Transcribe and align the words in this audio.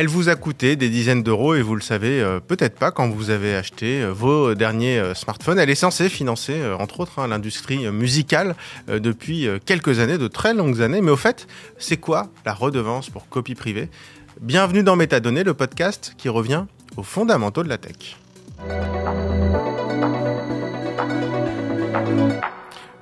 Elle 0.00 0.06
vous 0.06 0.28
a 0.28 0.36
coûté 0.36 0.76
des 0.76 0.90
dizaines 0.90 1.24
d'euros 1.24 1.56
et 1.56 1.60
vous 1.60 1.74
le 1.74 1.80
savez 1.80 2.20
euh, 2.20 2.38
peut-être 2.38 2.78
pas 2.78 2.92
quand 2.92 3.08
vous 3.08 3.30
avez 3.30 3.56
acheté 3.56 4.00
euh, 4.00 4.12
vos 4.12 4.54
derniers 4.54 4.96
euh, 4.96 5.12
smartphones. 5.12 5.58
Elle 5.58 5.70
est 5.70 5.74
censée 5.74 6.08
financer, 6.08 6.54
entre 6.78 7.00
autres, 7.00 7.18
hein, 7.18 7.26
l'industrie 7.26 7.90
musicale 7.90 8.54
depuis 8.86 9.48
quelques 9.66 9.98
années, 9.98 10.16
de 10.16 10.28
très 10.28 10.54
longues 10.54 10.82
années. 10.82 11.00
Mais 11.00 11.10
au 11.10 11.16
fait, 11.16 11.48
c'est 11.78 11.96
quoi 11.96 12.28
la 12.46 12.54
redevance 12.54 13.10
pour 13.10 13.28
copie 13.28 13.56
privée? 13.56 13.88
Bienvenue 14.40 14.84
dans 14.84 14.94
Métadonnées, 14.94 15.42
le 15.42 15.54
podcast 15.54 16.14
qui 16.16 16.28
revient 16.28 16.66
aux 16.96 17.02
fondamentaux 17.02 17.64
de 17.64 17.68
la 17.68 17.78
tech. 17.78 18.16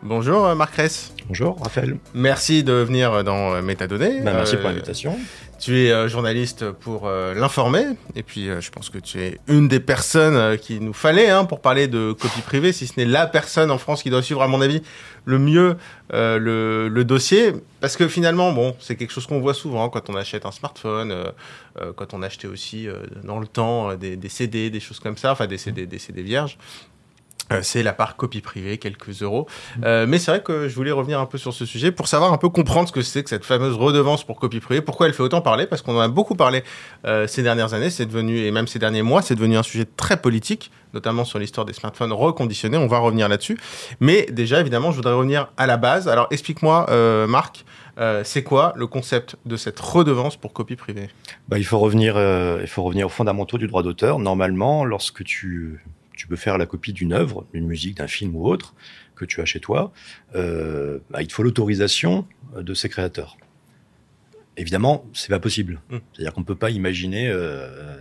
Bonjour 0.02 0.54
Marc 0.54 0.76
Ress. 0.76 1.12
Bonjour 1.28 1.58
Raphaël. 1.60 1.98
Merci 2.14 2.64
de 2.64 2.72
venir 2.72 3.22
dans 3.22 3.60
Métadonnées. 3.60 4.20
Bah, 4.22 4.32
merci 4.32 4.56
pour 4.56 4.68
l'invitation. 4.68 5.18
Tu 5.58 5.78
es 5.78 5.90
euh, 5.90 6.06
journaliste 6.06 6.70
pour 6.70 7.06
euh, 7.06 7.32
l'informer, 7.32 7.84
et 8.14 8.22
puis 8.22 8.48
euh, 8.48 8.60
je 8.60 8.70
pense 8.70 8.90
que 8.90 8.98
tu 8.98 9.22
es 9.22 9.38
une 9.48 9.68
des 9.68 9.80
personnes 9.80 10.58
qu'il 10.58 10.84
nous 10.84 10.92
fallait 10.92 11.30
hein, 11.30 11.46
pour 11.46 11.60
parler 11.60 11.88
de 11.88 12.12
copie 12.12 12.42
privée, 12.42 12.72
si 12.72 12.86
ce 12.86 12.92
n'est 12.98 13.06
la 13.06 13.26
personne 13.26 13.70
en 13.70 13.78
France 13.78 14.02
qui 14.02 14.10
doit 14.10 14.22
suivre, 14.22 14.42
à 14.42 14.48
mon 14.48 14.60
avis, 14.60 14.82
le 15.24 15.38
mieux 15.38 15.76
le, 16.12 17.02
dossier, 17.04 17.52
parce 17.80 17.96
que 17.96 18.06
finalement, 18.06 18.52
bon, 18.52 18.76
c'est 18.80 18.96
quelque 18.96 19.12
chose 19.12 19.26
qu'on 19.26 19.40
voit 19.40 19.54
souvent 19.54 19.88
quand 19.88 20.10
on 20.10 20.14
achète 20.14 20.44
un 20.44 20.52
smartphone, 20.52 21.14
quand 21.96 22.14
on 22.14 22.22
achetait 22.22 22.46
aussi 22.46 22.86
dans 23.24 23.40
le 23.40 23.46
temps 23.46 23.94
des, 23.94 24.16
des, 24.16 24.28
CD, 24.28 24.70
des 24.70 24.80
choses 24.80 25.00
comme 25.00 25.16
ça, 25.16 25.32
enfin 25.32 25.46
des 25.46 25.58
CD, 25.58 25.86
des 25.86 25.98
CD 25.98 26.22
vierges. 26.22 26.58
Euh, 27.52 27.60
c'est 27.62 27.82
la 27.82 27.92
part 27.92 28.16
copie 28.16 28.40
privée, 28.40 28.78
quelques 28.78 29.22
euros. 29.22 29.46
Euh, 29.84 30.06
mais 30.08 30.18
c'est 30.18 30.32
vrai 30.32 30.42
que 30.42 30.68
je 30.68 30.74
voulais 30.74 30.90
revenir 30.90 31.20
un 31.20 31.26
peu 31.26 31.38
sur 31.38 31.52
ce 31.52 31.64
sujet 31.64 31.92
pour 31.92 32.08
savoir 32.08 32.32
un 32.32 32.38
peu 32.38 32.48
comprendre 32.48 32.88
ce 32.88 32.92
que 32.92 33.02
c'est 33.02 33.22
que 33.22 33.30
cette 33.30 33.44
fameuse 33.44 33.76
redevance 33.76 34.24
pour 34.24 34.40
copie 34.40 34.60
privée, 34.60 34.80
pourquoi 34.80 35.06
elle 35.06 35.14
fait 35.14 35.22
autant 35.22 35.40
parler, 35.40 35.66
parce 35.66 35.82
qu'on 35.82 35.96
en 35.96 36.00
a 36.00 36.08
beaucoup 36.08 36.34
parlé 36.34 36.64
euh, 37.04 37.26
ces 37.26 37.42
dernières 37.42 37.74
années, 37.74 37.90
c'est 37.90 38.06
devenu, 38.06 38.38
et 38.40 38.50
même 38.50 38.66
ces 38.66 38.78
derniers 38.78 39.02
mois, 39.02 39.22
c'est 39.22 39.36
devenu 39.36 39.56
un 39.56 39.62
sujet 39.62 39.86
très 39.96 40.16
politique, 40.16 40.72
notamment 40.92 41.24
sur 41.24 41.38
l'histoire 41.38 41.64
des 41.64 41.72
smartphones 41.72 42.12
reconditionnés, 42.12 42.78
on 42.78 42.88
va 42.88 42.98
revenir 42.98 43.28
là-dessus. 43.28 43.58
Mais 44.00 44.26
déjà, 44.30 44.60
évidemment, 44.60 44.90
je 44.90 44.96
voudrais 44.96 45.12
revenir 45.12 45.48
à 45.56 45.66
la 45.66 45.76
base. 45.76 46.08
Alors 46.08 46.26
explique-moi, 46.30 46.86
Marc, 47.28 47.64
c'est 48.24 48.42
quoi 48.42 48.72
le 48.76 48.86
concept 48.86 49.36
de 49.44 49.56
cette 49.56 49.78
redevance 49.78 50.36
pour 50.36 50.52
copie 50.52 50.76
privée? 50.76 51.10
Bah, 51.48 51.58
il, 51.58 51.64
faut 51.64 51.78
revenir, 51.78 52.16
il 52.60 52.66
faut 52.66 52.82
revenir 52.82 53.06
aux 53.06 53.10
fondamentaux 53.10 53.58
du 53.58 53.66
droit 53.66 53.82
d'auteur. 53.82 54.18
Normalement, 54.18 54.84
lorsque 54.84 55.22
tu 55.22 55.82
tu 56.16 56.26
peux 56.26 56.36
faire 56.36 56.58
la 56.58 56.66
copie 56.66 56.92
d'une 56.92 57.12
œuvre, 57.12 57.46
d'une 57.54 57.66
musique, 57.66 57.98
d'un 57.98 58.08
film 58.08 58.34
ou 58.34 58.48
autre 58.48 58.74
que 59.14 59.24
tu 59.24 59.40
as 59.40 59.44
chez 59.44 59.60
toi, 59.60 59.92
euh, 60.34 60.98
bah, 61.10 61.22
il 61.22 61.28
te 61.28 61.32
faut 61.32 61.42
l'autorisation 61.42 62.26
de 62.56 62.74
ses 62.74 62.88
créateurs. 62.88 63.36
Évidemment, 64.58 65.04
c'est 65.12 65.28
pas 65.28 65.38
possible. 65.38 65.82
Mmh. 65.90 65.96
C'est-à-dire 66.12 66.32
qu'on 66.32 66.40
ne 66.40 66.46
peut 66.46 66.56
pas 66.56 66.70
imaginer 66.70 67.30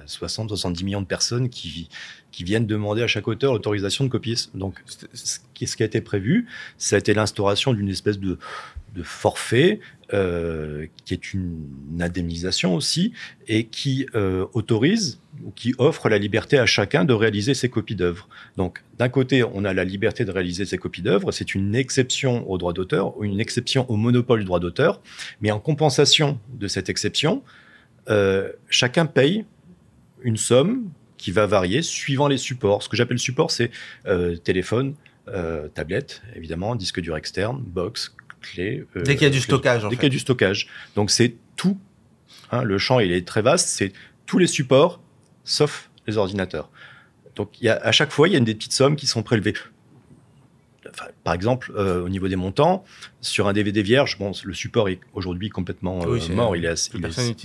60, 0.05 0.51
euh, 0.51 0.55
70 0.55 0.83
millions 0.85 1.01
de 1.01 1.07
personnes 1.07 1.49
qui, 1.49 1.89
qui 2.31 2.45
viennent 2.45 2.65
demander 2.65 3.03
à 3.03 3.07
chaque 3.07 3.27
auteur 3.27 3.51
l'autorisation 3.51 4.05
de 4.05 4.09
copier. 4.09 4.35
Donc, 4.53 4.81
ce 5.13 5.39
qui 5.53 5.83
a 5.83 5.85
été 5.85 5.99
prévu, 5.99 6.47
ça 6.77 6.95
a 6.95 6.99
été 6.99 7.13
l'instauration 7.13 7.73
d'une 7.73 7.89
espèce 7.89 8.19
de, 8.19 8.39
de 8.95 9.03
forfait 9.03 9.81
euh, 10.13 10.85
qui 11.03 11.15
est 11.15 11.33
une, 11.33 11.67
indemnisation 11.99 12.75
aussi 12.75 13.13
et 13.47 13.63
qui 13.63 14.05
euh, 14.13 14.45
autorise 14.53 15.19
ou 15.43 15.49
qui 15.49 15.73
offre 15.79 16.09
la 16.09 16.19
liberté 16.19 16.59
à 16.59 16.67
chacun 16.67 17.05
de 17.05 17.13
réaliser 17.13 17.55
ses 17.55 17.69
copies 17.69 17.95
d'œuvres. 17.95 18.27
Donc, 18.55 18.83
d'un 18.99 19.09
côté, 19.09 19.43
on 19.43 19.65
a 19.65 19.73
la 19.73 19.83
liberté 19.83 20.23
de 20.23 20.29
réaliser 20.29 20.65
ses 20.65 20.77
copies 20.77 21.01
d'œuvres, 21.01 21.31
c'est 21.31 21.55
une 21.55 21.73
exception 21.73 22.47
au 22.49 22.59
droit 22.59 22.73
d'auteur 22.73 23.13
une 23.23 23.39
exception 23.39 23.89
au 23.89 23.95
monopole 23.95 24.39
du 24.39 24.45
droit 24.45 24.59
d'auteur, 24.59 25.01
mais 25.41 25.49
en 25.49 25.59
compensation 25.59 26.39
de 26.53 26.67
cette 26.67 26.89
exception, 26.89 27.41
euh, 28.09 28.51
chacun 28.69 29.07
paye 29.07 29.45
une 30.21 30.37
somme 30.37 30.89
qui 31.17 31.31
va 31.31 31.47
varier 31.47 31.81
suivant 31.81 32.27
les 32.27 32.37
supports. 32.37 32.83
Ce 32.83 32.89
que 32.89 32.97
j'appelle 32.97 33.19
support, 33.19 33.49
c'est 33.49 33.71
téléphone, 34.43 34.93
tablette, 35.73 36.21
évidemment, 36.35 36.75
disque 36.75 36.99
dur 36.99 37.17
externe, 37.17 37.63
box, 37.65 38.15
euh, 38.57 39.01
dès 39.03 39.15
qu'il 39.15 39.23
y 39.23 39.27
a 39.27 39.29
du 39.29 39.41
stockage. 39.41 39.83
dès 39.83 39.95
qu'il 39.95 40.03
y 40.03 40.07
a 40.07 40.09
du 40.09 40.19
stockage. 40.19 40.67
Donc 40.95 41.11
c'est 41.11 41.35
tout. 41.55 41.77
Hein, 42.51 42.63
le 42.63 42.77
champ 42.77 42.99
il 42.99 43.11
est 43.11 43.27
très 43.27 43.41
vaste. 43.41 43.69
C'est 43.69 43.93
tous 44.25 44.37
les 44.37 44.47
supports 44.47 45.01
sauf 45.43 45.89
les 46.07 46.17
ordinateurs. 46.17 46.69
Donc 47.35 47.61
il 47.61 47.65
y 47.65 47.69
a, 47.69 47.75
à 47.77 47.91
chaque 47.91 48.11
fois 48.11 48.27
il 48.27 48.33
y 48.33 48.37
a 48.37 48.39
des 48.39 48.55
petites 48.55 48.73
sommes 48.73 48.95
qui 48.95 49.07
sont 49.07 49.23
prélevées. 49.23 49.53
par 51.23 51.33
exemple, 51.33 51.71
euh, 51.75 52.03
au 52.03 52.09
niveau 52.09 52.27
des 52.27 52.35
montants, 52.35 52.83
sur 53.21 53.47
un 53.47 53.53
DVD 53.53 53.81
vierge, 53.83 54.17
bon, 54.17 54.31
le 54.43 54.53
support 54.53 54.89
est 54.89 54.99
aujourd'hui 55.13 55.49
complètement 55.49 56.01
euh, 56.07 56.19
mort. 56.29 56.55
Il 56.55 56.65
est, 56.65 56.69
assez, 56.69 56.91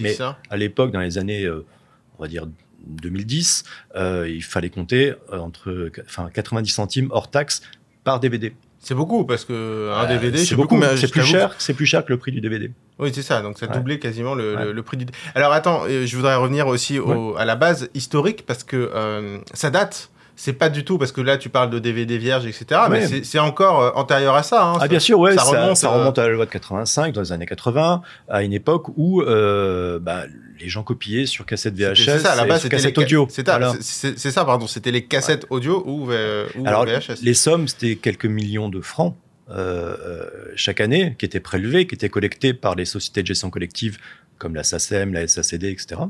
mais 0.01 0.17
à 0.51 0.57
l'époque, 0.57 0.93
dans 0.93 1.01
les 1.01 1.19
années, 1.19 1.49
on 1.49 2.23
va 2.23 2.29
dire 2.29 2.47
2010, 2.87 3.65
il 3.97 4.43
fallait 4.43 4.71
compter 4.71 5.15
entre, 5.33 5.91
enfin, 6.05 6.31
90 6.33 6.71
centimes 6.71 7.09
hors 7.11 7.31
taxe 7.31 7.63
par 8.05 8.21
DVD. 8.21 8.55
C'est 8.83 8.95
beaucoup 8.95 9.25
parce 9.25 9.45
que 9.45 9.93
un 9.95 10.07
DVD, 10.07 10.39
c'est 10.39 10.57
beaucoup, 10.57 10.81
c'est 10.97 11.11
plus 11.11 11.23
cher, 11.23 11.55
c'est 11.59 11.75
plus 11.75 11.85
cher 11.85 12.03
que 12.03 12.11
le 12.11 12.19
prix 12.19 12.33
du 12.33 12.41
DVD. 12.41 12.71
Oui, 12.99 13.11
c'est 13.15 13.23
ça. 13.23 13.43
Donc 13.43 13.59
ça 13.59 13.67
a 13.67 13.69
doublé 13.69 13.99
quasiment 13.99 14.35
le, 14.35 14.73
le, 14.73 14.83
prix 14.83 14.97
du. 14.97 15.07
Alors 15.35 15.53
attends, 15.53 15.83
euh, 15.87 16.07
je 16.07 16.17
voudrais 16.17 16.35
revenir 16.35 16.67
aussi 16.67 16.99
au, 16.99 17.37
à 17.37 17.45
la 17.45 17.57
base 17.57 17.91
historique 17.95 18.47
parce 18.47 18.65
que 18.65 18.91
euh, 18.95 19.39
ça 19.53 19.69
date 19.71 20.11
c'est 20.41 20.55
pas 20.55 20.71
du 20.71 20.85
tout 20.85 20.97
parce 20.97 21.13
que 21.13 21.21
là 21.21 21.37
tu 21.37 21.51
parles 21.51 21.69
de 21.69 21.79
DVD 21.79 22.17
vierge 22.17 22.47
etc 22.47 22.81
mais 22.89 23.07
c'est 23.25 23.39
encore 23.39 23.83
euh, 23.83 23.91
antérieur 23.95 24.35
à 24.35 24.43
ça, 24.43 24.65
hein, 24.65 24.79
ah 24.81 24.89
bien 24.89 24.99
sûr 24.99 25.19
ouais 25.19 25.37
ça, 25.37 25.43
remonte, 25.43 25.77
ça, 25.77 25.91
remonte 25.91 26.19
à 26.19 26.27
la 26.27 26.33
loi 26.33 26.47
de 26.47 26.51
85 26.51 27.13
dans 27.13 27.21
les 27.21 27.33
années 27.33 27.45
80 27.45 28.01
à 28.29 28.43
une 28.43 28.55
époque 28.55 28.87
où 28.97 29.21
euh, 29.21 29.99
bah, 29.99 30.25
les 30.59 30.71
gens 30.71 30.83
copiaient 30.83 31.27
sur 31.27 31.45
cassette 31.45 31.75
VHS 31.75 32.05
c'est 32.05 32.19
ça 32.21 32.47
base 32.47 32.63
c'était 32.63 32.77
cassette 32.77 32.97
audio. 32.97 33.29
c'est 33.31 34.31
ça 34.31 34.45
pardon 34.47 34.67
c'était 34.67 34.91
les 34.91 35.05
cassettes 35.05 35.45
audio 35.51 35.83
ou, 35.87 36.07
ou 36.07 36.67
Alors, 36.67 36.87
VHS 36.87 37.23
les 37.23 37.35
sommes 37.35 37.69
c'était 37.69 37.97
quelques 37.97 38.25
millions 38.25 38.71
de 38.71 38.81
francs 38.81 39.15
euh, 39.51 40.25
chaque 40.57 40.81
année 40.81 41.17
qui 41.19 41.27
étaient 41.27 41.41
prélevés 41.41 41.87
qui 41.87 41.97
étaient 41.97 42.09
collectés 42.09 42.55
par 42.55 42.77
les 42.77 42.87
sociétés 42.87 43.21
de 43.21 43.27
gestion 43.27 43.51
collective 43.51 43.99
comme 44.39 44.55
la 44.55 44.63
SACEM 44.63 45.13
la 45.13 45.29
SACD 45.29 45.65
etc 45.65 46.01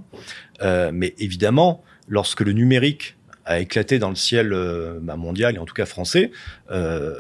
mais 0.93 1.17
évidemment 1.19 1.83
lorsque 2.07 2.43
le 2.43 2.53
numérique 2.53 3.17
a 3.45 3.61
éclaté 3.61 3.99
dans 3.99 4.11
le 4.11 4.17
ciel 4.17 4.53
euh, 4.53 4.99
bah, 5.01 5.17
mondial 5.17 5.57
et 5.57 5.59
en 5.59 5.65
tout 5.65 5.75
cas 5.75 5.87
français, 5.87 6.31
euh, 6.71 7.15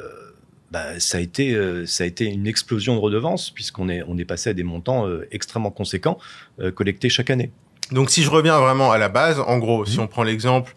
bah, 0.71 0.99
ça, 0.99 1.19
a 1.19 1.21
été, 1.21 1.55
euh, 1.55 1.87
ça 1.87 2.05
a 2.05 2.07
été 2.07 2.27
une 2.27 2.47
explosion 2.47 2.95
de 2.95 3.01
redevances 3.01 3.51
puisqu'on 3.51 3.89
est, 3.89 4.03
on 4.07 4.17
est 4.19 4.25
passé 4.25 4.51
à 4.51 4.55
des 4.55 4.63
montants 4.63 5.09
extrêmement 5.31 5.71
conséquents 5.71 6.19
collectés 6.75 7.09
chaque 7.09 7.31
année. 7.31 7.51
Donc 7.93 8.11
si 8.11 8.23
je 8.23 8.31
reviens 8.31 8.61
vraiment 8.61 8.93
à 8.93 8.99
la 8.99 9.09
base, 9.09 9.41
en 9.41 9.59
gros, 9.59 9.85
si 9.85 9.97
mhm. 9.97 10.05
on 10.05 10.07
prend 10.07 10.23
l'exemple 10.23 10.75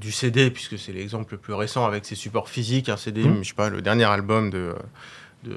du 0.00 0.10
CD, 0.10 0.50
puisque 0.50 0.76
c'est 0.78 0.92
l'exemple 0.92 1.34
le 1.34 1.38
plus 1.38 1.54
récent 1.54 1.86
avec 1.86 2.04
ses 2.04 2.16
supports 2.16 2.48
physiques, 2.48 2.88
un 2.88 2.96
CD, 2.96 3.22
mhm. 3.22 3.44
je 3.44 3.48
sais 3.48 3.54
pas, 3.54 3.70
le 3.70 3.82
dernier 3.82 4.04
album 4.04 4.50
de 4.50 4.74
de 5.44 5.56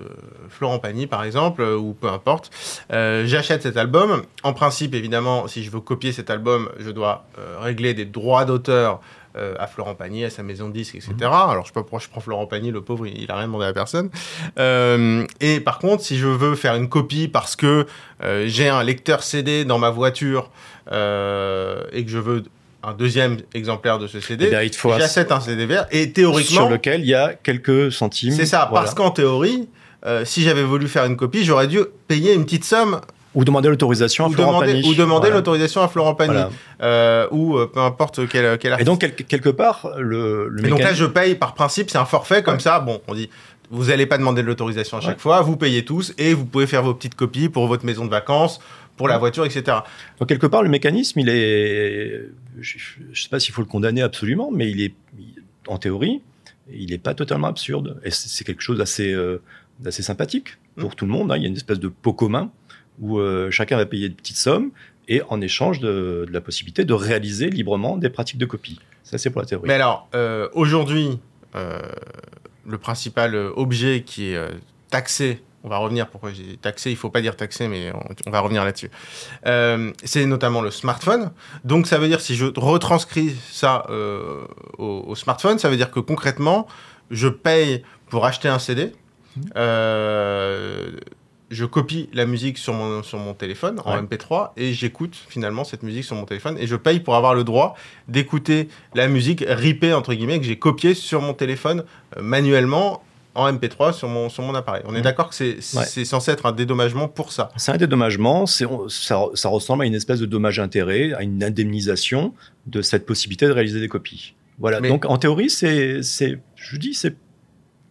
Florent 0.50 0.80
Pagny 0.80 1.08
par 1.08 1.24
exemple, 1.24 1.62
euh, 1.62 1.78
ou 1.78 1.94
peu 1.94 2.08
importe. 2.08 2.52
Euh, 2.92 3.26
j'achète 3.26 3.64
cet 3.64 3.78
album. 3.78 4.24
En 4.44 4.54
principe, 4.54 4.94
évidemment, 4.94 5.48
si 5.48 5.64
je 5.64 5.72
veux 5.72 5.80
copier 5.80 6.12
cet 6.12 6.30
album, 6.30 6.70
je 6.80 6.92
dois 6.92 7.26
euh, 7.40 7.58
régler 7.60 7.94
des 7.94 8.06
droits 8.06 8.46
d'auteur 8.46 9.00
à 9.60 9.68
Florent 9.68 9.94
Pagny, 9.94 10.26
à 10.26 10.32
sa 10.32 10.42
maison 10.42 10.68
de 10.68 10.74
disques, 10.74 10.96
etc. 10.96 11.14
Mhm. 11.16 11.26
Alors, 11.26 11.62
je 11.62 11.68
sais 11.68 11.74
pas 11.74 11.82
pourquoi 11.82 12.00
je 12.00 12.10
prends 12.10 12.22
Florent 12.22 12.48
Pagny, 12.48 12.72
le 12.72 12.82
pauvre, 12.82 13.06
il, 13.06 13.28
n'a 13.28 13.36
a 13.36 13.38
rien 13.38 13.46
demandé 13.46 13.68
à 13.68 13.74
personne. 13.74 14.10
et 14.58 15.60
par 15.60 15.78
contre, 15.78 16.02
si 16.02 16.18
je 16.18 16.26
veux 16.26 16.56
faire 16.56 16.74
une 16.74 16.90
copie 16.90 17.28
parce 17.28 17.56
que 17.56 17.86
j'ai 18.48 18.68
un 18.68 18.82
lecteur 18.82 19.22
CD 19.22 19.64
dans 19.64 19.78
ma 19.78 19.92
voiture 19.92 20.50
et 20.88 22.04
que 22.04 22.08
je 22.08 22.18
veux 22.18 22.46
un 22.88 22.94
deuxième 22.94 23.38
exemplaire 23.54 24.00
de 24.00 24.08
ce 24.08 24.20
CD, 24.20 24.50
eh 24.52 24.98
j'achète 24.98 25.32
un 25.32 25.40
CD 25.40 25.66
vert 25.66 25.88
et 25.92 26.14
théoriquement 26.14 26.62
sur 26.62 26.70
lequel 26.70 27.02
il 27.02 27.08
y 27.08 27.14
a 27.14 27.34
quelques 27.34 27.92
centimes. 27.92 28.32
C'est 28.32 28.46
ça, 28.46 28.70
parce 28.72 28.94
qu'en 28.94 29.12
théorie, 29.12 29.68
euh, 30.06 30.26
si 30.26 30.44
j'avais 30.44 30.64
voulu 30.64 30.88
faire 30.88 31.06
une 31.06 31.18
copie, 31.18 31.44
j'aurais 31.44 31.68
dû 31.68 31.80
payer 32.08 32.34
une 32.34 32.46
petite 32.46 32.64
somme 32.64 33.02
ou 33.38 33.46
demander 33.46 33.70
l'autorisation 33.70 34.26
à 34.26 34.30
Florent 34.30 34.60
Pagny. 34.60 34.90
Ou 34.90 34.96
demander 34.96 35.30
l'autorisation 35.30 35.82
à 35.82 35.88
Florent 35.88 36.16
Pagny. 36.16 36.42
Euh, 36.82 37.28
ou 37.30 37.58
euh, 37.58 37.68
peu 37.68 37.82
importe 37.82 38.28
quel, 38.28 38.58
quel 38.58 38.74
artiste. 38.74 38.82
Et 38.82 38.86
donc, 38.86 39.28
quelque 39.28 39.50
part, 39.50 39.92
le, 40.00 40.48
le 40.48 40.66
Et 40.66 40.70
donc 40.70 40.80
là, 40.80 40.94
je 40.94 41.06
paye 41.06 41.36
par 41.36 41.54
principe, 41.54 41.92
c'est 41.92 42.00
un 42.00 42.06
forfait 42.06 42.42
comme 42.42 42.60
ça. 42.60 42.80
Bon, 42.80 43.00
on 43.08 43.14
dit, 43.14 43.30
vous 43.70 43.86
n'allez 43.86 44.08
pas 44.08 44.18
demander 44.18 44.42
de 44.42 44.48
l'autorisation 44.48 44.98
à 44.98 45.02
chaque 45.02 45.20
fois, 45.20 45.42
vous 45.42 45.56
payez 45.56 45.86
tous 45.86 46.14
et 46.18 46.34
vous 46.34 46.46
pouvez 46.46 46.66
faire 46.66 46.82
vos 46.82 46.96
petites 46.96 47.14
copies 47.14 47.48
pour 47.48 47.68
votre 47.68 47.86
maison 47.86 48.06
de 48.06 48.10
vacances, 48.10 48.60
pour 48.96 49.08
la 49.08 49.20
voiture, 49.20 49.46
etc. 49.46 49.78
Donc, 50.20 50.30
quelque 50.30 50.48
part, 50.48 50.64
le 50.64 50.70
mécanisme, 50.70 51.20
il 51.20 51.30
est. 51.30 52.24
Je 52.60 52.78
ne 53.08 53.14
sais 53.14 53.30
pas 53.30 53.40
s'il 53.40 53.54
faut 53.54 53.62
le 53.62 53.68
condamner 53.68 54.02
absolument, 54.02 54.50
mais 54.52 54.72
il 54.72 54.82
est, 54.82 54.94
en 55.68 55.78
théorie, 55.78 56.22
il 56.74 56.90
n'est 56.90 56.98
pas 56.98 57.14
totalement 57.14 57.48
absurde. 57.48 58.00
Et 58.04 58.10
c'est 58.10 58.46
quelque 58.46 58.62
chose 58.62 58.80
d'assez 58.80 59.16
assez 59.86 60.04
sympathique 60.04 60.58
pour 60.76 60.92
mmh. 60.92 60.96
tout 60.96 61.06
le 61.06 61.12
monde. 61.12 61.32
Hein. 61.32 61.38
Il 61.38 61.44
y 61.44 61.46
a 61.46 61.50
une 61.50 61.56
espèce 61.56 61.80
de 61.80 61.88
pot 61.88 62.14
commun 62.14 62.52
où 63.00 63.20
euh, 63.20 63.52
chacun 63.52 63.78
va 63.78 63.86
payer 63.86 64.10
de 64.10 64.14
petites 64.14 64.38
sommes 64.38 64.72
et 65.08 65.22
en 65.30 65.40
échange 65.42 65.80
de, 65.80 66.26
la 66.32 66.42
possibilité 66.42 66.84
de 66.84 66.94
réaliser 66.94 67.50
librement 67.50 67.98
des 67.98 68.10
pratiques 68.10 68.40
de 68.40 68.46
copie. 68.46 68.80
Ça, 69.04 69.18
c'est 69.18 69.30
pour 69.30 69.42
la 69.42 69.48
théorie. 69.48 69.68
Mais 69.68 69.76
alors, 69.76 70.10
euh, 70.16 70.50
aujourd'hui, 70.54 71.20
euh, 71.56 71.80
le 72.66 72.78
principal 72.78 73.36
objet 73.36 74.04
qui 74.06 74.32
est 74.32 74.40
taxé 74.90 75.42
on 75.64 75.70
va 75.70 75.80
revenir 75.80 76.08
pourquoi 76.08 76.32
j'ai 76.32 76.56
taxé. 76.56 76.92
Il 76.92 76.96
faut 76.96 77.10
pas 77.10 77.20
dire 77.20 77.36
taxé, 77.36 77.68
mais 77.68 77.92
on, 78.26 78.30
va 78.30 78.40
revenir 78.40 78.64
là-dessus. 78.64 78.90
C'est 80.04 80.26
notamment 80.26 80.62
le 80.62 80.72
smartphone. 80.72 81.32
Donc 81.66 81.88
ça 81.88 81.98
veut 81.98 82.08
dire 82.08 82.22
si 82.22 82.36
je 82.36 82.46
retranscris 82.56 83.36
ça 83.52 83.86
au, 84.78 84.84
au, 85.08 85.16
smartphone, 85.16 85.60
ça 85.60 85.68
veut 85.68 85.76
dire 85.76 85.92
que 85.92 86.00
concrètement, 86.00 86.68
je 87.12 87.28
paye 87.28 87.84
pour 88.10 88.26
acheter 88.26 88.48
un 88.48 88.60
CD. 88.60 88.94
Euh, 89.56 90.92
je 91.50 91.66
copie 91.66 92.10
la 92.14 92.26
musique 92.26 92.58
sur 92.58 92.74
mon, 92.74 93.04
sur 93.04 93.20
mon 93.20 93.34
téléphone 93.34 93.80
en 93.86 94.02
MP3 94.02 94.52
et 94.58 94.74
j'écoute 94.74 95.16
finalement 95.30 95.64
cette 95.64 95.84
musique 95.84 96.04
sur 96.04 96.16
mon 96.16 96.26
téléphone 96.26 96.58
et 96.60 96.68
je 96.68 96.76
paye 96.76 97.00
pour 97.00 97.16
avoir 97.16 97.36
le 97.36 97.44
droit 97.44 97.76
d'écouter 98.08 98.68
la 98.96 99.08
musique 99.08 99.46
ripée 99.48 99.94
entre 99.94 100.14
guillemets 100.14 100.40
que 100.40 100.46
j'ai 100.46 100.60
copiée 100.60 100.94
sur 100.94 101.22
mon 101.22 101.34
téléphone 101.34 101.86
euh, 102.18 102.22
manuellement 102.22 103.02
en 103.34 103.54
MP3 103.54 103.94
sur 103.94 104.10
mon, 104.10 104.30
sur 104.30 104.44
mon 104.44 104.56
appareil. 104.56 104.82
On 104.88 104.96
est 104.96 105.02
d'accord 105.02 105.30
que 105.30 105.36
c'est 105.36 106.06
censé 106.06 106.32
être 106.32 106.48
un 106.48 106.52
dédommagement 106.52 107.08
pour 107.08 107.32
ça. 107.32 107.52
C'est 107.56 107.72
un 107.72 107.78
dédommagement, 107.78 108.48
ça, 108.48 108.66
ça 109.36 109.50
ressemble 109.50 109.84
à 109.84 109.86
une 109.86 109.94
espèce 109.94 110.20
de 110.20 110.26
dommage-intérêt, 110.26 111.14
à 111.14 111.22
une 111.22 111.44
indemnisation 111.44 112.34
de 112.66 112.82
cette 112.82 113.06
possibilité 113.06 113.46
de 113.46 113.52
réaliser 113.52 113.80
des 113.80 113.88
copies. 113.88 114.34
Voilà, 114.60 114.82
donc 114.82 115.06
en 115.06 115.18
théorie, 115.18 115.52
c'est, 115.52 116.02
je 116.02 116.78
dis, 116.78 116.96
c'est 116.96 117.16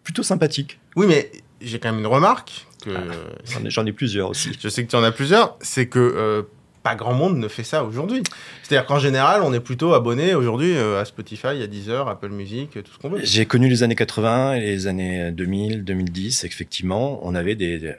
plutôt 0.02 0.24
sympathique. 0.24 0.80
Oui, 0.96 1.06
mais 1.06 1.30
j'ai 1.60 1.78
quand 1.78 1.90
même 1.92 2.00
une 2.00 2.06
remarque. 2.06 2.66
Que... 2.82 2.90
Ah, 2.90 3.58
j'en 3.68 3.86
ai, 3.86 3.92
plusieurs 3.92 4.30
aussi. 4.30 4.50
Je 4.58 4.68
sais 4.68 4.84
que 4.84 4.90
tu 4.90 4.96
en 4.96 5.02
as 5.02 5.12
plusieurs. 5.12 5.56
C'est 5.60 5.86
que 5.86 5.98
euh, 5.98 6.42
pas 6.82 6.94
grand 6.94 7.14
monde 7.14 7.38
ne 7.38 7.48
fait 7.48 7.64
ça 7.64 7.84
aujourd'hui. 7.84 8.22
C'est-à-dire 8.62 8.86
qu'en 8.86 8.98
général, 8.98 9.42
on 9.42 9.52
est 9.52 9.60
plutôt 9.60 9.94
abonné 9.94 10.34
aujourd'hui 10.34 10.76
euh, 10.76 11.00
à 11.00 11.04
Spotify, 11.04 11.48
à 11.62 11.66
Deezer, 11.66 12.08
Apple 12.08 12.30
Music, 12.30 12.70
tout 12.72 12.92
ce 12.92 12.98
qu'on 12.98 13.10
veut. 13.10 13.20
J'ai 13.22 13.46
connu 13.46 13.68
les 13.68 13.82
années 13.82 13.94
80 13.94 14.54
et 14.54 14.60
les 14.60 14.86
années 14.86 15.30
2000, 15.32 15.84
2010. 15.84 16.44
Effectivement, 16.44 17.20
on 17.26 17.34
avait 17.34 17.56
des, 17.56 17.94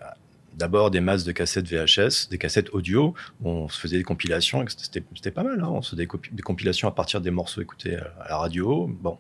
d'abord 0.58 0.90
des 0.92 1.00
masses 1.00 1.24
de 1.24 1.32
cassettes 1.32 1.68
VHS, 1.68 2.30
des 2.30 2.38
cassettes 2.38 2.70
audio, 2.74 3.14
où 3.42 3.50
on 3.50 3.70
se 3.70 3.80
faisait 3.80 3.98
des 3.98 4.04
compilations, 4.04 4.66
c'était 4.68 5.32
pas 5.32 5.44
mal, 5.44 5.62
hein. 5.62 5.70
on 5.70 5.82
se 5.82 5.92
faisait 5.92 6.08
des, 6.32 6.44
compilations 6.44 6.88
à 6.88 6.92
partir 6.92 7.22
des 7.22 7.32
morceaux 7.32 7.62
écoutés 7.62 7.96
à 7.96 8.30
la 8.30 8.38
radio. 8.38 8.90
Bon, 8.90 9.18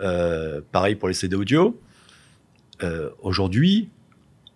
euh, 0.00 0.60
pareil 0.72 0.96
pour 0.96 1.08
les 1.08 1.14
CD 1.14 1.36
audio. 1.36 1.80
Euh, 2.82 3.10
aujourd'hui, 3.20 3.88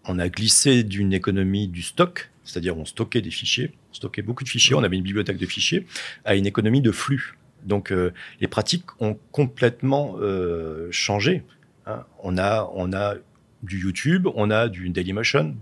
on 0.06 0.18
a 0.18 0.28
glissé 0.28 0.82
d'une 0.82 1.12
économie 1.12 1.68
du 1.68 1.82
stock, 1.82 2.30
c'est-à-dire 2.44 2.76
on 2.76 2.84
stockait 2.84 3.22
des 3.22 3.30
fichiers, 3.30 3.72
on 3.90 3.94
stockait 3.94 4.22
beaucoup 4.22 4.44
de 4.44 4.48
fichiers, 4.48 4.74
on 4.74 4.82
avait 4.82 4.96
une 4.96 5.02
bibliothèque 5.02 5.38
de 5.38 5.46
fichiers, 5.46 5.86
à 6.24 6.34
une 6.34 6.46
économie 6.46 6.80
de 6.80 6.90
flux. 6.90 7.36
Donc 7.64 7.90
euh, 7.90 8.12
les 8.40 8.48
pratiques 8.48 8.84
ont 9.00 9.18
complètement 9.32 10.16
euh, 10.20 10.88
changé. 10.90 11.42
Hein. 11.86 12.04
On 12.22 12.36
a, 12.36 12.70
on 12.74 12.92
a 12.92 13.14
du 13.62 13.80
YouTube, 13.80 14.28
on 14.34 14.50
a 14.50 14.68
du 14.68 14.90
Dailymotion, 14.90 15.56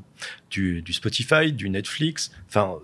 du, 0.51 0.83
du 0.83 0.93
Spotify, 0.93 1.53
du 1.53 1.71
Netflix, 1.71 2.33
enfin 2.49 2.79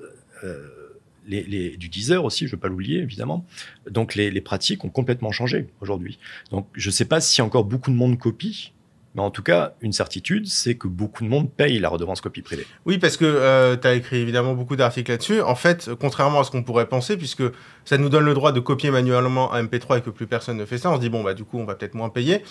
les, 1.28 1.76
du 1.76 1.88
Deezer 1.88 2.24
aussi, 2.24 2.46
je 2.46 2.50
ne 2.50 2.56
veux 2.56 2.60
pas 2.60 2.68
l'oublier 2.68 3.00
évidemment. 3.00 3.44
Donc 3.90 4.14
les, 4.14 4.30
les, 4.30 4.40
pratiques 4.40 4.84
ont 4.84 4.88
complètement 4.88 5.32
changé 5.32 5.66
aujourd'hui. 5.80 6.18
Donc 6.50 6.68
je 6.74 6.88
ne 6.88 6.92
sais 6.92 7.04
pas 7.04 7.20
si 7.20 7.42
encore 7.42 7.64
beaucoup 7.64 7.90
de 7.90 7.96
monde 7.96 8.18
copie, 8.18 8.72
mais 9.18 9.24
en 9.24 9.32
tout 9.32 9.42
cas, 9.42 9.74
une 9.80 9.92
certitude, 9.92 10.46
c'est 10.46 10.76
que 10.76 10.86
beaucoup 10.86 11.24
de 11.24 11.28
monde 11.28 11.50
paye 11.50 11.80
la 11.80 11.88
redevance 11.88 12.20
copie 12.20 12.40
privée. 12.40 12.64
Oui, 12.86 12.98
parce 12.98 13.16
que 13.16 13.24
euh, 13.24 13.76
tu 13.76 13.88
as 13.88 13.94
écrit 13.94 14.18
évidemment 14.18 14.54
beaucoup 14.54 14.76
d'articles 14.76 15.10
là-dessus. 15.10 15.40
En 15.40 15.56
fait, 15.56 15.90
contrairement 15.98 16.38
à 16.38 16.44
ce 16.44 16.52
qu'on 16.52 16.62
pourrait 16.62 16.88
penser, 16.88 17.16
puisque 17.16 17.42
ça 17.84 17.98
nous 17.98 18.10
donne 18.10 18.24
le 18.24 18.34
droit 18.34 18.52
de 18.52 18.60
copier 18.60 18.92
manuellement 18.92 19.52
un 19.52 19.64
MP3 19.64 19.98
et 19.98 20.02
que 20.02 20.10
plus 20.10 20.28
personne 20.28 20.56
ne 20.56 20.64
fait 20.64 20.78
ça, 20.78 20.92
on 20.92 20.94
se 20.94 21.00
dit, 21.00 21.08
bon, 21.08 21.24
bah, 21.24 21.34
du 21.34 21.42
coup, 21.42 21.58
on 21.58 21.64
va 21.64 21.74
peut-être 21.74 21.94
moins 21.94 22.10
payer. 22.10 22.44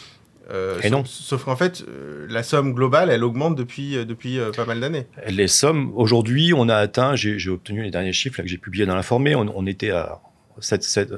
Euh, 0.51 0.77
et 0.83 0.89
non. 0.89 1.05
Sauf 1.05 1.45
qu'en 1.45 1.55
fait, 1.55 1.85
euh, 1.87 2.27
la 2.29 2.43
somme 2.43 2.73
globale, 2.73 3.11
elle 3.11 3.23
augmente 3.23 3.55
depuis, 3.55 4.05
depuis 4.05 4.37
pas 4.53 4.65
mal 4.65 4.81
d'années. 4.81 5.07
Les 5.29 5.47
sommes, 5.47 5.93
aujourd'hui, 5.95 6.51
on 6.53 6.67
a 6.67 6.75
atteint, 6.75 7.15
j'ai 7.15 7.49
obtenu 7.49 7.81
les 7.81 7.91
derniers 7.91 8.11
chiffres 8.11 8.39
là, 8.39 8.43
que 8.43 8.49
j'ai 8.49 8.57
publiés 8.57 8.85
dans 8.85 8.95
l'informé, 8.95 9.35
on, 9.35 9.49
on, 9.55 9.65
était 9.65 9.91
à, 9.91 10.19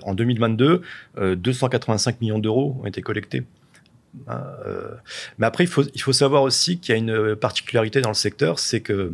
en 0.03 0.13
2022, 0.13 0.83
285 1.37 2.21
millions 2.21 2.37
d'euros 2.37 2.77
ont 2.83 2.85
été 2.85 3.01
collectés. 3.01 3.45
Hein, 4.27 4.43
euh, 4.65 4.95
mais 5.37 5.45
après, 5.45 5.63
il 5.63 5.67
faut, 5.67 5.83
il 5.83 6.01
faut 6.01 6.13
savoir 6.13 6.43
aussi 6.43 6.79
qu'il 6.79 6.93
y 6.93 6.95
a 6.95 6.99
une 6.99 7.35
particularité 7.35 8.01
dans 8.01 8.09
le 8.09 8.15
secteur, 8.15 8.59
c'est 8.59 8.81
que 8.81 9.13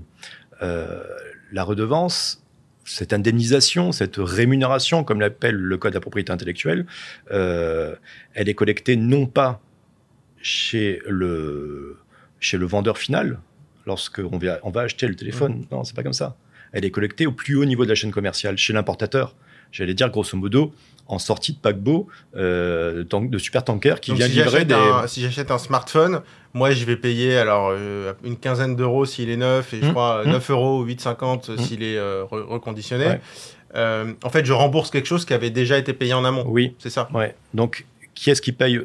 euh, 0.62 1.04
la 1.52 1.64
redevance, 1.64 2.44
cette 2.86 3.14
indemnisation, 3.14 3.92
cette 3.92 4.18
rémunération, 4.18 5.04
comme 5.04 5.20
l'appelle 5.20 5.56
le 5.56 5.78
Code 5.78 5.92
de 5.92 5.98
la 5.98 6.02
propriété 6.02 6.32
intellectuelle, 6.32 6.86
euh, 7.32 7.96
elle 8.34 8.48
est 8.50 8.54
collectée 8.54 8.96
non 8.96 9.26
pas 9.26 9.62
chez 10.42 11.02
le, 11.08 11.98
chez 12.40 12.58
le 12.58 12.66
vendeur 12.66 12.98
final, 12.98 13.40
lorsqu'on 13.86 14.38
va, 14.38 14.60
on 14.64 14.70
va 14.70 14.82
acheter 14.82 15.08
le 15.08 15.16
téléphone. 15.16 15.60
Mmh. 15.60 15.68
Non, 15.72 15.84
c'est 15.84 15.96
pas 15.96 16.04
comme 16.04 16.14
ça. 16.14 16.38
Elle 16.72 16.86
est 16.86 16.92
collectée 16.92 17.26
au 17.26 17.32
plus 17.32 17.56
haut 17.56 17.66
niveau 17.66 17.84
de 17.84 17.90
la 17.90 17.96
chaîne 17.96 18.12
commerciale, 18.12 18.58
chez 18.58 18.74
l'importateur. 18.74 19.36
J'allais 19.72 19.94
dire, 19.94 20.10
grosso 20.10 20.38
modo, 20.38 20.74
en 21.08 21.20
sortie 21.20 21.54
de 21.54 21.60
paquebot 21.60 22.08
euh, 22.36 23.04
de 23.04 23.38
super 23.38 23.64
tanker 23.64 23.96
qui 24.02 24.14
vient 24.14 24.28
livrer 24.28 24.66
des. 24.66 24.76
si 25.08 25.22
j'achète 25.22 25.52
un 25.52 25.58
smartphone, 25.58 26.22
moi 26.54 26.72
je 26.72 26.86
vais 26.86 26.96
payer 26.96 27.38
alors 27.38 27.70
euh, 27.72 28.14
une 28.24 28.38
quinzaine 28.38 28.76
d'euros 28.76 29.06
s'il 29.06 29.30
est 29.30 29.38
neuf 29.38 29.74
et 29.74 29.82
je 29.82 29.88
mmh, 29.88 29.92
crois 29.92 30.24
9 30.26 30.50
mmh. 30.50 30.52
euros 30.52 30.82
ou 30.82 30.86
8,50 30.86 31.52
mmh. 31.52 31.58
s'il 31.60 31.84
est 31.84 31.98
euh, 31.98 32.24
reconditionné. 32.30 33.20
en 33.76 34.30
fait, 34.30 34.46
je 34.46 34.54
rembourse 34.54 34.90
quelque 34.90 35.08
chose 35.08 35.26
qui 35.26 35.34
avait 35.34 35.52
déjà 35.52 35.78
été 35.78 35.94
payé 35.94 36.14
en 36.14 36.26
amont. 36.26 36.46
Oui. 36.48 36.76
C'est 36.80 36.90
ça. 36.90 37.10
Ouais. 37.14 37.36
Donc, 37.54 37.86
qui 38.14 38.32
est-ce 38.32 38.42
qui 38.42 38.52
paye 38.52 38.80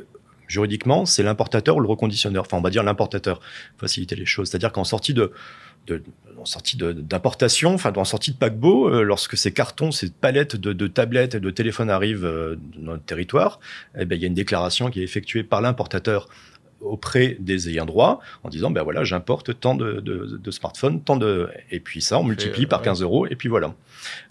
juridiquement 0.51 1.07
C'est 1.07 1.23
l'importateur 1.23 1.77
ou 1.77 1.81
le 1.81 1.89
reconditionneur. 1.89 2.45
Enfin, 2.45 2.59
on 2.59 2.63
va 2.63 2.71
dire 2.71 2.83
l'importateur. 2.83 3.41
Faciliter 3.79 4.17
les 4.17 4.27
choses. 4.27 4.51
C'est-à-dire 4.51 4.73
qu'en 4.73 4.85
sortie 4.85 5.15
de 5.15 5.33
en 6.39 6.45
sortie 6.45 6.77
d'importation, 6.77 7.75
enfin 7.75 7.93
en 7.97 8.05
sortie 8.05 8.33
de 8.33 8.37
paquebot, 8.37 8.89
euh, 8.89 9.03
lorsque 9.03 9.37
ces 9.37 9.53
cartons, 9.53 9.91
ces 9.91 10.11
palettes 10.11 10.57
de, 10.57 10.87
tablettes 10.87 11.35
et 11.35 11.41
de 11.41 11.51
téléphones 11.51 11.91
arrivent 11.91 12.25
euh, 12.25 12.57
dans 12.77 12.93
notre 12.93 13.05
territoire, 13.05 13.61
eh 13.99 14.05
ben, 14.05 14.17
il 14.17 14.23
y 14.23 14.25
a 14.25 14.29
une 14.29 14.35
déclaration 14.35 14.91
qui 14.91 15.01
est 15.01 15.05
effectuée 15.05 15.43
par 15.43 15.61
l'importateur 15.61 16.29
auprès 16.81 17.37
des 17.41 17.69
ayants 17.69 17.87
droit 17.87 18.21
en 18.43 18.49
disant 18.49 18.71
ben 18.71 18.83
voilà 18.83 19.05
j'importe 19.05 19.59
tant 19.61 19.75
de, 19.75 20.01
de, 20.01 20.51
smartphones 20.51 21.03
tant 21.03 21.17
de 21.17 21.51
et 21.71 21.79
puis 21.79 22.01
ça 22.01 22.19
on 22.19 22.25
multiplie 22.25 22.65
par 22.65 22.81
15 22.81 23.03
euros 23.03 23.27
et 23.27 23.37
puis 23.37 23.51
voilà 23.51 23.75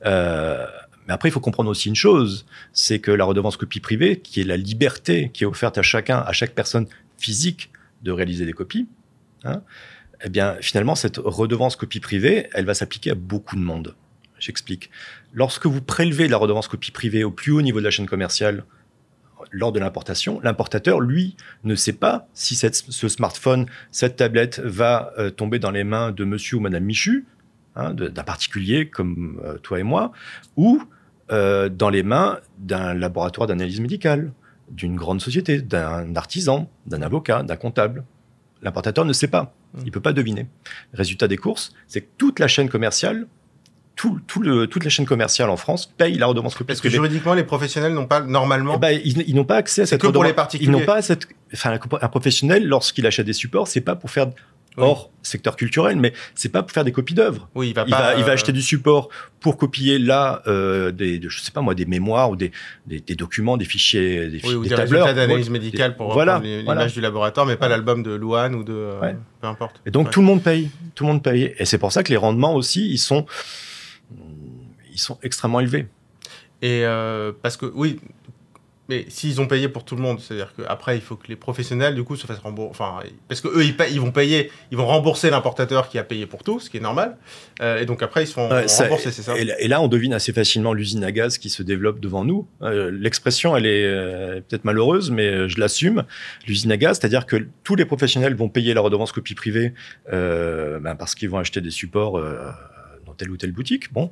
euh, 0.08 0.66
mais 1.10 1.14
après 1.14 1.28
il 1.28 1.34
faut 1.34 1.42
comprendre 1.42 1.70
aussi 1.70 1.90
une 1.90 1.96
chose 1.96 2.46
c'est 2.72 3.00
que 3.00 3.12
la 3.12 3.26
redevance 3.26 3.58
copie 3.58 3.82
privée 3.82 4.22
qui 4.22 4.40
est 4.40 4.46
la 4.46 4.56
liberté 4.56 5.32
qui 5.34 5.44
est 5.44 5.48
offerte 5.48 5.78
à 5.78 5.82
chacun 5.82 6.20
à 6.20 6.32
chaque 6.32 6.56
personne 6.56 6.88
physique 7.18 7.72
de 8.04 8.14
réaliser 8.14 8.46
des 8.46 8.54
copies 8.54 8.88
hein, 9.44 9.62
eh 10.24 10.30
bien, 10.30 10.58
finalement, 10.62 10.96
cette 10.96 11.18
redevance 11.18 11.76
copie 11.76 12.00
privée, 12.00 12.50
elle 12.54 12.66
va 12.66 12.74
s'appliquer 12.74 13.12
à 13.12 13.16
beaucoup 13.16 13.56
de 13.56 13.62
monde. 13.62 13.96
J'explique. 14.38 14.90
Lorsque 15.34 15.66
vous 15.66 15.82
prélevez 15.82 16.28
la 16.28 16.38
redevance 16.38 16.68
copie 16.68 16.92
privée 16.92 17.24
au 17.24 17.32
plus 17.32 17.52
haut 17.52 17.62
niveau 17.62 17.80
de 17.80 17.86
la 17.86 17.92
chaîne 17.92 18.08
commerciale, 18.08 18.66
lors 19.52 19.72
de 19.72 19.80
l'importation, 19.80 20.40
l'importateur, 20.44 21.00
lui, 21.00 21.36
ne 21.64 21.76
sait 21.76 21.94
pas 21.94 22.28
si 22.34 22.56
ce 22.56 23.08
smartphone, 23.08 23.66
cette 23.92 24.18
tablette 24.18 24.60
va 24.60 25.14
euh, 25.18 25.30
tomber 25.30 25.60
dans 25.60 25.72
les 25.72 25.84
mains 25.84 26.12
de 26.12 26.24
monsieur 26.24 26.58
ou 26.58 26.60
madame 26.60 26.84
Michu, 26.84 27.26
hein, 27.76 27.94
d'un 27.94 28.24
particulier 28.24 28.90
comme 28.90 29.42
euh, 29.44 29.58
toi 29.58 29.80
et 29.80 29.84
moi, 29.84 30.12
ou 30.58 30.82
euh, 31.32 31.70
dans 31.70 31.90
les 31.90 32.04
mains 32.04 32.40
d'un 32.58 32.94
laboratoire 32.94 33.48
d'analyse 33.48 33.80
médicale, 33.80 34.32
d'une 34.70 34.96
grande 34.96 35.22
société, 35.22 35.62
d'un 35.62 36.16
artisan, 36.16 36.70
d'un 36.86 37.02
avocat, 37.02 37.44
d'un 37.44 37.56
comptable. 37.56 38.04
L'importateur 38.62 39.06
ne 39.06 39.14
sait 39.14 39.28
pas. 39.28 39.54
Il 39.80 39.86
ne 39.86 39.92
peut 39.92 40.02
pas 40.02 40.14
deviner. 40.14 40.48
Résultat 40.94 41.28
des 41.28 41.38
courses, 41.38 41.74
c'est 41.88 42.02
que 42.02 42.08
toute 42.18 42.40
la 42.40 42.48
chaîne 42.48 42.70
commerciale, 42.70 43.28
tout, 43.96 44.20
tout 44.28 44.42
le, 44.42 44.68
toute 44.68 44.84
la 44.84 44.90
chaîne 44.90 45.06
commerciale 45.06 45.50
en 45.50 45.58
France 45.58 45.94
paye 45.98 46.18
la 46.18 46.28
redevance 46.28 46.56
copie 46.56 46.68
Parce 46.68 46.82
que 46.82 46.90
juridiquement, 46.90 47.34
les 47.34 47.44
professionnels 47.44 47.94
n'ont 47.94 48.08
pas 48.08 48.22
normalement. 48.22 48.76
Eh 48.78 48.80
ben, 48.80 49.02
ils, 49.04 49.36
n'ont 49.36 49.44
pas 49.44 49.58
accès 49.58 49.82
à 49.82 49.86
cette 49.86 50.02
que 50.02 50.08
pour 50.08 50.24
les 50.24 50.34
particuliers. 50.34 50.70
Ils 50.70 50.72
n'ont 50.72 50.86
pas 50.86 51.02
cette. 51.02 51.28
Enfin, 51.54 51.78
un 52.02 52.08
professionnel, 52.08 52.66
lorsqu'il 52.66 53.06
achète 53.06 53.26
des 53.26 53.34
supports, 53.34 53.68
c'est 53.68 53.82
pas 53.82 53.96
pour 53.96 54.10
faire 54.10 54.28
hors 54.78 55.12
secteur 55.22 55.56
culturel, 55.56 55.98
mais 55.98 56.14
c'est 56.36 56.50
pas 56.50 56.64
pour 56.64 56.72
faire 56.72 56.86
des 56.86 56.92
copies 56.92 57.14
d'œuvres. 57.14 57.50
Oui, 57.56 57.70
il 57.70 57.76
va, 57.76 57.86
pas, 57.86 58.16
il 58.18 58.24
va, 58.24 58.32
acheter 58.32 58.52
du 58.52 58.62
support 58.62 59.10
pour 59.40 59.58
copier 59.58 60.00
là, 60.00 60.42
euh, 60.48 60.92
des, 60.92 61.22
je 61.22 61.40
sais 61.40 61.52
pas 61.52 61.62
moi, 61.62 61.76
des 61.76 61.86
mémoires 61.86 62.30
ou 62.30 62.36
des, 62.36 62.52
des, 62.88 63.16
documents, 63.16 63.58
des 63.58 63.66
fichiers, 63.66 64.28
des, 64.28 64.42
oui, 64.44 64.56
ou 64.56 64.64
des, 64.64 64.70
d'analyse 64.70 65.50
médicale 65.50 65.96
pour 65.96 66.14
voilà, 66.14 66.40
l'image 66.40 66.94
du 66.94 67.02
laboratoire, 67.02 67.46
mais 67.46 67.58
pas 67.58 67.68
l'album 67.68 68.04
de 68.04 68.12
Louane 68.12 68.56
ou 68.56 68.64
de, 68.64 68.74
euh, 68.74 69.14
peu 69.42 69.48
importe. 69.48 69.82
Et 69.86 69.92
donc 69.92 70.12
tout 70.12 70.22
le 70.22 70.26
monde 70.26 70.42
paye, 70.42 70.70
tout 70.96 71.04
le 71.04 71.12
monde 71.12 71.24
paye, 71.24 71.54
et 71.58 71.66
c'est 71.66 71.78
pour 71.78 71.92
ça 71.92 72.04
que 72.04 72.10
les 72.10 72.18
rendements 72.18 72.56
aussi, 72.56 72.90
ils 72.90 72.98
sont, 72.98 73.26
ils 74.92 75.00
sont 75.00 75.18
extrêmement 75.22 75.60
élevés. 75.60 75.88
Et 76.62 76.84
euh, 76.84 77.32
parce 77.42 77.56
que 77.56 77.66
oui, 77.74 78.00
Mais 78.90 79.06
s'ils 79.08 79.40
ont 79.40 79.46
payé 79.46 79.70
pour 79.70 79.86
tout 79.86 79.96
le 79.96 80.02
monde, 80.02 80.20
c'est-à-dire 80.20 80.52
qu'après, 80.58 80.96
il 80.98 81.02
faut 81.02 81.16
que 81.16 81.28
les 81.28 81.36
professionnels, 81.36 81.94
du 81.94 82.04
coup, 82.04 82.16
se 82.16 82.26
fassent 82.26 82.40
rembourser. 82.40 82.72
Enfin, 82.72 83.00
parce 83.28 83.40
qu'eux, 83.40 83.64
ils, 83.64 83.76
ils 83.92 84.02
vont 84.02 84.12
payer, 84.12 84.52
ils 84.72 84.78
vont 84.78 84.88
rembourser 84.88 85.30
l'importateur 85.30 85.90
qui 85.90 86.00
a 86.00 86.04
payé 86.04 86.26
pour 86.26 86.44
tout, 86.44 86.60
ce 86.60 86.72
qui 86.72 86.78
est 86.78 86.82
normal. 86.82 87.16
Euh, 87.62 87.80
et 87.80 87.86
donc 87.86 88.02
après, 88.02 88.24
ils 88.24 88.28
se 88.28 88.34
font 88.34 88.50
Ouais, 88.50 88.66
rembourser, 88.66 89.12
c'est 89.12 89.22
ça 89.22 89.38
Et, 89.38 89.68
là- 89.68 89.80
on 89.80 89.88
devine 89.88 90.12
assez 90.14 90.34
facilement 90.34 90.74
l'usine 90.74 91.04
à 91.04 91.12
gaz 91.12 91.38
qui 91.38 91.52
se 91.52 91.62
développe 91.62 92.00
devant 92.00 92.26
nous. 92.26 92.48
Euh, 92.64 92.90
L'expression, 92.92 93.56
elle 93.56 93.68
est 93.68 93.86
euh, 93.86 94.42
peut-être 94.42 94.66
malheureuse, 94.66 95.12
mais 95.12 95.48
je 95.48 95.60
l'assume. 95.60 96.04
L'usine 96.48 96.72
à 96.72 96.78
gaz, 96.78 96.98
c'est-à-dire 97.00 97.28
que 97.28 97.48
tous 97.64 97.76
les 97.76 97.86
professionnels 97.86 98.34
vont 98.34 98.50
payer 98.50 98.74
la 98.74 98.82
redevance 98.82 99.12
copie 99.12 99.36
privée 99.36 99.74
ben, 100.12 100.96
parce 100.98 101.14
qu'ils 101.14 101.30
vont 101.30 101.38
acheter 101.38 101.62
des 101.62 101.70
supports 101.70 102.20
dans 103.06 103.14
telle 103.14 103.30
ou 103.30 103.38
telle 103.38 103.52
boutique. 103.52 103.94
Bon, 103.94 104.10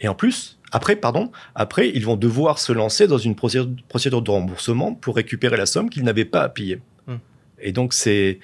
et 0.00 0.08
en 0.08 0.14
plus, 0.14 0.55
après, 0.72 0.96
pardon, 0.96 1.30
après, 1.54 1.90
ils 1.94 2.04
vont 2.04 2.16
devoir 2.16 2.58
se 2.58 2.72
lancer 2.72 3.06
dans 3.06 3.18
une 3.18 3.34
procédure, 3.36 4.22
de 4.22 4.30
remboursement 4.30 4.94
pour 4.94 5.16
récupérer 5.16 5.56
la 5.56 5.66
somme 5.66 5.90
qu'ils 5.90 6.02
n'avaient 6.02 6.24
pas 6.24 6.42
à 6.42 6.48
payer. 6.48 6.80
Hmm. 7.06 7.16
Et 7.60 7.72
donc, 7.72 7.92
c'est 7.92 8.40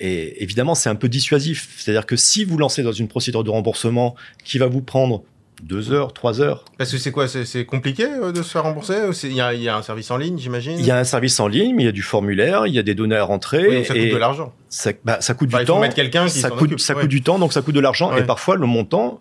et 0.00 0.42
évidemment, 0.42 0.74
c'est 0.74 0.88
un 0.88 0.94
peu 0.94 1.08
dissuasif. 1.08 1.74
C'est-à-dire 1.76 2.06
que 2.06 2.16
si 2.16 2.44
vous 2.44 2.56
lancez 2.56 2.82
dans 2.82 2.92
une 2.92 3.08
procédure 3.08 3.42
de 3.44 3.50
remboursement 3.50 4.14
qui 4.44 4.58
va 4.58 4.66
vous 4.66 4.82
prendre 4.82 5.24
deux 5.62 5.92
heures, 5.92 6.12
trois 6.12 6.40
heures, 6.40 6.64
Parce 6.78 6.92
que 6.92 6.98
c'est 6.98 7.10
quoi 7.10 7.26
C'est 7.28 7.64
compliqué 7.64 8.04
euh, 8.04 8.32
de 8.32 8.42
se 8.42 8.50
faire 8.50 8.62
rembourser 8.62 8.94
Il 9.24 9.32
y, 9.32 9.40
a- 9.40 9.54
il 9.54 9.62
y 9.62 9.68
a 9.68 9.76
un 9.76 9.82
service 9.82 10.10
en 10.10 10.16
ligne, 10.16 10.38
j'imagine? 10.38 10.76
Il 10.78 10.84
y 10.86 10.90
a 10.90 10.98
un 10.98 11.04
service 11.04 11.38
en 11.40 11.48
ligne, 11.48 11.74
mais 11.74 11.82
il 11.82 11.86
y 11.86 11.88
a 11.88 11.92
du 11.92 12.02
formulaire, 12.02 12.66
il 12.66 12.74
y 12.74 12.78
a 12.78 12.82
des 12.82 12.94
données 12.94 13.16
à 13.16 13.24
rentrer. 13.24 13.66
Oui, 13.68 13.74
donc 13.76 13.86
ça 13.86 13.94
coûte 13.94 14.02
et 14.02 14.10
de 14.12 14.16
l'argent. 14.16 14.52
ça, 14.68 14.90
bah, 15.04 15.18
ça 15.20 15.34
coûte 15.34 15.48
du 15.48 15.64
temps. 15.64 15.80
mettre 15.80 15.94
quelqu'un 15.96 16.26
qui 16.26 16.38
ça 16.38 16.50
coûte, 16.50 16.62
occupe, 16.62 16.80
ça 16.80 16.94
ouais. 16.94 17.00
coûte 17.02 17.10
du 17.10 17.22
temps, 17.22 17.38
donc 17.38 17.52
ça 17.52 17.62
coûte 17.62 17.74
de 17.74 17.80
l'argent. 17.80 18.12
Ouais. 18.12 18.20
Et 18.20 18.24
parfois, 18.24 18.56
le 18.56 18.66
montant, 18.66 19.20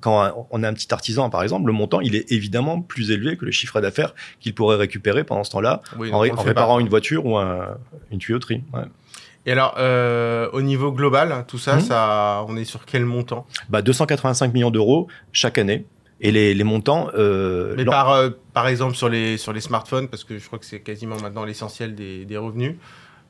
quand 0.00 0.46
on 0.50 0.62
a 0.62 0.68
un 0.68 0.74
petit 0.74 0.92
artisan, 0.92 1.28
par 1.30 1.42
exemple, 1.42 1.66
le 1.66 1.72
montant, 1.72 2.00
il 2.00 2.14
est 2.14 2.30
évidemment 2.32 2.80
plus 2.80 3.10
élevé 3.10 3.36
que 3.36 3.44
le 3.44 3.50
chiffre 3.50 3.80
d'affaires 3.80 4.14
qu'il 4.40 4.54
pourrait 4.54 4.76
récupérer 4.76 5.24
pendant 5.24 5.44
ce 5.44 5.50
temps-là 5.50 5.82
Oui, 5.98 6.10
en, 6.12 6.18
réparant 6.20 6.76
pas. 6.76 6.80
une 6.80 6.88
voiture 6.88 7.26
ou 7.26 7.36
un- 7.36 7.76
une 8.10 8.18
tuyauterie. 8.18 8.62
Ouais. 8.72 8.80
Et 9.46 9.52
alors, 9.52 9.74
euh, 9.78 10.48
au 10.52 10.62
niveau 10.62 10.90
global, 10.92 11.44
tout 11.46 11.58
ça, 11.58 11.76
Mhm. 11.76 11.80
ça, 11.82 12.44
on 12.48 12.56
est 12.56 12.64
sur 12.64 12.84
quel 12.86 13.04
montant? 13.04 13.46
Bah, 13.68 13.82
285 13.82 14.52
millions 14.54 14.70
d'euros 14.70 15.08
chaque 15.32 15.58
année. 15.58 15.84
Et 16.20 16.30
les, 16.32 16.54
les 16.54 16.64
montants. 16.64 17.10
euh, 17.18 17.74
Mais 17.76 17.84
par, 17.84 18.10
euh, 18.12 18.30
par 18.54 18.68
exemple 18.68 18.94
sur 18.94 19.08
les, 19.08 19.36
sur 19.36 19.52
les 19.52 19.60
smartphones, 19.60 20.08
parce 20.08 20.24
que 20.24 20.38
je 20.38 20.46
crois 20.46 20.58
que 20.58 20.64
c'est 20.64 20.80
quasiment 20.80 21.16
maintenant 21.20 21.44
l'essentiel 21.44 21.94
des, 21.94 22.24
des 22.24 22.36
revenus. 22.38 22.76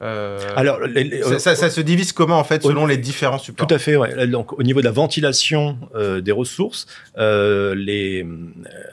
euh, 0.02 0.38
Alors, 0.56 0.80
les- 0.80 1.04
les- 1.04 1.22
ça, 1.22 1.38
ça- 1.38 1.54
ça 1.54 1.70
se 1.70 1.80
divise 1.80 2.12
comment 2.12 2.38
en 2.38 2.44
fait 2.44 2.64
au- 2.64 2.68
selon 2.68 2.84
les 2.86 2.98
différents 2.98 3.38
supports? 3.38 3.66
Tout 3.66 3.74
à 3.74 3.78
fait. 3.78 3.96
Ouais. 3.96 4.26
Donc, 4.26 4.52
au 4.58 4.62
niveau 4.62 4.80
de 4.80 4.84
la 4.84 4.90
ventilation 4.92 5.78
euh, 5.94 6.20
des 6.20 6.32
ressources, 6.32 6.86
euh, 7.16 7.74
les, 7.74 8.26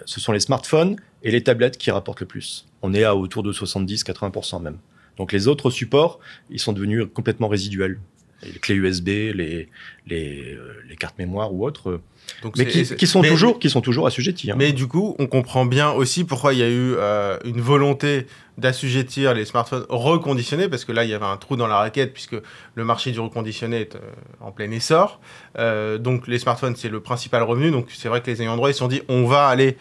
ce 0.06 0.20
sont 0.22 0.32
les 0.32 0.40
smartphones 0.40 0.96
et 1.22 1.30
les 1.32 1.44
tablettes 1.44 1.78
qui 1.78 1.92
rapportent 1.92 2.22
le 2.22 2.28
plus. 2.28 2.66
On 2.82 2.94
est 2.94 3.04
à 3.04 3.16
autour 3.16 3.44
de 3.44 3.52
70-80% 3.52 4.62
même. 4.62 4.78
Donc, 5.22 5.34
les 5.34 5.48
autres 5.48 5.70
supports, 5.70 6.20
ils 6.50 6.60
sont 6.60 6.74
devenus 6.74 7.06
complètement 7.14 7.48
résiduels. 7.48 8.00
Les 8.44 8.54
clés 8.60 8.74
USB, 8.74 9.08
les, 9.08 9.70
les, 10.08 10.56
euh, 10.56 10.74
les 10.90 10.96
cartes 10.96 11.16
mémoire 11.20 11.54
ou 11.54 11.64
autres, 11.64 12.02
Donc 12.42 12.58
mais 12.58 12.66
qui, 12.66 13.06
sont 13.06 13.22
mais- 13.22 13.30
toujours, 13.30 13.60
qui 13.60 13.70
sont 13.70 13.82
toujours 13.82 14.08
assujettis. 14.08 14.50
hein. 14.50 14.56
Mais 14.58 14.74
du 14.74 14.88
coup, 14.88 15.16
on 15.20 15.28
comprend 15.28 15.64
bien 15.64 15.92
aussi 15.92 16.24
pourquoi 16.24 16.54
il 16.54 16.60
y 16.60 16.64
a 16.64 16.68
eu 16.70 16.96
euh, 16.98 17.38
une 17.46 17.62
volonté 17.62 18.26
d'assujettir 18.58 19.36
les 19.36 19.46
smartphones 19.46 19.86
reconditionnés, 19.90 20.68
parce 20.70 20.86
que 20.86 20.92
là, 20.92 21.04
il 21.04 21.12
y 21.12 21.14
avait 21.14 21.24
un 21.26 21.38
trou 21.38 21.56
dans 21.56 21.68
la 21.68 21.78
raquette, 21.78 22.14
puisque 22.14 22.36
le 22.74 22.84
marché 22.84 23.12
du 23.12 23.20
reconditionné 23.20 23.82
est 23.82 23.96
euh, 23.96 24.00
en 24.40 24.52
plein 24.52 24.72
essor. 24.72 25.22
Euh, 25.60 26.00
donc, 26.00 26.28
les 26.28 26.40
smartphones, 26.40 26.76
c'est 26.76 26.90
le 26.90 27.00
principal 27.00 27.44
revenu. 27.44 27.70
Donc, 27.70 27.90
c'est 27.96 28.10
vrai 28.10 28.22
que 28.22 28.32
les 28.32 28.42
ayants 28.42 28.56
droit, 28.56 28.72
ils 28.72 28.74
se 28.74 28.80
sont 28.80 28.88
dit, 28.88 29.04
on 29.08 29.26
va 29.28 29.46
aller 29.48 29.78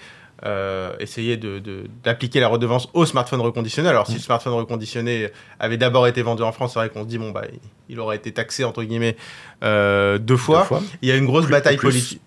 euh, 0.46 0.92
essayer 1.00 1.36
de- 1.36 1.58
de- 1.58 1.84
d'appliquer 2.02 2.40
la 2.40 2.48
redevance 2.48 2.88
aux 2.94 3.04
smartphones 3.06 3.40
reconditionnés. 3.40 3.88
Alors, 3.88 4.06
si 4.06 4.12
Mm. 4.14 4.16
le 4.16 4.20
smartphone 4.22 4.52
reconditionné 4.54 5.28
avait 5.58 5.76
d'abord 5.76 6.06
été 6.06 6.22
vendu 6.22 6.42
en 6.42 6.52
France, 6.52 6.72
c'est 6.74 6.78
vrai 6.78 6.88
qu'on 6.88 7.02
se 7.02 7.08
dit, 7.08 7.18
bon, 7.18 7.30
bah, 7.30 7.42
il- 7.88 8.00
aurait 8.00 8.16
été 8.16 8.32
taxé, 8.32 8.64
entre 8.64 8.82
guillemets, 8.84 9.16
euh, 9.62 10.18
deux 10.18 10.36
fois. 10.36 10.60
Deux 10.60 10.64
fois. 10.66 10.82
Il 11.02 11.08
y 11.08 11.12
a 11.12 11.16
une 11.16 11.26
grosse 11.26 11.44
Plus- 11.44 11.52
bataille 11.52 11.76
politique. 11.76 12.20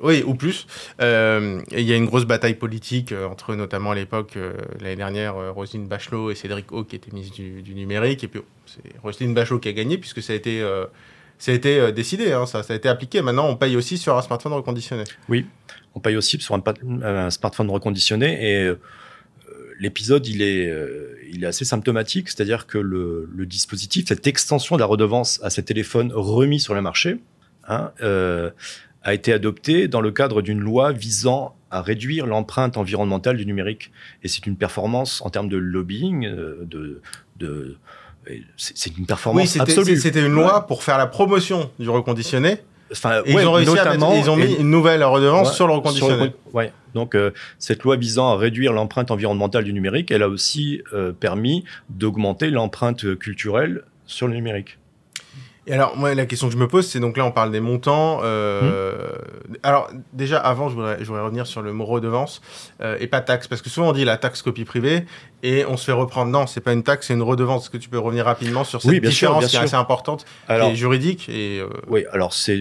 Oui, 0.00 0.22
ou 0.24 0.34
plus. 0.36 0.66
Euh, 1.00 1.60
et 1.72 1.80
il 1.80 1.86
y 1.88 1.92
a 1.92 1.96
une 1.96 2.06
grosse 2.06 2.24
bataille 2.24 2.54
politique 2.54 3.10
euh, 3.10 3.26
entre 3.26 3.56
notamment 3.56 3.90
à 3.90 3.94
l'époque, 3.96 4.36
euh, 4.36 4.52
l'année 4.80 4.94
dernière, 4.94 5.34
Roselyne 5.54 5.88
Bachelot 5.88 6.30
et 6.30 6.36
Cédric 6.36 6.70
O 6.70 6.84
qui 6.84 6.94
étaient 6.94 7.10
ministres 7.10 7.34
du, 7.34 7.62
du 7.62 7.74
numérique. 7.74 8.22
Et 8.22 8.28
puis, 8.28 8.40
c'est 8.66 8.80
Roselyne 9.02 9.34
Bachelot 9.34 9.58
qui 9.58 9.68
a 9.68 9.72
gagné 9.72 9.98
puisque 9.98 10.22
ça 10.22 10.32
a 10.34 10.36
été, 10.36 10.60
ça 11.38 11.52
a 11.52 11.54
été 11.54 11.78
euh, 11.78 11.92
décidé, 11.92 12.32
hein, 12.32 12.46
ça, 12.46 12.62
a 12.68 12.74
été 12.74 12.88
appliqué. 12.88 13.22
Maintenant, 13.22 13.48
on 13.48 13.56
paye 13.56 13.76
aussi 13.76 13.96
sur 13.96 14.16
un 14.16 14.22
smartphone 14.22 14.52
reconditionné. 14.52 15.04
On 15.94 16.00
paye 16.00 16.16
aussi 16.16 16.38
sur 16.40 16.54
un, 16.54 17.30
smartphone 17.30 17.70
reconditionné 17.70 18.50
et 18.50 18.64
euh, 18.64 18.78
l'épisode 19.78 20.26
il 20.26 20.42
est, 20.42 20.68
euh, 20.68 21.16
il 21.32 21.44
est 21.44 21.46
assez 21.46 21.64
symptomatique, 21.64 22.28
c'est-à-dire 22.28 22.66
que 22.66 22.78
le, 22.78 23.28
dispositif, 23.46 24.06
cette 24.08 24.26
extension 24.26 24.76
de 24.76 24.80
la 24.80 24.86
redevance 24.86 25.40
à 25.42 25.50
ces 25.50 25.64
téléphones 25.64 26.12
remis 26.12 26.60
sur 26.60 26.74
le 26.74 26.82
marché, 26.82 27.20
hein, 27.66 27.92
a 29.02 29.14
été 29.14 29.32
adopté 29.32 29.88
dans 29.88 30.00
le 30.00 30.10
cadre 30.10 30.42
d'une 30.42 30.60
loi 30.60 30.92
visant 30.92 31.54
à 31.70 31.82
réduire 31.82 32.26
l'empreinte 32.26 32.76
environnementale 32.76 33.36
du 33.36 33.46
numérique. 33.46 33.92
Et 34.22 34.28
c'est 34.28 34.46
une 34.46 34.56
performance 34.56 35.22
en 35.22 35.30
termes 35.30 35.48
de 35.48 35.56
lobbying, 35.56 36.28
de, 36.28 37.76
c'est 38.56 38.96
une 38.96 39.06
performance 39.06 39.54
Oui, 39.54 39.60
absolue. 39.60 39.96
c'était 39.96 40.20
une 40.20 40.32
loi 40.32 40.66
pour 40.66 40.82
faire 40.82 40.98
la 40.98 41.06
promotion 41.06 41.70
du 41.78 41.88
reconditionné. 41.88 42.58
Enfin, 42.90 43.20
Et 43.26 43.34
ouais, 43.34 43.42
ils 43.42 43.46
ont 43.46 43.52
réussi 43.52 43.78
à 43.78 43.84
mettre, 43.96 44.06
ils 44.16 44.30
ont 44.30 44.36
mis 44.36 44.44
et- 44.44 44.60
une 44.60 44.70
nouvelle 44.70 45.04
redevance 45.04 45.48
Ouais, 45.50 45.54
sur 45.54 45.66
le 45.66 45.74
reconditionné. 45.74 46.14
sur 46.14 46.24
le- 46.24 46.32
ouais. 46.54 46.72
Donc, 46.94 47.14
euh, 47.14 47.32
cette 47.58 47.82
loi 47.82 47.96
visant 47.96 48.30
à 48.32 48.36
réduire 48.36 48.72
l'empreinte 48.72 49.10
environnementale 49.10 49.64
du 49.64 49.74
numérique, 49.74 50.10
elle 50.10 50.22
a 50.22 50.28
aussi 50.28 50.80
euh, 50.94 51.12
permis 51.12 51.64
d'augmenter 51.90 52.48
l'empreinte 52.50 53.16
culturelle 53.18 53.82
sur 54.06 54.26
le 54.26 54.34
numérique. 54.34 54.78
Et 55.68 55.74
alors, 55.74 55.98
moi, 55.98 56.14
la 56.14 56.24
question 56.24 56.46
que 56.48 56.54
je 56.54 56.58
me 56.58 56.66
pose, 56.66 56.86
c'est 56.88 56.98
donc 56.98 57.18
là, 57.18 57.26
on 57.26 57.30
parle 57.30 57.52
des 57.52 57.60
montants. 57.60 58.20
euh, 58.22 59.12
Alors, 59.62 59.90
déjà, 60.14 60.38
avant, 60.38 60.70
je 60.70 60.74
voudrais, 60.74 60.96
je 60.98 61.04
voudrais 61.04 61.22
revenir 61.22 61.46
sur 61.46 61.60
le 61.60 61.74
mot 61.74 61.84
redevance 61.84 62.40
euh, 62.80 62.96
et 63.00 63.06
pas 63.06 63.20
taxe. 63.20 63.48
Parce 63.48 63.60
que 63.60 63.68
souvent, 63.68 63.90
on 63.90 63.92
dit 63.92 64.06
la 64.06 64.16
taxe 64.16 64.40
copie 64.40 64.64
privée 64.64 65.04
et 65.42 65.66
on 65.66 65.76
se 65.76 65.84
fait 65.84 65.92
reprendre. 65.92 66.30
Non, 66.32 66.46
c'est 66.46 66.62
pas 66.62 66.72
une 66.72 66.82
taxe, 66.82 67.08
c'est 67.08 67.14
une 67.14 67.22
redevance. 67.22 67.64
Est-ce 67.64 67.70
que 67.70 67.76
tu 67.76 67.90
peux 67.90 67.98
revenir 67.98 68.24
rapidement 68.24 68.64
sur 68.64 68.80
cette 68.80 68.90
Oui, 68.90 68.98
bien 68.98 69.10
sûr, 69.10 69.28
différence 69.28 69.40
bien 69.40 69.48
qui 69.50 69.56
est 69.56 69.60
assez 69.60 69.74
importante, 69.74 70.24
Alors, 70.48 70.68
qui 70.68 70.72
est 70.72 70.76
juridique 70.76 71.28
et, 71.28 71.60
euh, 71.60 71.68
oui, 71.88 72.06
alors 72.12 72.32
c'est 72.32 72.58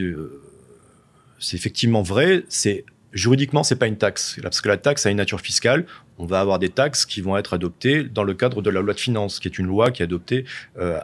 c'est 1.39 1.55
effectivement 1.55 2.01
vrai. 2.01 2.43
C'est 2.49 2.83
juridiquement, 3.13 3.63
c'est 3.63 3.77
pas 3.77 3.87
une 3.87 3.97
taxe, 3.97 4.37
parce 4.43 4.59
que 4.59 4.67
la 4.67 4.75
taxe 4.77 5.05
a 5.05 5.11
une 5.11 5.17
nature 5.17 5.39
fiscale. 5.39 5.85
On 6.17 6.25
va 6.25 6.41
avoir 6.41 6.59
des 6.59 6.69
taxes 6.69 7.05
qui 7.05 7.21
vont 7.21 7.37
être 7.37 7.53
adoptées 7.53 8.03
dans 8.03 8.23
le 8.23 8.33
cadre 8.33 8.61
de 8.61 8.69
la 8.69 8.81
loi 8.81 8.93
de 8.93 8.99
finances, 8.99 9.39
qui 9.39 9.47
est 9.47 9.57
une 9.59 9.67
loi 9.67 9.91
qui 9.91 10.01
est 10.01 10.05
adoptée 10.05 10.43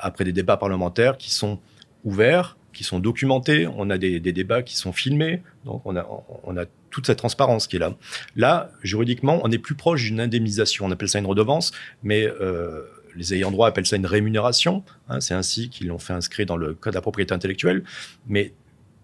après 0.02 0.26
des 0.26 0.34
débats 0.34 0.58
parlementaires 0.58 1.18
qui 1.18 1.32
sont 1.32 1.60
ouverts, 2.04 2.58
qui 2.74 2.84
sont 2.84 3.00
documentés. 3.00 3.68
On 3.68 3.90
a 3.90 3.98
des, 3.98 4.20
débats 4.20 4.64
qui 4.64 4.76
sont 4.76 4.92
filmés, 4.92 5.42
donc 5.66 5.82
on 5.86 5.96
a, 5.96 6.08
on 6.44 6.58
a 6.58 6.66
toute 6.90 7.06
cette 7.08 7.18
transparence 7.18 7.68
qui 7.68 7.78
est 7.78 7.80
là. 7.80 7.96
Là, 8.36 8.72
juridiquement, 8.82 9.40
on 9.44 9.52
est 9.52 9.58
plus 9.58 9.76
proche 9.76 10.04
d'une 10.04 10.20
indemnisation. 10.20 10.86
On 10.86 10.92
appelle 10.92 11.10
ça 11.10 11.20
une 11.20 11.26
redevance, 11.26 11.72
mais 12.04 12.28
euh, 12.28 12.84
les 13.16 13.34
ayants 13.34 13.52
droit 13.52 13.68
appellent 13.68 13.86
ça 13.86 13.96
une 13.96 14.06
rémunération. 14.06 14.84
hein, 15.10 15.22
c'est 15.22 15.34
ainsi 15.34 15.70
qu'ils 15.70 15.88
l'ont 15.88 16.00
fait 16.00 16.14
inscrire 16.14 16.46
dans 16.46 16.58
le 16.58 16.74
code 16.74 16.94
de 16.94 16.98
la 16.98 17.02
propriété 17.02 17.34
intellectuelle. 17.34 17.84
Mais 18.28 18.54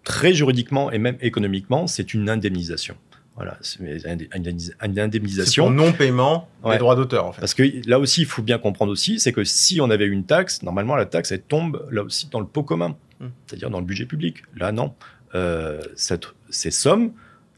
très 0.04 0.34
juridiquement 0.34 0.92
et 0.92 0.98
même 0.98 1.18
économiquement, 1.22 1.88
c'est 1.88 2.14
une 2.14 2.30
indemnisation. 2.30 2.96
Voilà, 3.40 3.58
c'est 3.62 3.80
une 3.80 5.00
indemnisation. 5.00 5.70
non-paiement 5.70 6.50
des 6.70 6.78
droits 6.78 6.96
d'auteur, 6.96 7.26
en 7.26 7.32
fait. 7.32 7.40
Parce 7.40 7.54
que 7.54 7.64
là 7.90 7.98
aussi, 8.00 8.22
il 8.22 8.28
faut 8.28 8.42
bien 8.42 8.58
comprendre 8.58 8.92
aussi, 8.92 9.20
c'est 9.20 9.32
que 9.32 9.44
si 9.44 9.80
on 9.82 9.90
avait 9.90 10.06
une 10.08 10.26
taxe, 10.26 10.62
normalement 10.62 10.96
la 10.96 11.06
taxe 11.06 11.32
elle 11.32 11.42
tombe 11.42 11.88
là 11.92 12.04
aussi 12.04 12.28
dans 12.30 12.40
le 12.40 12.46
pot 12.48 12.64
commun, 12.64 12.96
Hmm. 13.22 13.28
c'est-à-dire 13.48 13.70
dans 13.70 13.80
le 13.80 13.86
budget 13.86 14.06
public. 14.06 14.44
Là 14.56 14.72
non, 14.72 14.94
Euh, 15.36 15.80
cette- 15.96 16.26
ces 16.50 16.72
sommes, 16.72 17.12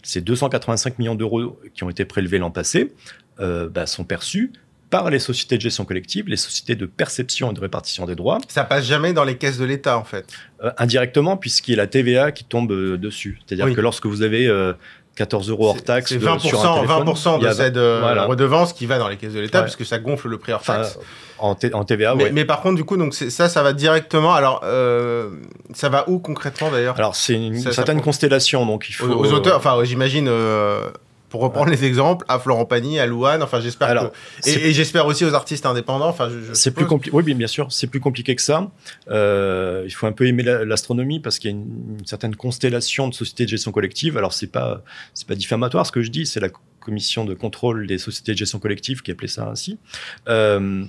ces 0.04 0.20
285 0.20 1.00
millions 1.00 1.16
d'euros 1.16 1.58
qui 1.74 1.86
ont 1.86 1.90
été 1.90 2.04
prélevés 2.04 2.38
l'an 2.38 2.52
passé, 2.52 2.92
euh, 3.40 3.70
bah, 3.70 3.86
sont 3.86 4.04
perçus 4.04 4.52
par 4.90 5.10
les 5.10 5.20
sociétés 5.20 5.56
de 5.56 5.62
gestion 5.62 5.86
collective, 5.86 6.28
les 6.28 6.36
sociétés 6.36 6.76
de 6.76 6.86
perception 6.86 7.52
et 7.52 7.54
de 7.54 7.62
répartition 7.62 8.06
des 8.06 8.16
droits, 8.16 8.40
Ça 8.50 8.66
passe 8.66 8.86
jamais 8.86 9.14
dans 9.14 9.24
les 9.24 9.38
caisses 9.38 9.58
de 9.58 9.64
l'État, 9.64 9.98
en 9.98 10.04
fait. 10.04 10.26
euh, 10.66 10.72
indirectement 10.80 11.38
puisqu'il 11.38 11.72
y 11.72 11.74
a 11.76 11.78
la 11.78 11.88
TVA 11.88 12.34
qui 12.34 12.44
tombe 12.44 12.72
euh, 12.74 12.98
dessus. 12.98 13.40
C'est-à-dire 13.46 13.68
Oui. 13.68 13.74
que 13.74 13.80
lorsque 13.80 14.06
vous 14.06 14.22
avez 14.22 14.48
euh, 14.48 14.74
14 15.16 15.50
euros 15.50 15.68
hors 15.70 15.82
taxe 15.84 16.10
C'est 16.10 16.18
de- 16.18 16.26
20%, 16.26 16.40
sur 16.40 16.66
un 16.66 16.76
téléphone, 16.76 17.04
20% 17.06 17.38
il 17.38 17.42
y 17.42 17.44
de 17.44 17.48
a- 17.50 17.54
cette 17.54 17.78
euh, 17.78 18.00
voilà. 18.02 18.26
redevance 18.26 18.74
qui 18.74 18.86
va 18.86 18.98
dans 18.98 19.08
les 19.10 19.18
caisses 19.18 19.34
de 19.34 19.40
l'État, 19.42 19.60
Ouais. 19.60 19.66
puisque 19.66 19.86
ça 19.86 20.00
gonfle 20.00 20.30
le 20.30 20.38
prix 20.38 20.54
hors 20.54 20.62
Enfin, 20.62 20.78
taxe. 20.84 20.98
en, 21.40 21.56
TVA, 21.56 22.16
mais, 22.16 22.26
ouais. 22.26 22.32
mais 22.32 22.46
par 22.46 22.62
contre, 22.62 22.76
du 22.76 22.84
coup, 22.86 22.98
donc 22.98 23.14
ça, 23.14 23.50
ça 23.50 23.62
va 23.64 23.74
directement. 23.74 24.34
Alors, 24.34 24.62
euh, 24.64 25.30
ça 25.74 25.90
va 25.90 26.08
où 26.08 26.20
concrètement 26.20 26.70
d'ailleurs? 26.72 26.96
Alors 26.98 27.16
c'est 27.16 27.34
une 27.34 27.60
Ça- 27.60 27.72
certaine 27.74 28.02
constellation, 28.02 28.66
donc 28.66 28.86
il 28.90 28.94
faut 28.94 29.08
aux, 29.08 29.26
aux 29.26 29.34
auteurs, 29.34 29.58
enfin, 29.58 29.78
j'imagine, 29.84 30.28
euh, 30.30 30.90
pour 31.32 31.42
reprendre 31.42 31.72
les 31.72 31.84
exemples, 31.86 32.24
à 32.28 32.38
Florent 32.38 32.66
Pagny, 32.66 33.00
à 33.00 33.08
Louane, 33.08 33.42
enfin, 33.42 33.60
j'espère 33.62 33.88
Alors, 33.88 34.12
que. 34.12 34.50
Et, 34.50 34.68
et 34.70 34.74
j'espère 34.74 35.08
aussi 35.08 35.26
aux 35.26 35.34
artistes 35.34 35.66
indépendants, 35.66 36.10
enfin, 36.10 36.30
je, 36.30 36.40
je 36.50 36.54
C'est 36.54 36.72
plus 36.72 36.86
compliqué. 36.86 37.16
Oui, 37.16 37.24
bien 37.24 37.34
bien 37.36 37.48
sûr, 37.48 37.72
c'est 37.72 37.88
plus 37.88 38.00
compliqué 38.02 38.36
que 38.36 38.42
ça. 38.42 38.70
Euh, 39.10 39.84
il 39.86 39.92
faut 39.92 40.06
un 40.06 40.12
peu 40.12 40.28
aimer 40.28 40.44
la- 40.44 40.66
l'astronomie 40.66 41.20
parce 41.20 41.40
qu'il 41.40 41.50
y 41.50 41.54
a 41.54 41.58
une, 41.58 41.96
une 42.00 42.06
certaine 42.06 42.36
constellation 42.36 43.08
de 43.08 43.14
sociétés 43.16 43.46
de 43.46 43.50
gestion 43.50 43.72
collective. 43.72 44.18
Alors 44.18 44.34
c'est 44.34 44.52
pas 44.52 44.84
c'est 45.14 45.28
pas 45.28 45.36
diffamatoire 45.36 45.88
ce 45.88 45.92
que 45.92 46.02
je 46.04 46.12
dis, 46.12 46.26
c'est 46.26 46.40
la 46.42 46.50
commission 46.82 47.26
de 47.26 47.34
contrôle 47.34 47.88
des 47.88 47.98
sociétés 47.98 48.34
de 48.34 48.38
gestion 48.38 48.60
collective 48.60 49.02
qui 49.02 49.12
appelait 49.12 49.28
ça 49.28 49.48
ainsi. 49.50 49.78
Euh, 50.28 50.84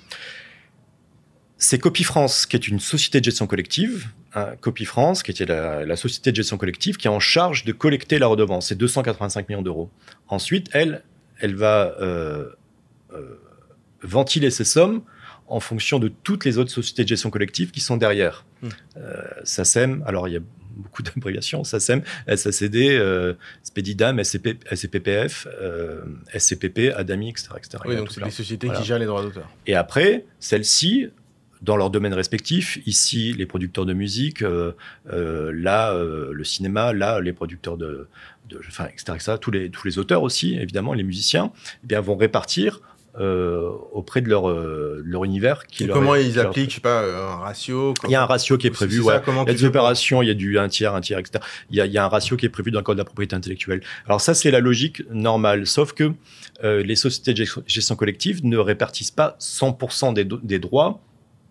c'est 1.63 1.79
Copy 1.79 2.03
France, 2.03 2.45
qui 2.45 2.57
est 2.57 2.67
une 2.67 2.81
société 2.81 3.21
de 3.21 3.25
gestion 3.25 3.47
collective, 3.47 4.09
hein, 4.35 4.55
Copy 4.61 4.85
France, 4.85 5.23
qui 5.23 5.31
était 5.31 5.47
la, 5.47 5.97
société 5.97 6.33
de 6.33 6.37
gestion 6.37 6.57
collective, 6.57 6.97
qui 6.97 7.07
est 7.07 7.11
en 7.11 7.21
charge 7.21 7.65
de 7.65 7.71
collecter 7.71 8.19
la 8.19 8.27
redevance, 8.27 8.69
c'est 8.69 8.75
285 8.75 9.49
millions 9.49 9.63
d'euros. 9.63 9.89
Ensuite, 10.27 10.69
elle, 10.73 11.05
elle 11.39 11.55
va 11.55 11.95
euh, 12.01 12.49
euh, 13.13 13.41
ventiler 14.03 14.51
ces 14.51 14.65
sommes 14.65 15.03
en 15.47 15.61
fonction 15.61 16.01
de 16.01 16.09
toutes 16.09 16.45
les 16.45 16.59
autres 16.59 16.73
sociétés 16.73 17.05
de 17.05 17.09
gestion 17.09 17.31
collective 17.31 17.71
qui 17.71 17.81
sont 17.81 17.97
derrière. 17.97 18.45
Mmh. 18.63 18.69
Euh, 18.97 19.23
SACEM, 19.45 20.03
alors 20.05 20.27
il 20.27 20.35
y 20.35 20.37
a 20.37 20.41
beaucoup 20.77 21.03
d'abréviations, 21.03 21.63
SACEM, 21.63 22.03
SACD, 22.27 22.91
euh, 22.91 23.35
Spedidam, 23.63 24.23
SCPPF, 24.23 25.47
euh, 25.61 26.03
SCPP, 26.37 26.93
Adami, 26.97 27.31
etc. 27.31 27.51
Oui, 27.85 27.97
donc 27.97 28.11
c'est 28.11 28.25
des 28.25 28.31
sociétés 28.31 28.69
qui 28.69 28.85
gèrent 28.85 28.99
les 28.99 29.07
droits 29.07 29.23
d'auteur. 29.23 29.49
Et 29.67 29.75
après, 29.75 30.25
celles-ci, 30.41 31.09
dans 31.63 31.77
leur 31.77 31.91
domaine 31.91 32.15
respectif, 32.15 32.79
ici 32.87 33.33
les 33.33 33.47
producteurs 33.47 33.87
de 33.87 33.95
musique, 33.95 34.43
euh, 34.43 34.73
euh 35.13 35.53
là 35.55 35.95
euh, 35.95 36.31
le 36.33 36.45
cinéma, 36.45 36.93
là 36.93 37.21
les 37.21 37.33
producteurs 37.33 37.77
de, 37.77 38.09
de 38.49 38.61
enfin, 38.69 38.87
etc., 38.87 39.13
etc., 39.15 39.33
tous 39.41 39.51
les 39.51 39.71
tous 39.71 39.87
les 39.87 39.99
auteurs 39.99 40.23
aussi, 40.23 40.57
évidemment, 40.57 40.93
les 40.93 41.05
musiciens, 41.05 41.53
eh 41.85 41.87
bien 41.87 42.01
vont 42.01 42.17
répartir 42.17 42.81
euh, 43.21 43.69
auprès 43.93 44.23
de 44.23 44.31
leur, 44.31 44.49
euh, 44.49 45.03
leur 45.05 45.25
univers. 45.25 45.67
Qui 45.67 45.87
comment 45.87 46.15
ils 46.15 46.39
appliquent, 46.39 46.71
je 46.71 46.77
sais 46.77 46.81
pas, 46.81 47.03
un 47.03 47.37
ratio 47.37 47.93
Il 48.05 48.11
y 48.11 48.15
a 48.15 48.23
un 48.23 48.27
ratio 48.27 48.57
qui 48.57 48.69
est 48.69 48.71
prévu. 48.71 49.01
ouais. 49.01 49.21
il 49.27 49.35
y 49.35 49.41
a 49.41 49.45
des 49.45 49.65
opérations, 49.67 50.23
il 50.23 50.29
y 50.29 50.31
a 50.31 50.35
du 50.35 50.59
un 50.59 50.69
tiers, 50.69 50.95
un 50.95 51.03
tiers, 51.03 51.19
etc. 51.19 51.45
Il 51.71 51.77
y 51.77 51.83
a, 51.83 51.87
il 51.87 51.93
y 51.93 51.99
a 51.99 52.05
un 52.07 52.09
ratio 52.09 52.39
qui 52.39 52.47
est 52.47 52.49
prévu 52.49 52.71
dans 52.71 52.79
le 52.79 52.85
code 52.85 52.97
de 52.97 53.01
la 53.01 53.05
propriété 53.05 53.37
intellectuelle. 53.37 53.83
Alors 54.07 54.23
ça, 54.23 54.33
c'est 54.33 54.51
la 54.51 54.61
logique 54.61 55.03
normale, 55.11 55.67
sauf 55.67 55.93
que 55.93 56.13
euh, 56.65 56.83
les 56.83 56.97
sociétés 56.97 57.35
de 57.35 57.45
gestion 57.67 57.97
collective 57.97 58.47
ne 58.47 58.57
répartissent 58.57 59.11
pas 59.11 59.37
100% 59.39 60.15
des, 60.15 60.25
des 60.25 60.59
droits 60.59 61.03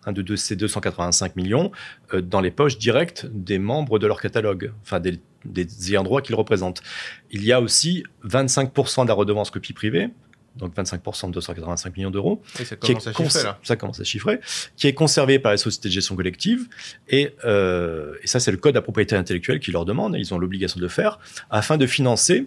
hein, 0.06 0.12
de, 0.12 0.22
de, 0.22 0.36
ces 0.36 0.56
285 0.56 1.36
millions 1.36 1.70
euh, 2.12 2.20
dans 2.20 2.40
les 2.40 2.50
poches 2.50 2.78
directes 2.78 3.26
des 3.26 3.58
membres 3.58 3.98
de 3.98 4.06
leur 4.06 4.20
catalogue, 4.20 4.72
enfin 4.82 5.00
des, 5.00 5.20
des 5.44 5.90
ayants 5.90 6.02
droit 6.02 6.22
qu'ils 6.22 6.34
représentent. 6.34 6.82
Il 7.30 7.44
y 7.44 7.52
a 7.52 7.60
aussi 7.60 8.04
25% 8.24 9.02
de 9.04 9.08
la 9.08 9.14
redevance 9.14 9.50
copie 9.50 9.72
privée 9.72 10.10
donc 10.56 10.74
25% 10.76 11.28
de 11.28 11.32
285 11.32 11.96
millions 11.96 12.10
d'euros. 12.10 12.42
Ça 12.64 12.76
commence 12.76 13.06
à 13.06 13.12
chiffrer, 13.12 13.42
là. 13.42 13.58
Ça 13.62 13.76
commence 13.76 14.00
à 14.00 14.04
chiffrer, 14.04 14.40
qui 14.76 14.86
est 14.86 14.94
conservé 14.94 15.38
par 15.38 15.52
les 15.52 15.58
sociétés 15.58 15.88
de 15.88 15.94
gestion 15.94 16.16
collective. 16.16 16.68
Et, 17.08 17.34
euh, 17.44 18.14
et 18.22 18.26
ça, 18.26 18.40
c'est 18.40 18.50
le 18.50 18.58
code 18.58 18.74
de 18.74 18.78
la 18.78 18.82
propriété 18.82 19.16
intellectuelle 19.16 19.60
qui 19.60 19.70
leur 19.70 19.84
demande, 19.84 20.14
et 20.16 20.18
ils 20.18 20.34
ont 20.34 20.38
l'obligation 20.38 20.78
de 20.78 20.82
le 20.82 20.90
faire, 20.90 21.18
afin 21.50 21.76
de 21.76 21.86
financer 21.86 22.46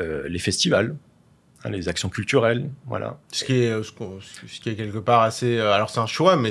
euh, 0.00 0.28
les 0.28 0.38
festivals, 0.38 0.96
les 1.68 1.88
actions 1.88 2.08
culturelles. 2.08 2.68
Voilà. 2.86 3.18
Ce 3.32 3.44
qui 3.44 3.54
est, 3.54 3.72
ce 3.82 4.60
qui 4.60 4.70
est 4.70 4.74
quelque 4.74 4.98
part 4.98 5.22
assez. 5.22 5.58
Euh, 5.58 5.72
alors, 5.72 5.90
c'est 5.90 6.00
un 6.00 6.06
choix, 6.06 6.36
mais. 6.36 6.50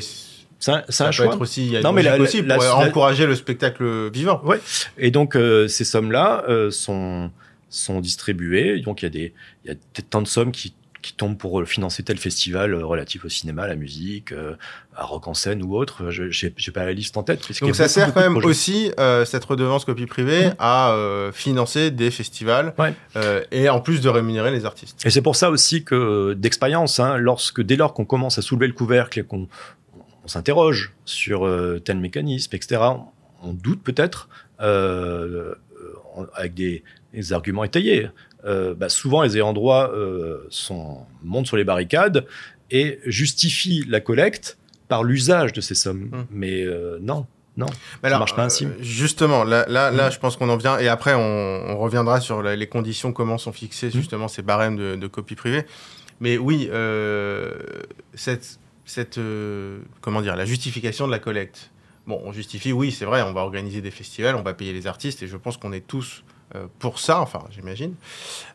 C'est 0.59 0.71
un, 0.71 0.83
ça 0.89 1.11
choix. 1.11 1.27
Être 1.27 1.41
aussi, 1.41 1.65
il 1.65 1.71
y 1.73 1.77
a 1.77 1.81
non, 1.81 1.91
mais 1.91 2.01
la, 2.01 2.17
aussi 2.17 2.41
pour 2.41 2.77
encourager 2.77 3.25
le 3.25 3.35
spectacle 3.35 4.09
vivant. 4.11 4.41
Ouais. 4.43 4.59
Et 4.97 5.11
donc, 5.11 5.35
euh, 5.35 5.67
ces 5.67 5.83
sommes-là 5.83 6.43
euh, 6.47 6.71
sont 6.71 7.31
sont 7.69 7.99
distribuées. 7.99 8.79
Donc, 8.79 9.01
il 9.01 9.05
y 9.05 9.07
a 9.07 9.09
des, 9.09 9.33
il 9.65 9.71
y 9.71 9.73
a 9.73 9.77
tant 10.09 10.21
de 10.21 10.27
sommes 10.27 10.51
qui 10.51 10.73
qui 11.05 11.13
tombent 11.13 11.37
pour 11.37 11.61
euh, 11.61 11.65
financer 11.65 12.01
tel 12.01 12.17
festival 12.17 12.73
euh, 12.73 12.83
relatif 12.83 13.25
au 13.25 13.29
cinéma, 13.29 13.63
à 13.63 13.67
la 13.67 13.75
musique, 13.75 14.31
euh, 14.31 14.55
à 14.95 15.05
rock 15.05 15.27
en 15.27 15.35
scène 15.35 15.61
ou 15.61 15.75
autre. 15.75 16.09
Je 16.09 16.23
n'ai 16.23 16.73
pas 16.73 16.83
la 16.83 16.93
liste 16.93 17.15
en 17.15 17.21
tête. 17.21 17.47
Donc 17.61 17.75
ça 17.75 17.87
sert 17.87 18.11
quand 18.11 18.21
même 18.21 18.37
aussi, 18.37 18.91
cette 19.25 19.45
redevance 19.45 19.85
copie 19.85 20.07
privée, 20.07 20.49
à 20.57 20.95
financer 21.33 21.91
des 21.91 22.11
festivals 22.11 22.73
et 23.51 23.69
en 23.69 23.81
plus 23.81 24.01
de 24.01 24.09
rémunérer 24.09 24.51
les 24.51 24.65
artistes. 24.65 25.05
Et 25.05 25.09
c'est 25.09 25.21
pour 25.21 25.35
ça 25.35 25.49
aussi 25.49 25.83
que 25.83 26.33
d'expérience, 26.33 26.99
hein, 26.99 27.17
lorsque 27.17 27.61
dès 27.61 27.75
lors 27.75 27.93
qu'on 27.93 28.05
commence 28.05 28.37
à 28.37 28.41
soulever 28.41 28.67
le 28.67 28.73
couvercle 28.73 29.19
et 29.19 29.23
qu'on 29.23 29.47
on, 30.23 30.27
s'interroge 30.27 30.93
sur 31.03 31.47
tel 31.83 31.99
mécanisme, 31.99 32.55
etc., 32.55 32.81
on 33.43 33.53
doute 33.53 33.83
peut-être 33.83 34.29
avec 36.35 36.53
des, 36.53 36.83
des 37.13 37.33
arguments 37.33 37.63
étayés. 37.63 38.09
Euh, 38.45 38.75
bah, 38.75 38.89
souvent 38.89 39.23
les 39.23 39.37
ayants 39.37 39.53
droit 39.53 39.89
euh, 39.91 40.45
sont, 40.49 40.99
montent 41.23 41.47
sur 41.47 41.57
les 41.57 41.63
barricades 41.63 42.25
et 42.69 42.99
justifient 43.05 43.83
la 43.89 43.99
collecte 44.01 44.57
par 44.87 45.03
l'usage 45.03 45.51
de 45.51 45.61
ces 45.61 45.73
sommes. 45.73 46.09
Hum. 46.13 46.25
Mais 46.29 46.61
euh, 46.61 46.99
non, 47.01 47.25
non, 47.57 47.65
Mais 48.03 48.09
ça 48.09 48.19
marche 48.19 48.35
pas 48.35 48.43
ainsi. 48.43 48.67
justement, 48.81 49.43
là, 49.43 49.65
là, 49.67 49.89
là 49.89 50.05
hum. 50.07 50.11
je 50.11 50.19
pense 50.19 50.37
qu'on 50.37 50.49
en 50.49 50.57
vient, 50.57 50.77
et 50.77 50.87
après 50.87 51.15
on, 51.15 51.77
reviendra 51.79 52.19
sur 52.19 52.43
les 52.43 52.67
conditions, 52.67 53.13
comment 53.13 53.39
sont 53.39 53.51
fixées 53.51 53.87
hum. 53.87 53.93
justement 53.93 54.27
ces 54.27 54.43
barèmes 54.43 54.77
de, 54.77 54.95
de 54.95 55.07
copie 55.07 55.35
privée. 55.35 55.65
Mais 56.19 56.37
oui, 56.37 56.69
cette, 58.13 58.59
cette 58.85 59.19
comment 60.01 60.21
dire, 60.21 60.35
la 60.35 60.45
justification 60.45 61.07
de 61.07 61.11
la 61.11 61.19
collecte. 61.19 61.71
Bon, 62.07 62.21
on 62.23 62.31
justifie, 62.31 62.71
oui, 62.71 62.91
c'est 62.91 63.05
vrai, 63.05 63.23
on 63.23 63.33
va 63.33 63.41
organiser 63.41 63.81
des 63.81 63.89
festivals, 63.89 64.35
on 64.35 64.43
va 64.43 64.53
payer 64.53 64.73
les 64.73 64.85
artistes, 64.85 65.23
et 65.23 65.27
je 65.27 65.37
pense 65.37 65.57
qu'on 65.57 65.73
est 65.73 65.85
tous 65.85 66.23
euh, 66.53 66.67
pour 66.77 66.99
ça, 66.99 67.19
enfin 67.19 67.39
j'imagine. 67.49 67.95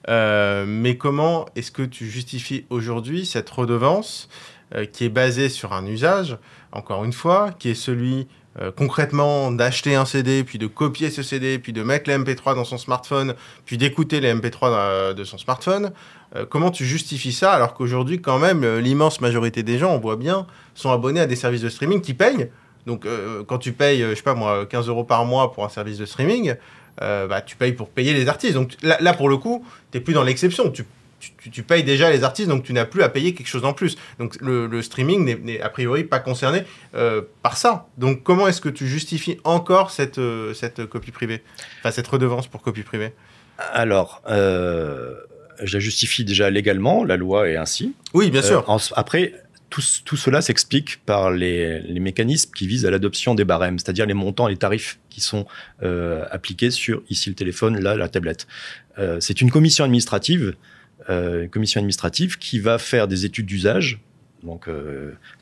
Euh, 0.09 0.65
mais 0.69 0.97
comment 0.97 1.47
est-ce 1.57 1.73
que 1.73 1.83
tu 1.83 2.09
justifies 2.09 2.65
aujourd'hui 2.71 3.27
cette 3.27 3.51
redevance 3.51 4.29
euh, 4.77 4.85
qui 4.85 5.05
est 5.05 5.09
basée 5.09 5.49
sur 5.49 5.73
un 5.73 5.85
usage, 5.85 6.39
encore 6.71 7.05
une 7.05 7.13
fois, 7.13 7.51
qui 7.59 7.71
est 7.71 7.75
celui 7.75 8.29
concrètement 8.77 9.53
d'acheter 9.53 9.95
un 9.95 10.05
CD, 10.05 10.43
puis 10.43 10.59
de 10.59 10.67
copier 10.67 11.09
ce 11.11 11.23
CD, 11.23 11.61
puis 11.61 11.73
de 11.73 11.85
mettre 11.85 12.11
les 12.11 12.19
MP3 12.19 12.57
dans 12.57 12.65
son 12.65 12.79
smartphone, 12.79 13.35
puis 13.65 13.79
d'écouter 13.79 14.21
les 14.21 14.35
MP3 14.35 15.15
de 15.15 15.25
son 15.25 15.39
smartphone 15.39 15.93
Comment 16.51 16.73
tu 16.73 16.85
justifies 16.85 17.33
ça 17.33 17.53
alors 17.53 17.75
qu'aujourd'hui 17.75 18.21
quand 18.21 18.41
même 18.41 18.79
l'immense 18.79 19.21
majorité 19.21 19.63
des 19.63 19.79
gens, 19.79 19.95
on 19.95 20.01
voit 20.01 20.17
bien, 20.17 20.49
sont 20.75 20.91
abonnés 20.91 21.21
à 21.21 21.27
des 21.27 21.37
services 21.37 21.63
de 21.63 21.69
streaming 21.69 22.01
qui 22.01 22.13
payent 22.13 22.51
donc, 22.87 23.07
quand 23.47 23.59
tu 23.59 23.73
payes, 23.73 24.01
je 24.03 24.15
sais 24.15 24.23
pas 24.23 24.35
moi, 24.35 24.67
15 24.67 24.89
euros 24.89 25.05
par 25.05 25.25
mois 25.25 25.53
pour 25.53 25.65
un 25.65 25.69
service 25.69 25.99
de 25.99 26.07
streaming, 26.07 26.55
euh, 27.03 27.27
bah, 27.27 27.41
tu 27.41 27.57
payes 27.57 27.73
pour 27.73 27.89
payer 27.89 28.13
les 28.13 28.29
artistes. 28.29 28.55
Donc 28.55 28.77
là, 28.83 29.15
pour 29.15 29.29
le 29.29 29.37
coup, 29.37 29.65
tu 29.91 29.99
n'es 29.99 30.05
plus 30.05 30.13
dans 30.13 30.23
l'exception. 30.23 30.71
Tu, 30.71 30.85
tu, 31.51 31.63
payes 31.63 31.83
déjà 31.83 32.11
les 32.11 32.25
artistes, 32.25 32.49
donc 32.49 32.63
tu 32.63 32.73
n'as 32.73 32.85
plus 32.85 33.03
à 33.03 33.09
payer 33.09 33.35
quelque 33.35 33.47
chose 33.47 33.65
en 33.65 33.73
plus. 33.73 33.97
Donc 34.19 34.37
le, 34.41 34.83
streaming 34.83 35.43
n'est 35.43 35.61
a 35.61 35.69
priori 35.69 36.05
pas 36.05 36.19
concerné 36.19 36.65
euh, 36.95 37.23
par 37.43 37.57
ça. 37.57 37.87
Donc 37.97 38.23
comment 38.23 38.49
est-ce 38.49 38.61
que 38.61 38.69
tu 38.69 38.87
justifies 38.87 39.39
encore 39.45 39.91
cette, 39.91 40.19
euh, 40.19 40.53
cette 40.55 40.87
copie 40.87 41.11
privée? 41.11 41.43
Enfin, 41.81 41.91
cette 41.91 42.07
redevance 42.07 42.47
pour 42.47 42.63
copie 42.63 42.83
privée? 42.83 43.13
Alors, 43.73 44.23
je 44.27 45.77
la 45.77 45.81
justifie 45.81 46.25
déjà 46.25 46.49
légalement, 46.49 47.05
la 47.05 47.19
loi 47.19 47.49
est 47.49 47.57
ainsi. 47.57 47.95
Oui, 48.15 48.31
bien 48.31 48.43
sûr. 48.43 48.65
après, 48.97 49.35
tout, 49.71 49.83
tout, 50.05 50.17
cela 50.17 50.43
s'explique 50.43 50.99
par 51.07 51.31
les, 51.31 51.81
les, 51.81 52.01
mécanismes 52.01 52.51
qui 52.53 52.67
visent 52.67 52.85
à 52.85 52.91
l'adoption 52.91 53.35
des 53.35 53.45
barèmes, 53.45 53.79
c'est-à-dire 53.79 54.05
les 54.05 54.15
montants 54.15 54.49
et 54.49 54.51
les 54.51 54.57
tarifs 54.59 54.99
qui 55.09 55.21
sont 55.21 55.47
euh, 55.83 56.25
appliqués 56.31 56.71
sur 56.71 57.03
ici 57.09 57.31
le 57.31 57.37
téléphone, 57.37 57.79
là 57.79 57.95
la 57.95 58.09
tablette. 58.09 58.47
Euh, 58.99 59.19
c'est 59.21 59.41
une 59.41 59.51
commission 59.51 59.85
administrative, 59.85 60.55
euh, 61.09 61.45
une 61.45 61.51
commission 61.51 61.79
administrative 61.79 62.37
qui 62.39 62.59
va 62.59 62.79
faire 62.79 63.09
des 63.09 63.25
études 63.25 63.47
d'usage. 63.47 64.01
Donc, 64.43 64.69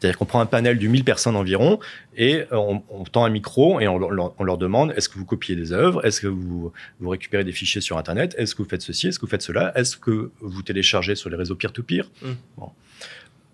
c'est-à-dire 0.01 0.19
qu'on 0.19 0.25
prend 0.25 0.41
un 0.41 0.47
panel 0.47 0.77
de 0.77 0.89
1000 0.89 1.05
personnes 1.05 1.37
environ 1.37 1.79
et 2.17 2.47
on, 2.51 2.83
on 2.91 3.05
tend 3.05 3.25
un 3.25 3.31
micro 3.31 3.79
et 3.79 3.87
on, 3.87 3.95
on 4.37 4.43
leur 4.43 4.59
demande 4.59 4.93
est-ce 4.97 5.09
que 5.09 5.19
vous 5.19 5.25
copiez 5.25 5.55
des 5.55 5.73
œuvres, 5.73 6.05
est-ce 6.05 6.21
que 6.21 6.27
vous, 6.27 6.73
vous 6.99 7.09
récupérez 7.09 7.45
des 7.45 7.53
fichiers 7.53 7.81
sur 7.81 7.97
Internet, 7.97 8.35
est-ce 8.39 8.57
que 8.57 8.63
vous 8.65 8.69
faites 8.69 8.83
ceci, 8.83 9.07
est-ce 9.07 9.21
que 9.21 9.27
vous 9.27 9.31
faites 9.31 9.43
cela, 9.43 9.71
est-ce 9.77 9.97
que 9.97 10.33
vous 10.41 10.63
téléchargez 10.63 11.15
sur 11.15 11.31
les 11.31 11.37
réseaux 11.37 11.55
peer-to-peer? 11.55 12.07
-peer. 12.07 12.27
Mmh. 12.27 12.35
Bon. 12.57 12.71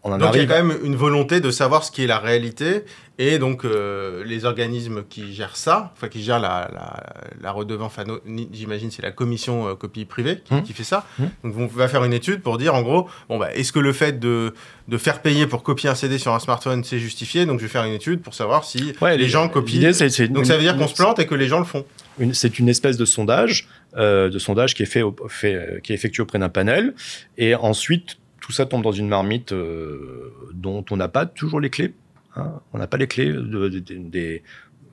Donc 0.05 0.35
il 0.35 0.41
y 0.41 0.45
a 0.45 0.47
quand 0.47 0.63
même 0.63 0.77
une 0.85 0.97
volonté 0.97 1.41
de 1.41 1.51
savoir 1.51 1.83
ce 1.83 1.91
qui 1.91 2.05
est 2.05 2.07
la 2.07 2.19
réalité 2.19 2.85
et 3.19 3.39
donc 3.39 3.65
euh, 3.65 4.23
les 4.25 4.45
organismes 4.45 5.05
qui 5.09 5.33
gèrent 5.33 5.57
ça, 5.57 5.93
enfin 5.97 6.09
qui 6.09 6.23
gèrent 6.23 6.41
la, 6.41 6.69
la, 6.75 7.03
la 7.41 7.53
redevance, 7.53 7.93
enfin, 7.97 8.05
j'imagine 8.53 8.91
c'est 8.91 9.03
la 9.03 9.13
commission 9.13 9.69
euh, 9.69 9.75
copie 9.77 10.05
privée 10.05 10.43
qui, 10.45 10.55
mmh. 10.55 10.67
fait 10.67 10.85
ça. 10.85 11.07
Mmh. 11.19 11.25
Donc 11.45 11.55
on 11.57 11.67
va 11.67 11.89
faire 11.89 12.05
une 12.05 12.13
étude 12.13 12.43
pour 12.43 12.59
dire 12.59 12.75
en 12.75 12.83
gros, 12.83 13.09
bon 13.31 13.39
bah 13.39 13.55
est-ce 13.55 13.73
que 13.73 13.79
le 13.79 13.95
fait 13.95 14.19
de, 14.19 14.53
de 14.89 14.99
faire 14.99 15.23
payer 15.23 15.47
pour 15.47 15.63
copier 15.63 15.89
un 15.89 15.95
CD 15.95 16.19
sur 16.19 16.35
un 16.35 16.41
smartphone 16.41 16.85
c'est 16.85 16.99
justifié? 16.99 17.47
Donc 17.47 17.61
je 17.61 17.65
vais 17.65 17.71
faire 17.71 17.85
une 17.85 17.95
étude 17.95 18.21
pour 18.21 18.35
savoir 18.35 18.65
si 18.65 18.93
les, 19.01 19.29
gens 19.29 19.49
copient. 19.49 19.91
donc 20.31 20.45
ça 20.45 20.57
veut 20.57 20.63
dire 20.63 20.77
qu'on 20.77 20.89
se 20.89 20.95
plante 20.95 21.19
et 21.19 21.27
que 21.27 21.35
les 21.35 21.49
gens 21.49 21.61
le 21.61 21.65
font. 21.65 21.87
C'est 22.33 22.59
une 22.59 22.69
espèce 22.69 22.97
de 22.97 23.05
sondage, 23.05 23.69
euh, 23.97 24.29
de 24.29 24.39
sondage 24.39 24.75
qui 24.75 24.83
est 24.83 24.87
fait, 24.87 25.03
fait 25.29 25.81
qui 25.83 25.93
est 25.93 25.95
effectué 25.95 26.23
auprès 26.23 26.39
d'un 26.39 26.49
panel 26.49 26.95
et 27.39 27.55
ensuite 27.55 28.19
tout 28.45 28.53
ça 28.53 28.67
tombe 28.67 28.83
dans 28.83 28.93
une 28.93 29.09
marmite 29.09 29.53
euh, 29.53 30.31
dont 30.53 30.85
on 30.91 30.99
n'a 30.99 31.09
pas 31.09 31.25
toujours 31.25 31.61
les 31.61 31.71
clés. 31.71 31.95
Hein. 32.37 32.61
On 32.75 32.79
n'a 32.79 32.87
pas 32.87 32.99
les 32.99 33.07
clés 33.07 33.33
de, 33.33 34.43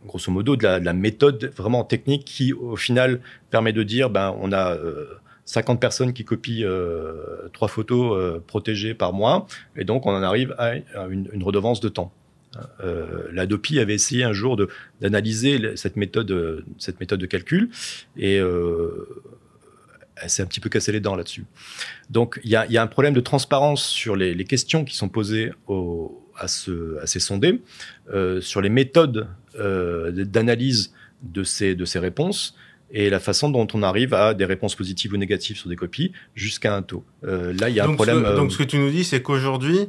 grosso 0.05 0.31
modo 0.31 0.55
de 0.55 0.65
la, 0.65 0.93
méthode 0.93 1.51
vraiment 1.57 1.83
technique 1.83 2.23
qui 2.23 2.53
au 2.53 2.77
final 2.77 3.19
permet 3.49 3.73
de 3.73 3.83
dire 3.83 4.09
ben 4.09 4.33
on 4.39 4.53
a 4.53 4.77
50 5.43 5.75
euh, 5.75 5.79
personnes 5.79 6.13
qui 6.13 6.23
copient 6.23 6.65
euh, 6.65 7.49
trois 7.51 7.67
photos 7.67 8.41
protégées 8.47 8.93
par 8.93 9.11
mois 9.11 9.47
et 9.75 9.83
donc 9.83 10.05
on 10.05 10.11
en 10.11 10.23
arrive 10.23 10.55
à, 10.57 10.75
une, 11.09 11.43
redevance 11.43 11.81
de 11.81 11.89
temps. 11.89 12.13
Euh, 12.81 13.27
L'Adopi 13.33 13.79
avait 13.79 13.95
essayé 13.95 14.23
un 14.23 14.33
jour 14.33 14.57
d'analyser 15.01 15.75
cette 15.75 15.97
méthode, 15.97 16.63
cette 16.77 17.01
méthode 17.01 17.19
de 17.19 17.25
calcul 17.25 17.69
et 18.15 18.39
elle 20.21 20.29
s'est 20.29 20.43
un 20.43 20.45
petit 20.45 20.59
peu 20.59 20.69
cassé 20.69 20.91
les 20.91 20.99
dents 20.99 21.15
là-dessus. 21.15 21.45
Donc 22.09 22.39
il 22.43 22.49
y 22.49 22.55
a, 22.55 22.65
y 22.67 22.77
a, 22.77 22.81
un 22.81 22.87
problème 22.87 23.13
de 23.13 23.21
transparence 23.21 23.83
sur 23.83 24.15
les, 24.15 24.33
les 24.33 24.43
questions 24.45 24.85
qui 24.85 24.95
sont 24.95 25.09
posées 25.09 25.51
au, 25.67 26.21
à, 26.37 26.47
ce, 26.47 26.97
à 26.99 27.07
ces 27.07 27.19
sondés, 27.19 27.61
euh, 28.13 28.41
sur 28.41 28.61
les 28.61 28.69
méthodes 28.69 29.27
euh, 29.59 30.11
d'analyse 30.11 30.93
de 31.21 31.43
ces, 31.43 31.75
de 31.75 31.85
ces 31.85 31.99
réponses 31.99 32.55
et 32.93 33.09
la 33.09 33.19
façon 33.19 33.49
dont 33.49 33.67
on 33.73 33.83
arrive 33.83 34.13
à 34.13 34.33
des 34.33 34.45
réponses 34.45 34.75
positives 34.75 35.13
ou 35.13 35.17
négatives 35.17 35.57
sur 35.57 35.69
des 35.69 35.75
copies 35.75 36.11
jusqu'à 36.35 36.75
un 36.75 36.81
taux. 36.81 37.05
Euh, 37.23 37.53
là, 37.53 37.69
il 37.69 37.75
y 37.75 37.79
a 37.79 37.87
un 37.87 37.93
problème. 37.93 38.25
Ce 38.25 38.35
donc, 38.35 38.51
ce 38.51 38.57
que 38.57 38.63
tu 38.63 38.77
nous 38.77 38.89
dis, 38.89 39.05
c'est 39.05 39.21
qu'aujourd'hui, 39.21 39.87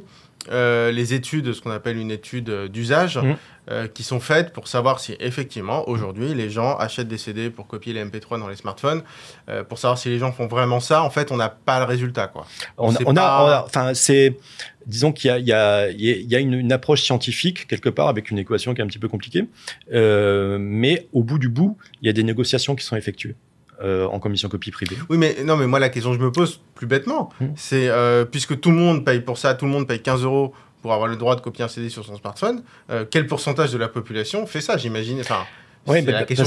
euh, 0.51 0.91
les 0.91 1.13
études, 1.13 1.51
ce 1.53 1.61
qu'on 1.61 1.71
appelle 1.71 1.97
une 1.97 2.11
étude 2.11 2.49
d'usage, 2.67 3.17
mmh. 3.17 3.35
Euh, 3.69 3.87
qui 3.87 4.03
sont 4.03 4.19
faites 4.19 4.51
pour 4.51 4.67
savoir 4.67 4.99
si 4.99 5.15
effectivement 5.19 5.87
aujourd'hui 5.87 6.33
les 6.33 6.49
gens 6.49 6.75
achètent 6.77 7.07
des 7.07 7.17
CD 7.17 7.49
pour 7.49 7.67
copier 7.67 7.93
les 7.93 8.03
MP3 8.03 8.39
dans 8.39 8.47
les 8.47 8.55
smartphones. 8.55 9.03
Euh, 9.49 9.63
pour 9.63 9.79
savoir 9.79 9.97
si 9.97 10.09
les 10.09 10.19
gens 10.19 10.31
font 10.31 10.47
vraiment 10.47 10.79
ça, 10.79 11.03
en 11.03 11.09
fait, 11.09 11.31
on 11.31 11.37
n'a 11.37 11.49
pas 11.49 11.79
le 11.79 11.85
résultat. 11.85 12.27
Quoi. 12.27 12.45
On, 12.77 12.93
on, 13.05 13.15
a, 13.15 13.63
enfin, 13.65 13.93
c'est, 13.93 14.37
disons 14.85 15.11
qu'il 15.11 15.29
y 15.29 15.31
a, 15.31 15.39
il 15.39 15.47
y 15.47 15.53
a, 15.53 15.89
il 15.89 16.31
y 16.31 16.35
a 16.35 16.39
une, 16.39 16.53
une, 16.53 16.71
approche 16.71 17.03
scientifique 17.03 17.67
quelque 17.67 17.89
part 17.89 18.07
avec 18.07 18.31
une 18.31 18.39
équation 18.39 18.73
qui 18.73 18.81
est 18.81 18.83
un 18.83 18.87
petit 18.87 18.99
peu 18.99 19.07
compliquée, 19.09 19.47
mais 19.91 21.07
au 21.13 21.23
bout 21.23 21.39
du 21.39 21.49
bout, 21.49 21.77
il 22.01 22.07
y 22.07 22.09
a 22.09 22.13
des 22.13 22.23
négociations 22.23 22.75
qui 22.75 22.83
sont 22.83 22.95
effectuées. 22.95 23.35
Euh, 23.83 24.05
en 24.05 24.19
commission 24.19 24.47
copie 24.47 24.71
privée. 24.71 24.95
Oui, 25.09 25.17
mais 25.17 25.35
non, 25.43 25.57
mais 25.57 25.67
moi 25.67 25.77
la 25.77 25.89
question 25.89 26.11
que 26.11 26.17
je 26.17 26.23
me 26.23 26.31
pose 26.31 26.61
plus 26.73 26.87
bêtement, 26.87 27.29
hmm. 27.41 27.47
c'est 27.55 27.89
euh, 27.89 28.23
puisque 28.23 28.59
tout 28.61 28.69
le 28.69 28.77
monde 28.77 29.03
paye 29.03 29.19
pour 29.19 29.37
ça, 29.37 29.55
tout 29.55 29.65
le 29.65 29.71
monde 29.71 29.87
paye 29.87 29.99
15 29.99 30.23
euros 30.23 30.53
pour 30.83 30.93
avoir 30.93 31.07
le 31.07 31.15
droit 31.15 31.35
de 31.35 31.41
copier 31.41 31.65
un 31.65 31.67
CD 31.67 31.89
sur 31.89 32.05
son 32.05 32.15
smartphone, 32.15 32.61
euh, 32.91 33.05
quel 33.09 33.25
pourcentage 33.25 33.71
de 33.71 33.79
la 33.79 33.87
population 33.87 34.45
fait 34.45 34.61
ça, 34.61 34.77
j'imagine? 34.77 35.19
Enfin, 35.19 35.45
oui, 35.87 36.05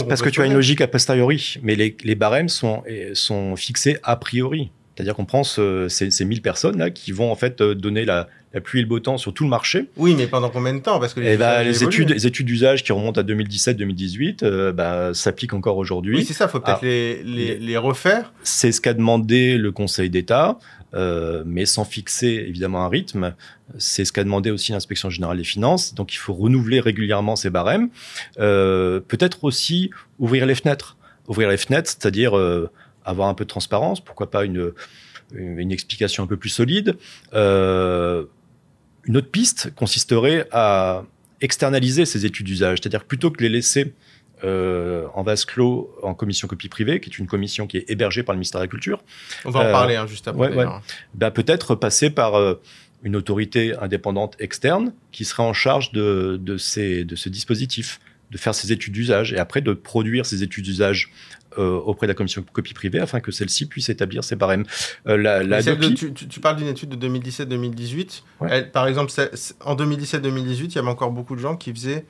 parce, 0.09 0.23
que 0.23 0.29
tu 0.29 0.41
as 0.41 0.47
une 0.47 0.55
logique 0.55 0.81
a 0.81 0.87
posteriori, 0.87 1.57
mais 1.63 1.75
les, 1.75 1.97
les 2.05 2.15
barèmes 2.15 2.49
sont, 2.49 2.85
sont 3.13 3.57
fixés 3.57 3.99
a 4.05 4.17
priori. 4.17 4.71
C'est-à-dire 4.95 5.15
qu'on 5.15 5.27
prend 5.27 5.45
ces, 5.45 5.89
ces 5.89 6.25
1000 6.25 6.41
personnes 6.41 6.79
là 6.79 6.89
qui 6.89 7.13
vont 7.13 7.31
en 7.31 7.35
fait 7.35 7.61
donner 7.61 8.07
la, 8.07 8.29
la 8.57 8.63
pluie 8.63 8.79
et 8.79 8.83
le 8.83 8.89
beau 8.89 8.99
temps 8.99 9.19
sur 9.19 9.35
tout 9.35 9.45
le 9.45 9.51
marché. 9.51 9.91
Oui, 9.99 10.15
mais 10.17 10.27
pendant 10.27 10.49
combien 10.49 10.73
de 10.73 10.79
temps? 10.79 10.99
Parce 10.99 11.13
que 11.13 11.21
les, 11.21 11.35
eh 11.35 11.37
ben, 11.37 11.63
les 11.63 11.85
études, 11.85 12.11
les 12.11 12.27
études 12.27 12.47
d'usage 12.47 12.83
qui 12.83 12.91
remontent 12.93 13.21
à 13.21 13.25
2017-2018 13.25 14.39
euh, 14.43 14.73
bah, 14.73 15.13
s'appliquent 15.13 15.53
encore 15.53 15.77
aujourd'hui. 15.77 16.17
Oui, 16.17 16.25
c'est 16.25 16.33
ça, 16.33 16.47
il 16.47 16.51
faut 16.51 16.61
peut-être 16.61 16.81
les, 16.83 17.23
les, 17.59 17.77
refaire. 17.77 18.33
C'est 18.43 18.73
ce 18.73 18.81
qu'a 18.81 18.95
demandé 18.95 19.59
le 19.59 19.73
Conseil 19.73 20.09
d'État, 20.09 20.59
euh, 20.97 21.43
mais 21.45 21.67
sans 21.67 21.85
fixer 21.85 22.45
évidemment 22.49 22.85
un 22.85 22.89
rythme. 22.89 23.35
C'est 23.79 24.05
ce 24.05 24.13
qu'a 24.13 24.25
demandé 24.25 24.51
aussi 24.51 24.73
l'inspection 24.73 25.11
générale 25.11 25.37
des 25.37 25.45
finances. 25.45 25.95
Donc 25.95 26.15
il 26.15 26.17
faut 26.17 26.35
renouveler 26.35 26.81
régulièrement 26.81 27.37
ces 27.37 27.51
barèmes. 27.51 27.91
Euh, 28.39 29.01
peut-être 29.01 29.45
aussi 29.45 29.91
ouvrir 30.19 30.47
les 30.47 30.55
fenêtres. 30.55 30.97
Ouvrir 31.29 31.49
les 31.51 31.57
fenêtres, 31.57 31.91
c'est-à-dire 31.91 32.37
euh, 32.37 32.71
avoir 33.05 33.29
un 33.29 33.35
peu 33.35 33.45
de 33.45 33.49
transparence, 33.49 34.03
pourquoi 34.03 34.31
pas 34.31 34.45
une, 34.45 34.73
une 35.35 35.71
explication 35.71 36.25
un 36.25 36.27
peu 36.27 36.37
plus 36.37 36.49
solide. 36.51 36.97
Une 37.33 39.17
autre 39.17 39.31
piste 39.31 39.73
consisterait 39.75 40.49
à 40.51 41.05
externaliser 41.41 42.07
ces 42.07 42.27
études 42.27 42.47
d'usage, 42.47 42.79
c'est-à-dire 42.81 43.05
plutôt 43.05 43.31
que 43.31 43.43
les 43.43 43.49
laisser 43.49 43.95
euh, 44.45 45.07
en 45.15 45.23
vase 45.23 45.45
clos 45.45 45.95
en 46.03 46.15
commission 46.15 46.47
copie 46.49 46.69
privée, 46.69 47.01
qui 47.01 47.11
est 47.11 47.19
une 47.19 47.27
commission 47.27 47.67
qui 47.67 47.79
est 47.79 47.91
hébergée 47.91 48.23
par 48.23 48.35
le 48.35 48.39
ministère 48.39 48.61
de 48.61 48.65
la 48.65 48.69
Culture. 48.69 49.03
On 49.45 49.51
va 49.51 49.61
en 49.61 49.73
parler 49.73 49.97
hein, 49.97 50.07
juste 50.07 50.29
après. 50.29 50.51
Ben, 51.15 51.31
peut-être 51.31 51.75
passer 51.75 52.11
par 52.11 52.35
euh, 52.35 52.61
une 53.03 53.17
autorité 53.17 53.75
indépendante 53.81 54.37
externe 54.39 54.93
qui 55.13 55.25
serait 55.25 55.43
en 55.43 55.53
charge 55.53 55.93
de, 55.93 56.39
de, 56.41 56.57
ces, 56.59 57.05
de 57.05 57.17
ce 57.17 57.29
dispositif, 57.29 58.01
de 58.31 58.39
faire 58.39 58.55
ces 58.55 58.73
études 58.73 58.93
d'usage 58.93 59.33
et 59.33 59.39
après 59.39 59.61
de 59.61 59.73
produire 59.73 60.27
ces 60.27 60.43
études 60.43 60.65
d'usage 60.65 61.11
euh, 61.59 61.79
auprès 61.79 62.07
de 62.07 62.11
la 62.11 62.15
commission 62.15 62.45
copie 62.53 62.75
privée 62.75 62.99
afin 62.99 63.21
que 63.21 63.31
celle-ci 63.31 63.67
puisse 63.67 63.89
établir 63.89 64.25
ses 64.25 64.37
barèmes. 64.37 64.65
Euh, 65.07 65.17
la, 65.17 65.43
la 65.43 65.63
tu, 65.63 66.13
tu, 66.13 66.41
parles 66.41 66.57
d'une 66.57 66.67
étude 66.67 66.91
de 66.91 67.09
2017-2018. 67.09 68.71
Par 68.73 68.87
exemple, 68.87 69.11
en 69.65 69.75
2017-2018, 69.75 70.65
il 70.65 70.75
y 70.75 70.79
avait 70.79 70.89
encore 70.89 71.13
beaucoup 71.13 71.35
de 71.35 71.41
gens 71.41 71.57
qui 71.57 71.73
faisaient 71.73 72.05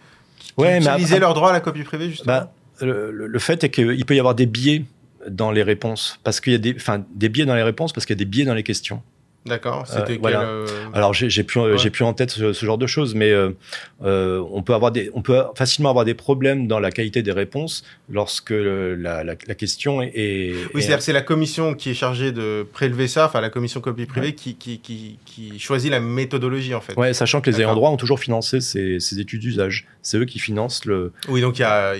ouais, 0.57 0.79
utilisaient 0.79 1.19
leur 1.19 1.35
droit 1.35 1.51
à 1.51 1.53
la 1.53 1.61
copie 1.61 1.83
privée, 1.83 2.11
justement. 2.11 2.27
Bah, 2.27 2.53
le, 2.81 3.11
le, 3.11 3.39
fait 3.39 3.65
est 3.65 3.71
qu'il 3.71 4.05
peut 4.05 4.15
y 4.15 4.19
avoir 4.19 4.35
des 4.35 4.47
biais 4.47 4.85
dans 5.29 5.51
les 5.51 5.63
réponses, 5.63 6.19
parce 6.25 6.41
qu'il 6.41 6.53
y 6.53 6.57
a 6.57 6.59
des, 6.59 6.75
enfin, 6.77 7.05
des 7.15 7.29
biais 7.29 7.47
dans 7.47 7.55
les 7.55 7.63
réponses, 7.63 7.93
parce 7.93 8.07
qu'il 8.07 8.15
y 8.15 8.19
a 8.19 8.23
des 8.23 8.31
biais 8.31 8.45
dans 8.45 8.55
les 8.55 8.63
questions. 8.63 9.03
D'accord. 9.47 9.85
Euh, 9.95 10.17
voilà. 10.21 10.43
Euh, 10.43 10.67
Alors 10.93 11.15
j'ai 11.15 11.43
plus 11.45 11.61
j'ai 11.79 11.91
plus 11.91 12.05
en 12.05 12.13
tête 12.13 12.31
ce, 12.31 12.53
genre 12.53 12.79
de 12.79 12.87
choses, 12.87 13.15
mais 13.15 13.31
euh, 13.31 13.53
on 14.01 14.63
peut 14.63 14.75
avoir 14.75 14.93
des 14.93 15.11
on 15.15 15.23
peut 15.23 15.43
facilement 15.57 15.91
avoir 15.91 16.05
des 16.05 16.15
problèmes 16.15 16.67
dans 16.67 16.81
la 16.81 16.91
qualité 16.91 17.23
des 17.23 17.33
réponses 17.33 17.85
lorsque 18.11 18.51
la, 18.51 19.25
la, 19.25 19.37
question 19.37 20.03
est. 20.03 20.55
oui, 20.75 20.83
c'est-à-dire 20.83 21.03
c'est 21.03 21.13
la 21.13 21.23
commission 21.23 21.75
qui 21.75 21.91
est 21.91 21.95
chargée 21.95 22.33
de 22.33 22.67
prélever 22.73 23.09
ça, 23.09 23.27
enfin 23.27 23.41
la 23.41 23.51
commission 23.51 23.81
copie 23.81 24.07
privée 24.07 24.35
qui, 24.35 24.57
qui, 24.57 24.79
qui, 24.79 25.19
qui, 25.25 25.59
choisit 25.59 25.91
la 25.91 26.01
méthodologie 26.01 26.75
en 26.75 26.81
fait. 26.81 26.95
Ouais, 26.95 27.13
sachant 27.13 27.41
que 27.41 27.51
les 27.51 27.61
ayants 27.61 27.75
droit 27.75 27.91
ont 27.91 27.97
toujours 27.97 28.21
financé 28.21 28.61
ces, 28.61 29.01
ces 29.01 29.21
études 29.21 29.41
d'usage. 29.41 29.87
C'est 30.03 30.19
eux 30.19 30.25
qui 30.25 30.39
financent 30.39 30.85
le. 30.85 31.13
Oui, 31.29 31.41
donc 31.41 31.59
il 31.59 31.63
y 31.63 31.65
a 31.65 31.95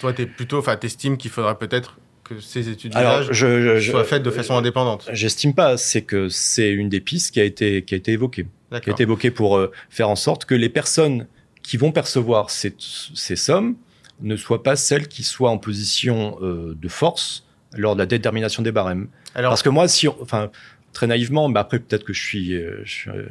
toi, 0.00 0.12
tu 0.12 0.22
es 0.22 0.26
plutôt, 0.26 0.58
enfin, 0.58 0.76
estimes 0.82 1.16
qu'il 1.16 1.30
faudra 1.30 1.58
peut-être 1.58 1.96
que 2.24 2.40
ces 2.40 2.68
études 2.68 2.92
d'usage 2.92 3.28
je, 3.30 3.78
je, 3.78 3.90
soient 3.90 4.04
faites 4.04 4.22
de 4.22 4.30
façon 4.30 4.56
indépendante 4.56 5.08
J'estime 5.12 5.54
pas. 5.54 5.76
C'est 5.76 6.02
que 6.02 6.28
c'est 6.28 6.70
une 6.70 6.88
des 6.88 7.00
pistes 7.00 7.32
qui 7.32 7.40
a 7.40 7.44
été 7.44 7.84
qui 7.84 7.94
a 7.94 7.96
été 7.96 8.12
évoquée, 8.12 8.46
qui 8.82 8.90
a 8.90 8.92
été 8.92 9.02
évoquée 9.02 9.30
pour 9.30 9.56
euh, 9.56 9.70
faire 9.90 10.08
en 10.08 10.16
sorte 10.16 10.44
que 10.44 10.54
les 10.54 10.68
personnes 10.68 11.26
qui 11.62 11.76
vont 11.76 11.92
percevoir 11.92 12.50
ces, 12.50 12.74
ces 12.78 13.36
sommes 13.36 13.76
ne 14.20 14.36
soient 14.36 14.62
pas 14.62 14.76
celles 14.76 15.08
qui 15.08 15.22
soient 15.22 15.50
en 15.50 15.58
position 15.58 16.38
euh, 16.42 16.76
de 16.80 16.88
force 16.88 17.46
lors 17.76 17.94
de 17.94 18.00
la 18.00 18.06
détermination 18.06 18.62
des 18.62 18.72
barèmes. 18.72 19.08
Alors, 19.34 19.50
Parce 19.50 19.62
que 19.62 19.68
moi, 19.68 19.88
si, 19.88 20.06
enfin, 20.06 20.50
très 20.94 21.06
naïvement, 21.06 21.48
mais 21.48 21.60
après 21.60 21.78
peut-être 21.78 22.04
que 22.04 22.14
je 22.14 22.22
suis, 22.22 22.54
euh, 22.54 22.84
euh, 23.08 23.26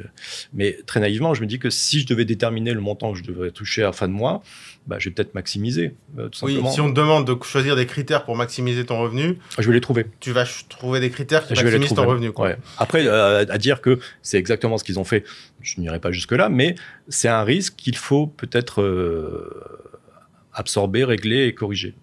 mais 0.52 0.78
très 0.86 1.00
naïvement, 1.00 1.34
je 1.34 1.40
me 1.40 1.46
dis 1.46 1.58
que 1.58 1.70
si 1.70 2.00
je 2.00 2.06
devais 2.06 2.24
déterminer 2.24 2.72
le 2.72 2.80
montant 2.80 3.12
que 3.12 3.18
je 3.18 3.24
devrais 3.24 3.50
toucher 3.50 3.82
à 3.82 3.86
la 3.86 3.92
fin 3.92 4.06
de 4.06 4.12
mois, 4.12 4.42
bah, 4.86 4.96
je 5.00 5.08
vais 5.08 5.14
peut-être 5.14 5.34
maximiser. 5.34 5.94
Euh, 6.18 6.28
oui, 6.42 6.60
si 6.70 6.80
on 6.80 6.90
te 6.90 6.94
demande 6.94 7.26
de 7.26 7.36
choisir 7.42 7.74
des 7.74 7.86
critères 7.86 8.24
pour 8.24 8.36
maximiser 8.36 8.84
ton 8.84 9.00
revenu, 9.00 9.38
je 9.58 9.66
vais 9.66 9.74
les 9.74 9.80
trouver. 9.80 10.06
Tu 10.20 10.30
vas 10.30 10.44
trouver 10.68 11.00
des 11.00 11.10
critères 11.10 11.46
qui 11.46 11.54
maximisent 11.54 11.94
ton 11.94 12.06
revenu. 12.06 12.30
Quoi. 12.30 12.52
Après, 12.78 13.08
à 13.08 13.58
dire 13.58 13.80
que 13.80 13.98
c'est 14.22 14.38
exactement 14.38 14.78
ce 14.78 14.84
qu'ils 14.84 15.00
ont 15.00 15.04
fait, 15.04 15.24
je 15.60 15.80
n'irai 15.80 15.98
pas 15.98 16.12
jusque 16.12 16.32
là, 16.32 16.48
mais 16.48 16.76
c'est 17.08 17.28
un 17.28 17.42
risque 17.42 17.74
qu'il 17.76 17.96
faut 17.96 18.26
peut-être 18.26 18.82
absorber, 20.52 21.02
régler 21.04 21.46
et 21.46 21.54
corriger. 21.54 21.94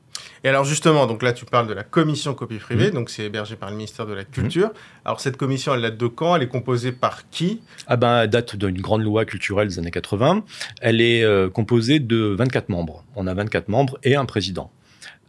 Et 0.43 0.49
alors 0.49 0.65
justement, 0.65 1.05
donc 1.05 1.21
là 1.21 1.33
tu 1.33 1.45
parles 1.45 1.67
de 1.67 1.73
la 1.73 1.83
commission 1.83 2.33
copie 2.33 2.57
privée, 2.57 2.89
mmh. 2.89 2.95
donc 2.95 3.09
c'est 3.09 3.25
hébergé 3.25 3.55
par 3.55 3.69
le 3.69 3.75
ministère 3.75 4.07
de 4.07 4.13
la 4.13 4.23
Culture. 4.23 4.69
Mmh. 4.69 5.05
Alors 5.05 5.19
cette 5.19 5.37
commission, 5.37 5.73
elle 5.75 5.81
date 5.81 5.97
de 5.97 6.07
quand? 6.07 6.35
Elle 6.35 6.43
est 6.43 6.47
composée 6.47 6.91
par 6.91 7.29
qui? 7.29 7.61
Ah 7.87 7.95
ben, 7.95 8.23
elle 8.23 8.29
date 8.29 8.55
d'une 8.55 8.81
grande 8.81 9.03
loi 9.03 9.25
culturelle 9.25 9.67
des 9.67 9.77
années 9.77 9.91
80. 9.91 10.43
Elle 10.81 10.99
est 10.99 11.23
euh, 11.23 11.49
composée 11.49 11.99
de 11.99 12.35
24 12.37 12.69
membres. 12.69 13.03
On 13.15 13.27
a 13.27 13.33
24 13.33 13.69
membres 13.69 13.99
et 14.03 14.15
un 14.15 14.25
président. 14.25 14.71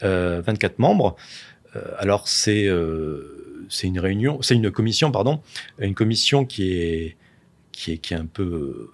Euh, 0.02 0.42
24 0.44 0.78
membres. 0.78 1.16
Euh, 1.76 1.80
alors 1.98 2.26
c'est 2.28 2.66
euh, 2.66 3.66
c'est 3.68 3.86
une 3.86 4.00
réunion, 4.00 4.42
c'est 4.42 4.54
une 4.54 4.70
commission, 4.70 5.10
pardon, 5.10 5.40
une 5.78 5.94
commission 5.94 6.44
qui 6.44 6.72
est 6.72 7.16
qui 7.70 7.92
est 7.92 7.98
qui 7.98 8.14
est 8.14 8.16
un 8.16 8.26
peu 8.26 8.90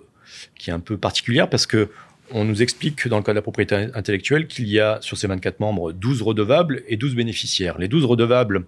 qui 0.59 0.70
est 0.70 0.72
un 0.72 0.81
peu 0.81 0.98
particulière 0.98 1.48
parce 1.48 1.66
que 1.66 1.88
on 2.32 2.44
nous 2.44 2.62
explique 2.62 2.96
que 2.96 3.08
dans 3.08 3.16
le 3.16 3.22
cas 3.22 3.32
de 3.32 3.36
la 3.36 3.42
propriété 3.42 3.74
intellectuelle, 3.94 4.46
qu'il 4.46 4.68
y 4.68 4.80
a 4.80 4.98
sur 5.00 5.16
ces 5.16 5.26
24 5.26 5.60
membres 5.60 5.92
12 5.92 6.22
redevables 6.22 6.82
et 6.88 6.96
12 6.96 7.14
bénéficiaires. 7.14 7.78
Les 7.78 7.88
12 7.88 8.04
redevables, 8.04 8.64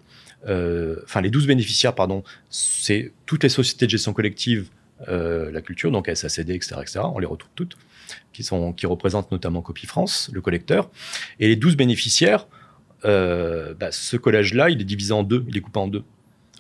euh, 0.49 0.97
enfin 1.05 1.21
les 1.21 1.31
12 1.31 1.47
bénéficiaires, 1.47 1.95
pardon, 1.95 2.25
c'est 2.49 3.13
toutes 3.27 3.43
les 3.43 3.49
sociétés 3.49 3.87
de 3.87 3.91
gestion 3.91 4.13
collective, 4.13 4.69
euh, 5.09 5.51
la 5.51 5.63
culture, 5.63 5.91
donc 5.91 6.11
SACD, 6.13 6.51
etc., 6.51 6.77
etc., 6.81 7.01
on 7.03 7.19
les 7.19 7.27
retrouve 7.27 7.51
toutes, 7.55 7.77
qui, 8.33 8.43
sont, 8.43 8.75
représentent 8.85 9.33
notamment 9.33 9.63
Copie 9.63 9.87
France, 9.87 10.31
le 10.33 10.41
collecteur. 10.41 10.91
Et 11.39 11.49
les 11.49 11.57
12 11.57 11.77
bénéficiaires, 11.77 12.47
euh, 13.05 13.75
bah, 13.75 13.93
ce 13.93 14.17
collège-là, 14.17 14.71
il 14.71 14.81
est 14.81 14.85
divisé 14.85 15.13
en 15.13 15.23
deux, 15.23 15.45
il 15.49 15.57
est 15.57 15.61
coupé 15.61 15.81
en 15.81 15.89
deux. 15.89 16.05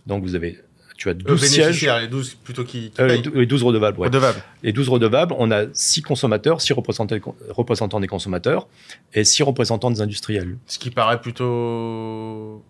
Donc 0.06 0.22
vous 0.22 0.34
avez 0.34 0.58
tu 1.00 1.08
as 1.08 1.14
12 1.14 1.46
sièges. 1.46 1.82
Les 2.02 2.08
12 2.08 2.36
plutôt 2.44 2.62
qui, 2.62 2.92
euh, 3.00 3.22
les 3.34 3.46
12 3.46 3.62
redevables, 3.62 3.98
ouais. 3.98 4.08
redevables. 4.08 4.42
Les 4.62 4.72
12 4.72 4.90
redevables, 4.90 5.34
on 5.38 5.50
a 5.50 5.64
6 5.72 6.02
consommateurs, 6.02 6.60
6 6.60 6.74
représentants, 6.74 8.00
des 8.00 8.06
consommateurs 8.06 8.68
et 9.14 9.24
6 9.24 9.44
représentants 9.44 9.90
des 9.90 10.02
industriels. 10.02 10.58
Ce 10.66 10.78
qui 10.78 10.90
paraît 10.90 11.18
plutôt 11.18 12.62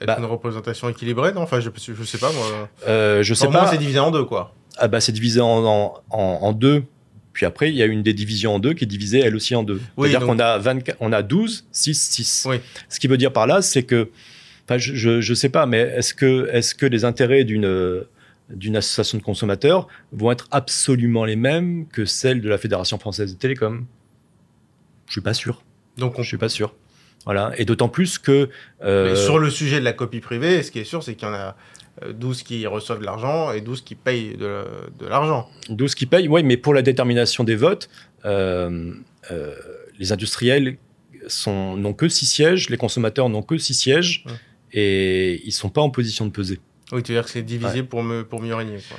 être 0.00 0.06
bah. 0.06 0.16
une 0.18 0.24
représentation 0.24 0.88
équilibrée, 0.88 1.34
non? 1.34 1.42
Enfin, 1.42 1.60
je, 1.60 1.68
je 1.76 2.04
sais 2.04 2.16
pas, 2.16 2.32
moi. 2.32 2.70
Euh, 2.88 3.22
je 3.22 3.34
sais 3.34 3.48
pas. 3.48 3.66
c'est 3.70 3.76
divisé 3.76 3.98
en 3.98 4.10
deux, 4.10 4.24
quoi. 4.24 4.54
Ah 4.78 4.88
bah, 4.88 5.02
c'est 5.02 5.12
divisé 5.12 5.42
en, 5.42 5.62
en, 5.66 6.02
en, 6.10 6.52
deux. 6.54 6.84
Puis 7.34 7.44
après, 7.44 7.68
il 7.68 7.76
y 7.76 7.82
a 7.82 7.86
une 7.86 8.02
des 8.02 8.14
divisions 8.14 8.54
en 8.54 8.60
deux 8.60 8.72
qui 8.72 8.84
est 8.84 8.86
divisée 8.86 9.18
elle 9.20 9.36
aussi 9.36 9.54
en 9.54 9.62
deux. 9.62 9.80
C'est-à-dire 9.98 10.20
qu'on 10.20 10.38
a 10.38 10.56
24, 10.56 10.96
on 11.00 11.12
a 11.12 11.22
12, 11.22 11.66
6, 11.70 11.94
6. 11.94 12.46
Oui. 12.48 12.56
Ce 12.88 12.98
qui 12.98 13.08
veut 13.08 13.18
dire 13.18 13.32
par 13.32 13.46
là, 13.46 13.60
c'est 13.60 13.82
que 13.82 14.08
je, 14.76 15.20
je 15.20 15.34
sais 15.34 15.48
pas, 15.48 15.66
mais 15.66 15.80
est-ce 15.80 16.14
que, 16.14 16.48
est-ce 16.52 16.74
que 16.74 16.86
les 16.86 17.04
intérêts 17.04 17.44
d'une 17.44 18.04
d'une 18.50 18.76
association 18.76 19.16
de 19.16 19.22
consommateurs 19.22 19.88
vont 20.12 20.30
être 20.30 20.48
absolument 20.50 21.24
les 21.24 21.36
mêmes 21.36 21.86
que 21.88 22.04
celles 22.04 22.42
de 22.42 22.48
la 22.48 22.58
Fédération 22.58 22.98
française 22.98 23.32
de 23.32 23.38
télécom? 23.38 23.86
Je 25.06 25.12
suis 25.12 25.20
pas 25.22 25.34
sûr. 25.34 25.62
Donc, 25.96 26.18
on... 26.18 26.22
je 26.22 26.28
suis 26.28 26.38
pas 26.38 26.48
sûr. 26.48 26.74
Voilà. 27.24 27.52
Et 27.56 27.64
d'autant 27.64 27.88
plus 27.88 28.18
que. 28.18 28.50
Euh... 28.82 29.16
sur 29.16 29.38
le 29.38 29.48
sujet 29.50 29.80
de 29.80 29.84
la 29.84 29.94
copie 29.94 30.20
privée, 30.20 30.62
ce 30.62 30.70
qui 30.70 30.78
est 30.78 30.84
sûr, 30.84 31.02
c'est 31.02 31.14
qu'il 31.14 31.26
y 31.26 31.30
en 31.30 31.34
a 31.34 31.56
12 32.12 32.42
qui 32.42 32.66
reçoivent 32.66 33.00
de 33.00 33.04
l'argent 33.04 33.52
et 33.52 33.60
12 33.60 33.82
qui 33.82 33.94
payent 33.94 34.36
de, 34.36 34.64
de 34.98 35.06
l'argent. 35.06 35.48
12 35.70 35.94
qui 35.94 36.06
payent, 36.06 36.28
oui, 36.28 36.42
mais 36.42 36.56
pour 36.56 36.74
la 36.74 36.82
détermination 36.82 37.44
des 37.44 37.56
votes, 37.56 37.88
euh, 38.24 38.92
euh, 39.30 39.54
les 39.98 40.12
industriels 40.12 40.76
n'ont 41.46 41.94
que 41.94 42.08
6 42.08 42.26
sièges, 42.26 42.68
les 42.68 42.76
consommateurs 42.76 43.28
n'ont 43.28 43.42
que 43.42 43.56
6 43.56 43.74
sièges, 43.74 44.24
ouais. 44.26 44.32
Et 44.74 45.40
ils 45.44 45.48
ne 45.48 45.52
sont 45.52 45.70
pas 45.70 45.80
en 45.80 45.88
position 45.88 46.26
de 46.26 46.32
peser. 46.32 46.60
Oui, 46.92 47.02
tu 47.02 47.12
veux 47.12 47.18
dire 47.18 47.24
que 47.24 47.30
c'est 47.30 47.42
divisé 47.42 47.80
ouais. 47.80 47.82
pour, 47.82 48.02
me, 48.02 48.24
pour 48.24 48.42
mieux 48.42 48.54
régner. 48.54 48.78
Quoi. 48.88 48.98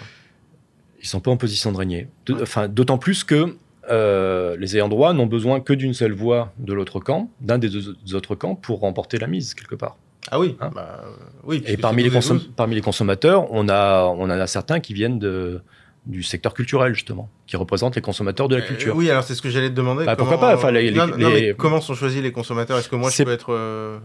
Ils 0.97 1.03
ne 1.03 1.07
sont 1.07 1.19
pas 1.19 1.31
en 1.31 1.37
position 1.37 1.71
de 1.71 1.77
régner. 1.77 2.07
Enfin, 2.41 2.67
D'autant 2.67 2.97
plus 2.97 3.23
que 3.23 3.55
euh, 3.91 4.55
les 4.57 4.75
ayants 4.75 4.89
droit 4.89 5.13
n'ont 5.13 5.27
besoin 5.27 5.59
que 5.59 5.73
d'une 5.73 5.93
seule 5.93 6.13
voix 6.13 6.53
de 6.57 6.73
l'autre 6.73 6.99
camp, 6.99 7.29
d'un 7.41 7.57
des 7.57 7.69
deux 7.69 8.15
autres 8.15 8.35
camps, 8.35 8.55
pour 8.55 8.79
remporter 8.79 9.19
la 9.19 9.27
mise, 9.27 9.53
quelque 9.53 9.75
part. 9.75 9.97
Ah 10.31 10.39
oui, 10.39 10.55
hein 10.59 10.71
bah, 10.73 11.03
oui 11.43 11.61
Et 11.67 11.77
parmi 11.77 12.01
les, 12.01 12.09
parmi 12.55 12.73
les, 12.73 12.81
consommateurs, 12.81 13.45
on, 13.51 13.69
a, 13.69 14.05
on 14.05 14.23
en 14.23 14.29
a 14.31 14.47
certains 14.47 14.79
qui 14.79 14.95
viennent 14.95 15.19
de, 15.19 15.61
du 16.07 16.23
secteur 16.23 16.55
culturel, 16.55 16.95
justement, 16.95 17.29
qui 17.45 17.57
représentent 17.57 17.95
les 17.95 18.01
consommateurs 18.01 18.47
de 18.47 18.55
la 18.55 18.61
culture. 18.63 18.95
Euh, 18.95 18.97
oui, 18.97 19.09
alors 19.11 19.23
c'est 19.23 19.35
ce 19.35 19.41
que 19.43 19.49
j'allais 19.49 19.69
te 19.69 19.75
demander. 19.75 20.05
Bah, 20.05 20.15
pourquoi 20.15 20.39
pas 20.39 20.55
enfin, 20.55 20.71
les, 20.71 20.91
non, 20.91 21.05
non, 21.05 21.29
mais 21.29 21.53
Comment 21.55 21.81
sont 21.81 21.93
choisis 21.93 22.23
les 22.23 22.31
consommateurs? 22.31 22.79
Est-ce 22.79 22.89
que 22.89 22.95
moi, 22.95 23.11
je 23.11 23.23
peux 23.23 23.31
être 23.31 23.53
euh, 23.53 23.99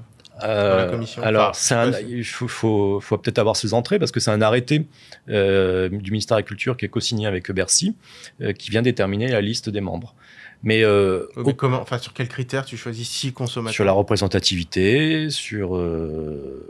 la 0.46 0.86
commission 0.90 1.22
Alors, 1.22 1.50
enfin, 1.50 1.92
un, 1.92 2.00
il 2.00 2.24
faut, 2.24 2.48
faut, 2.48 3.00
faut 3.00 3.18
peut-être 3.18 3.38
avoir 3.38 3.56
ses 3.56 3.74
entrées, 3.74 3.98
parce 3.98 4.12
que 4.12 4.20
c'est 4.20 4.30
un 4.30 4.42
arrêté 4.42 4.86
euh, 5.28 5.88
du 5.88 6.10
ministère 6.10 6.36
de 6.36 6.42
la 6.42 6.46
Culture 6.46 6.76
qui 6.76 6.84
est 6.84 6.88
co-signé 6.88 7.26
avec 7.26 7.50
Bercy, 7.50 7.96
euh, 8.40 8.52
qui 8.52 8.70
vient 8.70 8.82
déterminer 8.82 9.28
la 9.28 9.40
liste 9.40 9.68
des 9.68 9.80
membres. 9.80 10.14
Mais, 10.62 10.84
euh, 10.84 11.26
mais 11.36 11.54
comment, 11.54 11.80
enfin, 11.80 11.96
sur 11.98 12.12
quels 12.12 12.28
critères 12.28 12.66
tu 12.66 12.76
choisis 12.76 13.08
six 13.08 13.32
consommateurs? 13.32 13.74
Sur 13.74 13.84
la 13.84 13.92
représentativité, 13.92 15.30
sur 15.30 15.74
euh, 15.74 16.66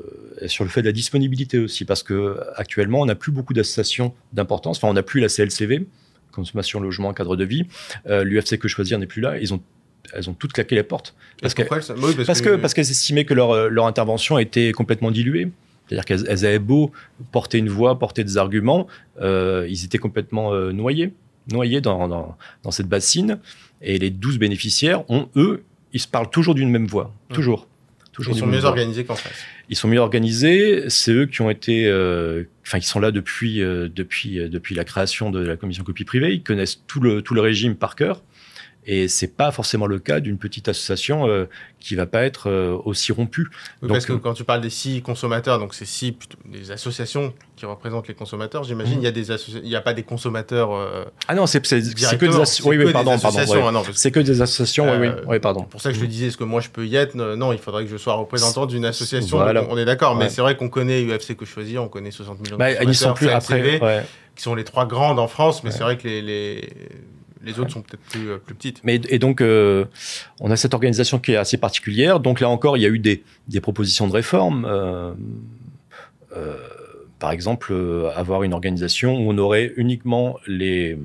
sur 0.47 0.63
le 0.63 0.71
fait 0.71 0.81
de 0.81 0.87
la 0.87 0.93
disponibilité 0.93 1.59
aussi, 1.59 1.85
parce 1.85 2.05
que 2.05 2.39
actuellement, 2.55 3.01
on 3.01 3.07
n'a 3.07 3.17
plus 3.17 3.33
beaucoup 3.33 3.53
d'associations 3.53 4.15
d'importance. 4.33 4.79
Enfin, 4.79 4.89
on 4.89 4.95
n'a 4.95 5.03
plus 5.03 5.21
la 5.21 5.29
CLCV, 5.29 5.87
consommation, 6.31 6.79
logement, 6.79 7.13
cadre 7.13 7.37
de 7.37 7.45
vie. 7.45 7.67
Euh, 8.09 8.23
L'UFC 8.23 8.59
que 8.59 8.69
choisir 8.69 8.99
n'est 8.99 9.07
plus 9.07 9.23
là. 9.23 9.39
Ils 9.39 9.53
ont 9.55 9.61
elles 10.13 10.29
ont 10.31 10.35
toutes 10.35 10.53
claqué 10.53 10.75
les 10.75 10.83
portes 10.83 11.15
parce 11.41 11.55
que 11.55 11.63
oui, 11.63 11.69
parce, 11.71 12.27
parce 12.27 12.41
que, 12.41 12.57
parce 12.57 12.75
qu'elles 12.75 12.91
estimaient 12.91 13.25
que 13.25 13.35
leur 13.35 13.71
leur 13.71 13.87
intervention 13.87 14.39
était 14.39 14.73
complètement 14.73 15.11
diluée. 15.11 15.51
C'est-à-dire 15.91 16.05
qu'elles 16.05 16.47
avaient 16.47 16.61
beau 16.61 16.93
porter 17.33 17.59
une 17.59 17.69
voix, 17.69 17.99
porter 17.99 18.23
des 18.23 18.37
arguments, 18.37 18.87
euh, 19.21 19.67
ils 19.69 19.85
étaient 19.85 19.99
complètement 19.99 20.55
euh, 20.55 20.71
noyés, 20.71 21.13
noyés 21.51 21.81
dans, 21.81 22.07
dans, 22.07 22.37
dans 22.63 22.71
cette 22.71 22.87
bassine. 22.87 23.41
Et 23.83 23.99
les 23.99 24.11
12 24.11 24.39
bénéficiaires 24.39 25.03
ont, 25.11 25.29
eux, 25.35 25.65
ils 25.93 26.01
se 26.01 26.07
parlent 26.07 26.31
toujours 26.31 26.55
d'une 26.55 26.71
même 26.71 26.87
voix. 26.87 27.13
Mmh. 27.31 27.35
Toujours. 27.35 27.67
toujours 28.13 28.37
ils 28.37 28.39
sont 28.39 28.47
mieux 28.47 28.65
organisés 28.65 29.05
qu'en 29.05 29.17
face. 29.17 29.33
Ils 29.69 29.77
sont 29.77 29.89
mieux 29.89 29.99
organisés. 29.99 30.85
C'est 30.89 31.13
eux 31.13 31.27
qui 31.27 31.43
ont 31.43 31.51
été, 31.51 31.87
euh, 31.87 32.45
enfin, 32.67 32.79
qui 32.79 32.87
sont 32.87 33.01
là 33.01 33.11
depuis, 33.11 33.63
euh, 33.63 33.89
depuis, 33.89 34.39
euh, 34.39 34.49
depuis 34.49 34.75
la 34.75 34.85
création 34.85 35.31
de 35.31 35.41
la 35.41 35.57
commission 35.57 35.85
copie 35.85 36.05
privée. 36.05 36.35
Ils 36.35 36.43
connaissent 36.43 36.83
tout 36.87 37.01
le, 37.01 37.23
tout 37.23 37.35
le 37.35 37.41
régime 37.41 37.75
par 37.75 37.97
cœur. 37.97 38.23
Et 38.87 39.09
c'est 39.09 39.37
pas 39.37 39.53
forcément 39.53 39.87
le 39.87 39.99
cas 39.99 40.21
d'une 40.21 40.39
petite 40.39 40.69
association 40.69 41.29
euh, 41.29 41.45
qui 41.81 41.95
va 41.97 42.07
pas 42.07 42.23
être 42.23 42.49
euh, 42.49 42.79
aussi 42.85 43.13
rompue. 43.13 43.49
Oui, 43.83 43.89
donc, 43.89 43.91
parce 43.93 44.07
que 44.07 44.15
quand 44.15 44.33
tu 44.33 44.43
parles 44.43 44.63
des 44.63 44.71
six 44.71 45.03
consommateurs, 45.03 45.59
donc 45.59 45.75
c'est 45.75 45.85
six 45.85 46.17
des 46.47 46.71
associations 46.71 47.35
qui 47.57 47.67
représentent 47.67 48.09
les 48.09 48.15
consommateurs. 48.15 48.65
J'imagine 48.65 48.95
il 48.95 49.01
mmh. 49.01 49.05
y 49.05 49.07
a 49.07 49.11
des 49.11 49.31
il 49.63 49.69
y 49.69 49.77
a 49.77 49.83
pas 49.83 49.93
des 49.93 50.03
consommateurs. 50.03 50.73
Euh, 50.73 51.05
ah 51.29 51.35
non, 51.35 51.47
c'est 51.47 51.61
que 51.61 51.75
des 51.75 52.05
as... 52.05 52.61
oui, 52.65 52.79
oui, 52.79 52.91
pardon, 52.91 53.19
pardon. 53.19 53.39
Ouais. 53.39 53.63
Ah, 53.63 53.83
c'est 53.93 54.11
que 54.11 54.21
des 54.21 54.41
associations. 54.41 54.99
oui, 54.99 55.09
oui, 55.27 55.39
pardon. 55.41 55.65
Pour 55.65 55.83
ça 55.83 55.91
que 55.91 55.97
je 55.97 56.01
te 56.01 56.07
disais, 56.07 56.29
est-ce 56.29 56.39
que 56.39 56.45
moi 56.45 56.63
je 56.63 56.71
peux 56.71 56.87
y 56.87 56.97
être? 56.97 57.15
Non, 57.15 57.53
il 57.53 57.59
faudrait 57.59 57.85
que 57.85 57.91
je 57.91 57.99
sois 57.99 58.15
représentant 58.15 58.65
d'une 58.65 58.87
association. 58.87 59.37
Voilà. 59.37 59.67
on 59.69 59.77
est 59.77 59.85
d'accord, 59.85 60.17
mais 60.17 60.31
c'est 60.31 60.41
vrai 60.41 60.57
qu'on 60.57 60.71
connaît 60.71 61.05
UFC 61.05 61.37
que 61.37 61.45
choisir, 61.45 61.83
on 61.83 61.89
connaît 61.89 62.11
60 62.11 62.41
millions. 62.41 62.57
Bah, 62.57 62.75
de 62.75 62.85
ils 62.85 62.95
sont 62.95 63.13
plus 63.13 63.29
après. 63.29 63.79
Ouais. 63.81 64.05
Qui 64.37 64.45
sont 64.45 64.55
les 64.55 64.65
trois 64.65 64.87
grandes 64.87 65.19
en 65.19 65.29
France, 65.29 65.65
mais 65.65 65.71
c'est 65.71 65.83
vrai 65.83 65.99
que 65.99 66.09
les, 66.09 66.23
les 66.23 66.69
les 67.43 67.59
autres 67.59 67.71
sont 67.71 67.83
peut-être 67.83 68.03
plus, 68.03 68.31
euh, 68.31 68.39
plus, 68.39 68.55
petites. 68.55 68.83
Mais, 68.85 69.01
et 69.09 69.19
donc, 69.19 69.41
euh, 69.41 69.87
on 70.41 70.51
a 70.51 70.57
cette 70.57 70.75
organisation 70.75 71.19
qui 71.19 71.33
est 71.33 71.37
assez 71.37 71.57
particulière. 71.57 72.21
Donc 72.21 72.41
là 72.41 72.49
encore, 72.49 72.77
il 72.77 72.83
y 72.83 72.87
a 72.87 72.89
eu 72.89 72.99
des, 72.99 73.25
des 73.49 73.61
propositions 73.61 74.07
de 74.07 74.13
réforme. 74.13 74.67
Euh, 74.67 75.15
par 77.19 77.33
exemple, 77.33 77.75
avoir 78.15 78.45
une 78.45 78.55
organisation 78.55 79.17
où 79.17 79.31
on 79.31 79.39
aurait 79.39 79.73
uniquement 79.77 80.39
les, 80.47 80.99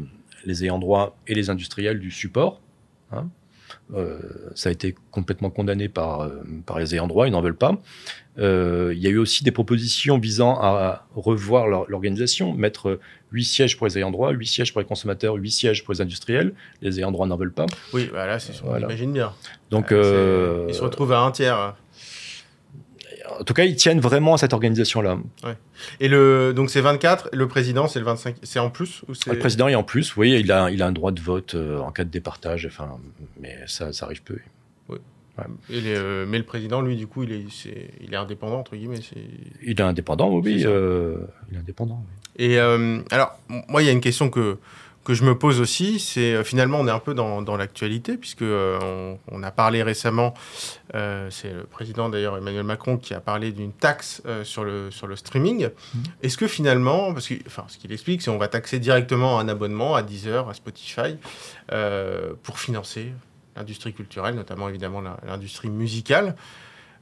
les 0.46 0.64
ayants 0.64 0.80
droit 0.80 1.18
et 1.28 1.36
les 1.36 1.50
industriels 1.50 2.00
du 2.00 2.12
support. 2.12 2.62
Hein. 3.12 3.28
Euh, 3.94 4.20
ça 4.56 4.70
a 4.70 4.72
été 4.72 4.96
complètement 5.12 5.50
condamné 5.50 5.90
par, 5.90 6.30
par 6.66 6.80
les 6.80 6.96
ayants 6.96 7.08
droit, 7.08 7.28
ils 7.28 7.32
n'en 7.32 7.42
veulent 7.42 7.56
pas. 7.56 7.80
Euh, 8.38 8.94
il 8.96 9.02
y 9.02 9.08
a 9.08 9.10
eu 9.10 9.18
aussi 9.18 9.44
des 9.44 9.52
propositions 9.52 10.18
visant 10.18 10.60
à 10.60 11.06
revoir 11.16 11.68
l'organisation, 11.68 12.54
mettre 12.54 13.00
8 13.32 13.44
sièges 13.46 13.78
pour 13.78 13.88
les 13.88 13.98
ayants 13.98 14.12
droit, 14.12 14.32
8 14.32 14.46
sièges 14.46 14.74
pour 14.74 14.82
les 14.82 14.88
consommateurs, 14.88 15.36
8 15.36 15.52
sièges 15.52 15.84
pour 15.84 15.94
les 15.94 16.02
industriels. 16.02 16.54
Les 16.82 17.00
ayants 17.00 17.12
droit 17.12 17.28
n'en 17.28 17.38
veulent 17.38 17.54
pas. 17.54 17.66
Oui, 17.94 18.10
voilà, 18.12 18.40
c'est 18.40 18.54
on 18.64 18.68
voilà. 18.68 18.88
imagine 18.88 19.14
bien. 19.14 19.34
Donc, 19.72 19.92
euh, 19.92 20.66
ils 20.68 20.76
se 20.76 20.82
retrouvent 20.82 21.14
à 21.14 21.20
un 21.22 21.32
tiers. 21.32 21.76
En 23.40 23.44
tout 23.44 23.54
cas, 23.54 23.66
ils 23.66 23.76
tiennent 23.76 24.00
vraiment 24.00 24.36
à 24.36 24.38
cette 24.38 24.54
organisation-là. 24.54 25.18
Ouais. 25.44 25.56
Et 26.00 26.08
le, 26.08 26.54
donc 26.56 26.70
c'est 26.70 26.82
24, 26.82 27.30
le 27.34 27.48
président 27.48 27.88
c'est 27.88 28.00
le 28.00 28.06
25, 28.06 28.36
c'est 28.44 28.60
en 28.60 28.70
plus 28.70 29.04
ou 29.08 29.14
Le 29.28 29.40
président 29.40 29.68
est 29.68 29.76
en 29.76 29.84
plus, 29.84 30.16
oui, 30.16 30.40
il 30.40 30.52
a, 30.52 30.70
il 30.72 30.82
a 30.82 30.88
un 30.88 30.92
droit 30.92 31.12
de 31.12 31.22
vote 31.22 31.56
euh, 31.56 31.80
en 31.80 31.92
cas 31.92 32.04
de 32.04 32.10
départage, 32.10 32.66
enfin, 32.66 32.98
mais 33.40 33.58
ça, 33.68 33.94
ça 33.94 34.06
arrive 34.06 34.24
peu. 34.24 34.38
Oui. 34.90 34.98
Ouais. 35.38 35.46
Les, 35.70 35.96
euh, 35.96 36.26
mais 36.28 36.38
le 36.38 36.44
président, 36.44 36.82
lui, 36.82 36.96
du 36.96 37.08
coup, 37.08 37.24
il 37.24 37.32
est, 37.32 37.68
est 37.68 37.90
il 38.02 38.14
est 38.14 38.18
indépendant, 38.18 38.60
entre 38.60 38.76
guillemets. 38.76 39.00
Il 39.62 39.80
est 39.80 39.82
indépendant, 39.82 40.32
oui, 40.32 40.64
euh, 40.66 41.18
il 41.50 41.58
est 41.58 41.60
indépendant. 41.60 42.04
Oui. 42.06 42.46
Et 42.46 42.60
alors, 42.60 43.40
moi, 43.68 43.82
il 43.82 43.86
y 43.86 43.90
a 43.90 43.94
une 43.94 44.02
question 44.02 44.30
que, 44.30 44.58
que 45.06 45.14
je 45.14 45.24
me 45.24 45.38
pose 45.38 45.62
aussi, 45.62 46.00
c'est 46.00 46.44
finalement, 46.44 46.80
on 46.80 46.88
est 46.88 46.92
un 46.92 47.00
peu 47.00 47.14
dans, 47.14 47.42
dans 47.42 47.56
l'actualité, 47.56 48.18
puisque 48.18 48.42
on, 48.42 49.18
on, 49.32 49.44
a 49.44 49.52
parlé 49.52 49.84
récemment, 49.84 50.34
c'est 50.94 51.54
le 51.54 51.64
président 51.70 52.10
d'ailleurs 52.10 52.38
Emmanuel 52.38 52.64
Macron 52.64 52.98
qui 52.98 53.14
a 53.14 53.20
parlé 53.20 53.52
d'une 53.52 53.72
taxe 53.72 54.22
sur, 54.44 54.64
le, 54.64 54.92
sur 54.92 55.08
le 55.08 55.16
streaming. 55.16 55.68
Mmh. 55.68 56.00
Est-ce 56.24 56.38
que 56.38 56.48
finalement, 56.48 57.14
parce 57.14 57.28
que 57.28 57.36
enfin, 57.48 57.66
ce 57.68 57.78
qu'il 57.78 57.92
explique, 57.92 58.22
c'est 58.22 58.32
on 58.32 58.38
va 58.38 58.48
taxer 58.48 58.80
directement 58.80 59.40
un 59.40 59.48
abonnement 59.48 59.96
à 59.96 60.02
Deezer, 60.02 60.50
à 60.50 60.54
Spotify, 60.54 61.18
pour 62.44 62.60
financer 62.60 63.14
l'industrie 63.56 63.94
culturelle, 63.94 64.36
notamment 64.36 64.70
évidemment 64.70 65.02
l'industrie 65.26 65.70
musicale. 65.70 66.36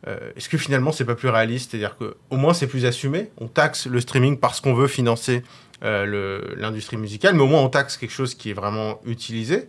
Euh, 0.07 0.31
Est-ce 0.35 0.49
que 0.49 0.57
finalement 0.57 0.91
c'est 0.91 1.05
pas 1.05 1.15
plus 1.15 1.29
réaliste? 1.29 1.71
C'est-à-dire 1.71 1.97
qu'au 1.97 2.35
moins 2.35 2.53
c'est 2.53 2.67
plus 2.67 2.85
assumé? 2.85 3.31
On 3.37 3.47
taxe 3.47 3.87
le 3.87 3.99
streaming 4.01 4.37
parce 4.37 4.59
qu'on 4.59 4.73
veut 4.73 4.87
financer 4.87 5.37
euh, 5.37 5.72
l'industrie 5.83 6.97
musicale, 6.97 7.35
mais 7.35 7.43
au 7.43 7.47
moins 7.47 7.61
on 7.61 7.69
taxe 7.69 7.97
quelque 7.97 8.11
chose 8.11 8.35
qui 8.35 8.49
est 8.49 8.53
vraiment 8.53 8.99
utilisé, 9.05 9.67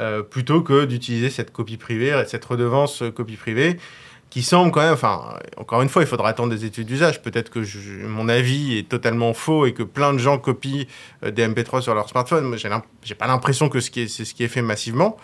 euh, 0.00 0.22
plutôt 0.22 0.62
que 0.62 0.84
d'utiliser 0.84 1.30
cette 1.30 1.52
copie 1.52 1.76
privée, 1.76 2.22
cette 2.26 2.44
redevance 2.44 3.02
copie 3.14 3.36
privée, 3.36 3.78
qui 4.32 4.42
semble 4.42 4.72
quand 4.72 4.80
même, 4.80 4.94
enfin, 4.94 5.38
encore 5.58 5.82
une 5.82 5.90
fois, 5.90 6.00
il 6.00 6.08
faudra 6.08 6.30
attendre 6.30 6.48
des 6.54 6.64
études 6.64 6.86
d'usage. 6.86 7.20
Peut-être 7.20 7.50
que 7.50 7.60
mon 8.06 8.30
avis 8.30 8.78
est 8.78 8.88
totalement 8.88 9.34
faux 9.34 9.66
et 9.66 9.74
que 9.74 9.82
plein 9.82 10.14
de 10.14 10.18
gens 10.18 10.38
copient 10.38 10.86
euh, 11.22 11.30
des 11.30 11.46
MP3 11.46 11.82
sur 11.82 11.94
leur 11.94 12.08
smartphone. 12.08 12.56
J'ai 13.02 13.14
pas 13.14 13.26
l'impression 13.26 13.68
que 13.68 13.78
c'est 13.80 14.08
ce, 14.08 14.32
qui 14.32 14.42
est 14.42 14.48
fait 14.48 14.62
massivement. 14.62 15.18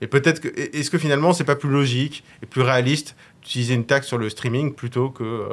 Et 0.00 0.06
peut-être 0.06 0.38
que, 0.38 0.48
est-ce 0.76 0.90
que 0.90 0.98
finalement, 0.98 1.32
c'est 1.32 1.42
pas 1.42 1.56
plus 1.56 1.70
logique 1.70 2.22
et 2.40 2.46
plus 2.46 2.62
réaliste 2.62 3.16
d'utiliser 3.42 3.74
une 3.74 3.84
taxe 3.84 4.06
sur 4.06 4.16
le 4.16 4.30
streaming 4.30 4.72
plutôt 4.74 5.10
que 5.10 5.24
euh, 5.24 5.48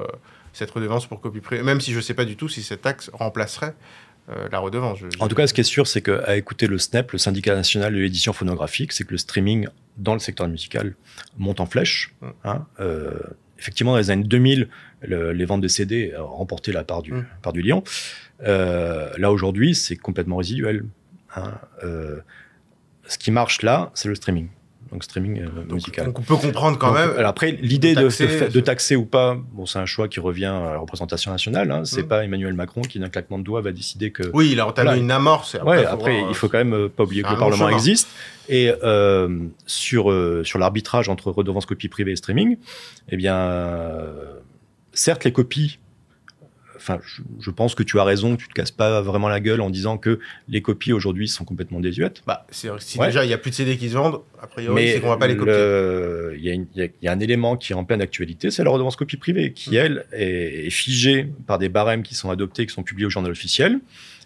cette 0.54 0.70
redevance 0.70 1.08
pour 1.08 1.20
copie 1.20 1.42
privée? 1.42 1.64
Même 1.64 1.82
si 1.82 1.94
je 1.94 2.02
sais 2.02 2.14
pas 2.14 2.26
du 2.26 2.36
tout 2.36 2.48
si 2.48 2.62
cette 2.62 2.84
taxe 2.84 3.10
remplacerait 3.12 3.74
euh, 3.74 4.09
la 4.52 4.60
redevance. 4.60 5.00
Je, 5.00 5.06
en 5.20 5.28
tout 5.28 5.36
cas, 5.36 5.48
ce 5.48 5.54
qui 5.54 5.62
est 5.62 5.64
sûr, 5.64 5.88
c'est 5.88 6.02
qu'à 6.02 6.38
écouter 6.38 6.68
le 6.68 6.78
SNEP, 6.78 7.12
le 7.12 7.18
syndicat 7.18 7.56
national 7.56 7.94
de 7.94 8.00
l'édition 8.00 8.34
phonographique, 8.34 8.92
c'est 8.92 9.04
que 9.04 9.12
le 9.12 9.18
streaming 9.18 9.68
dans 9.98 10.14
le 10.14 10.20
secteur 10.20 10.48
musical 10.48 10.96
monte 11.38 11.60
en 11.60 11.66
flèche. 11.66 12.14
Mmh. 12.22 12.28
Hein, 12.46 12.66
euh, 12.80 13.20
effectivement, 13.60 13.92
dans 13.92 13.98
les 13.98 14.12
années 14.12 14.24
2000, 14.24 14.70
le, 15.02 15.32
les 15.32 15.46
ventes 15.46 15.62
de 15.62 15.68
CD 15.68 16.14
ont 16.18 16.38
remporté 16.38 16.72
la 16.72 16.84
part 16.84 17.02
du, 17.02 17.14
mmh. 17.14 17.26
part 17.42 17.54
du 17.54 17.62
lion. 17.62 17.84
Euh, 18.44 19.12
là, 19.18 19.32
aujourd'hui, 19.32 19.76
c'est 19.76 19.96
complètement 19.96 20.38
résiduel. 20.38 20.86
Hein, 21.36 21.60
euh, 21.84 22.20
ce 23.08 23.18
qui 23.18 23.32
marche 23.32 23.62
là, 23.62 23.92
c'est 23.94 24.08
le 24.08 24.16
streaming 24.16 24.50
donc 24.92 25.04
streaming 25.04 25.42
euh, 25.42 25.46
donc, 25.46 25.74
musical. 25.74 26.06
Donc 26.06 26.20
on 26.20 26.22
peut 26.24 26.36
comprendre 26.36 26.78
quand 26.78 26.88
donc, 26.88 26.98
même. 26.98 27.12
Alors 27.18 27.30
après, 27.30 27.52
l'idée 27.52 27.94
de, 27.94 28.08
de, 28.08 28.52
de, 28.52 28.60
taxer 28.60 28.96
ou 28.96 29.06
pas, 29.06 29.38
bon, 29.54 29.66
c'est 29.66 29.80
un 29.80 29.86
choix 29.86 30.08
qui 30.08 30.20
revient 30.20 30.46
à 30.46 30.74
la 30.74 30.78
représentation 30.78 31.32
nationale. 31.32 31.70
Hein. 31.72 31.86
C'est 31.86 32.04
mmh. 32.04 32.08
pas 32.08 32.24
Emmanuel 32.24 32.54
Macron 32.54 32.82
qui, 32.82 33.00
d'un 33.00 33.10
claquement 33.10 33.38
de 33.38 33.44
doigts, 33.44 33.62
va 33.62 33.72
décider 33.72 34.12
que. 34.12 34.24
Oui, 34.34 34.50
il 34.52 34.60
a 34.60 34.68
entamé 34.68 34.88
voilà. 34.88 35.02
une 35.02 35.12
amorce. 35.12 35.56
Après, 35.56 35.80
ouais, 35.80 35.86
après 35.86 36.20
voir, 36.20 36.32
il 36.32 36.36
faut 36.36 36.50
quand 36.50 36.58
même 36.58 36.74
euh, 36.74 36.90
pas 36.90 37.04
oublier 37.04 37.24
que 37.24 37.30
le 37.30 37.38
Parlement 37.38 37.68
chemin. 37.68 37.78
existe. 37.78 38.10
Et 38.48 38.74
euh, 38.84 39.48
sur 39.68 40.10
euh, 40.10 40.44
sur 40.44 40.58
l'arbitrage 40.58 41.08
entre 41.08 41.32
redevance 41.32 41.68
copie 41.68 41.88
privée 41.88 42.14
et 42.14 42.16
streaming, 42.16 42.58
eh 43.10 43.18
bien, 43.18 44.08
certes, 44.94 45.24
les 45.24 45.32
copies 45.32 45.78
enfin, 46.80 47.00
je, 47.40 47.52
pense 47.52 47.76
que 47.76 47.84
tu 47.84 48.00
as 48.00 48.04
raison, 48.04 48.36
tu 48.36 48.48
te 48.48 48.54
casses 48.54 48.72
pas 48.72 49.02
vraiment 49.02 49.30
la 49.30 49.40
gueule 49.40 49.62
en 49.62 49.70
disant 49.70 49.98
que 49.98 50.20
les 50.48 50.62
copies 50.62 50.94
aujourd'hui 50.94 51.28
sont 51.28 51.46
complètement 51.46 51.80
désuètes. 51.80 52.22
Bah, 52.26 52.46
si 52.50 52.70
déjà 53.00 53.26
il 53.26 53.30
y 53.30 53.34
a 53.34 53.38
plus 53.38 53.52
de 53.52 53.56
CD 53.56 53.78
qui 53.78 53.90
se 53.90 53.96
vendent, 53.96 54.22
a 54.42 54.48
priori, 54.48 54.90
c'est 54.90 55.02
qu'on 55.02 55.10
va 55.10 55.18
pas 55.18 55.28
les 55.28 55.38
copier. 55.38 55.54
Il 56.42 56.92
y, 57.02 57.08
a 57.08 57.12
un 57.12 57.20
élément 57.20 57.58
qui 57.58 57.74
est 57.74 57.76
en 57.76 57.84
pleine 57.84 58.02
actualité, 58.02 58.52
c'est 58.52 58.64
la 58.64 58.70
redevance 58.70 58.96
copie 58.96 59.18
privée, 59.18 59.54
qui 59.54 59.72
mm. 59.72 59.76
elle 59.76 60.06
est, 60.14 60.70
figée 60.70 61.28
par 61.48 61.58
des 61.58 61.70
barèmes 61.70 62.04
qui 62.04 62.16
sont 62.16 62.30
adoptés, 62.30 62.66
qui 62.66 62.74
sont 62.74 62.84
publiés 62.84 63.08
au 63.08 63.10
journal 63.10 63.32
officiel. 63.32 63.80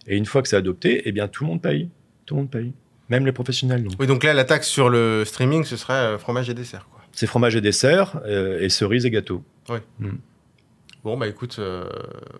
Et 0.08 0.18
une 0.18 0.26
fois 0.26 0.42
que 0.42 0.48
c'est 0.48 0.58
adopté, 0.58 1.02
eh 1.06 1.12
bien 1.12 1.28
tout 1.28 1.44
le 1.44 1.50
monde 1.50 1.62
paye, 1.62 1.90
tout 2.26 2.36
le 2.36 2.42
monde 2.42 2.52
paye, 2.52 2.74
même 3.10 3.26
les 3.26 3.32
professionnels. 3.32 3.88
Oui, 4.00 4.08
donc 4.08 4.24
là 4.24 4.34
la 4.34 4.44
taxe 4.44 4.68
sur 4.68 4.90
le 4.90 5.24
streaming, 5.26 5.64
ce 5.64 5.78
serait 5.78 5.94
euh, 5.94 6.18
fromage 6.18 6.50
et 6.50 6.54
dessert, 6.54 6.88
quoi. 6.92 7.02
C'est 7.14 7.28
fromage 7.28 7.56
et 7.56 7.62
dessert 7.62 8.20
euh, 8.26 8.60
et 8.60 8.70
cerises 8.70 9.06
et 9.06 9.12
gâteaux. 9.12 9.44
Oui. 9.70 9.78
Mm. 10.00 10.10
Bon, 11.04 11.18
bah 11.18 11.28
écoute, 11.28 11.58
euh, 11.60 11.84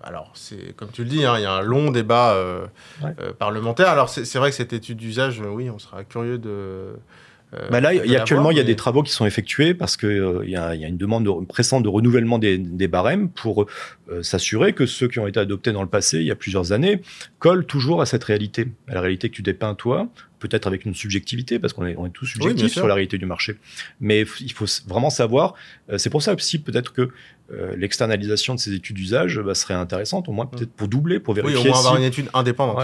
alors 0.02 0.32
c'est 0.36 0.74
comme 0.78 0.90
tu 0.90 1.04
le 1.04 1.10
dis, 1.10 1.26
hein, 1.26 1.36
il 1.38 1.42
y 1.42 1.46
a 1.46 1.52
un 1.52 1.62
long 1.62 1.92
débat 1.92 2.34
euh, 2.34 2.66
euh, 3.04 3.34
parlementaire. 3.34 3.90
Alors 3.90 4.08
c'est 4.08 4.38
vrai 4.38 4.52
que 4.52 4.56
cette 4.56 4.72
étude 4.72 4.98
d'usage, 4.98 5.42
oui, 5.42 5.70
on 5.70 5.80
sera 5.80 6.06
curieux 6.06 6.38
de. 6.38 6.94
bah 7.70 7.82
là, 7.82 7.94
y 7.94 8.16
a 8.16 8.22
actuellement, 8.22 8.52
il 8.52 8.58
y 8.58 8.62
a 8.62 8.64
des 8.64 8.78
travaux 8.78 9.04
qui 9.04 9.12
sont 9.12 9.26
effectués 9.26 9.74
parce 9.74 9.98
qu'il 9.98 10.44
il 10.46 10.50
y, 10.50 10.56
a 10.56 10.76
une 10.76 10.96
demande 10.96 11.46
pressante 11.46 11.84
de 11.84 11.90
renouvellement 11.90 12.40
des, 12.40 12.58
des 12.58 12.88
barèmes 12.88 13.28
pour 13.28 13.66
s'assurer 14.22 14.72
que 14.72 14.86
ceux 14.86 15.10
qui 15.10 15.20
ont 15.20 15.28
été 15.28 15.42
adoptés 15.42 15.74
dans 15.74 15.84
le 15.84 15.90
passé, 15.90 16.20
il 16.20 16.26
y 16.26 16.32
a 16.32 16.36
plusieurs 16.36 16.72
années, 16.72 17.02
collent 17.40 17.66
toujours 17.66 18.02
à 18.02 18.06
cette 18.06 18.24
réalité, 18.24 18.72
à 18.88 18.94
la 18.94 19.02
réalité 19.02 19.30
que 19.30 19.36
tu 19.36 19.42
dépeins 19.42 19.76
toi, 19.76 20.08
peut-être 20.48 20.68
avec 20.68 20.86
une 20.86 20.94
subjectivité, 20.94 21.58
parce 21.58 21.74
qu'on 21.74 21.86
est, 21.86 21.96
on 21.98 22.06
est 22.06 22.12
tous 22.12 22.26
subjectifs 22.26 22.74
sur 22.74 22.88
la 22.88 22.94
réalité 22.94 23.18
du 23.18 23.26
marché. 23.26 23.56
Mais 24.02 24.26
il 24.42 24.52
faut 24.52 24.66
vraiment 24.88 25.10
savoir, 25.10 25.56
c'est 25.98 26.10
pour 26.10 26.22
ça 26.22 26.34
aussi 26.34 26.60
peut-être 26.60 26.94
que 26.94 27.10
euh, 27.52 27.76
l'externalisation 27.76 28.56
de 28.56 28.60
ces 28.60 28.74
études 28.74 28.96
d'usage 28.96 29.40
bah, 29.40 29.54
serait 29.54 29.74
intéressante, 29.74 30.30
au 30.30 30.32
moins 30.32 30.46
peut-être 30.46 30.72
pour 30.72 30.88
doubler, 30.88 31.20
pour 31.20 31.34
vérifier. 31.34 31.58
Oui, 31.58 31.68
au 31.68 31.70
moins 31.70 31.78
avoir 31.78 31.98
une 31.98 32.04
étude 32.04 32.30
indépendante. 32.34 32.80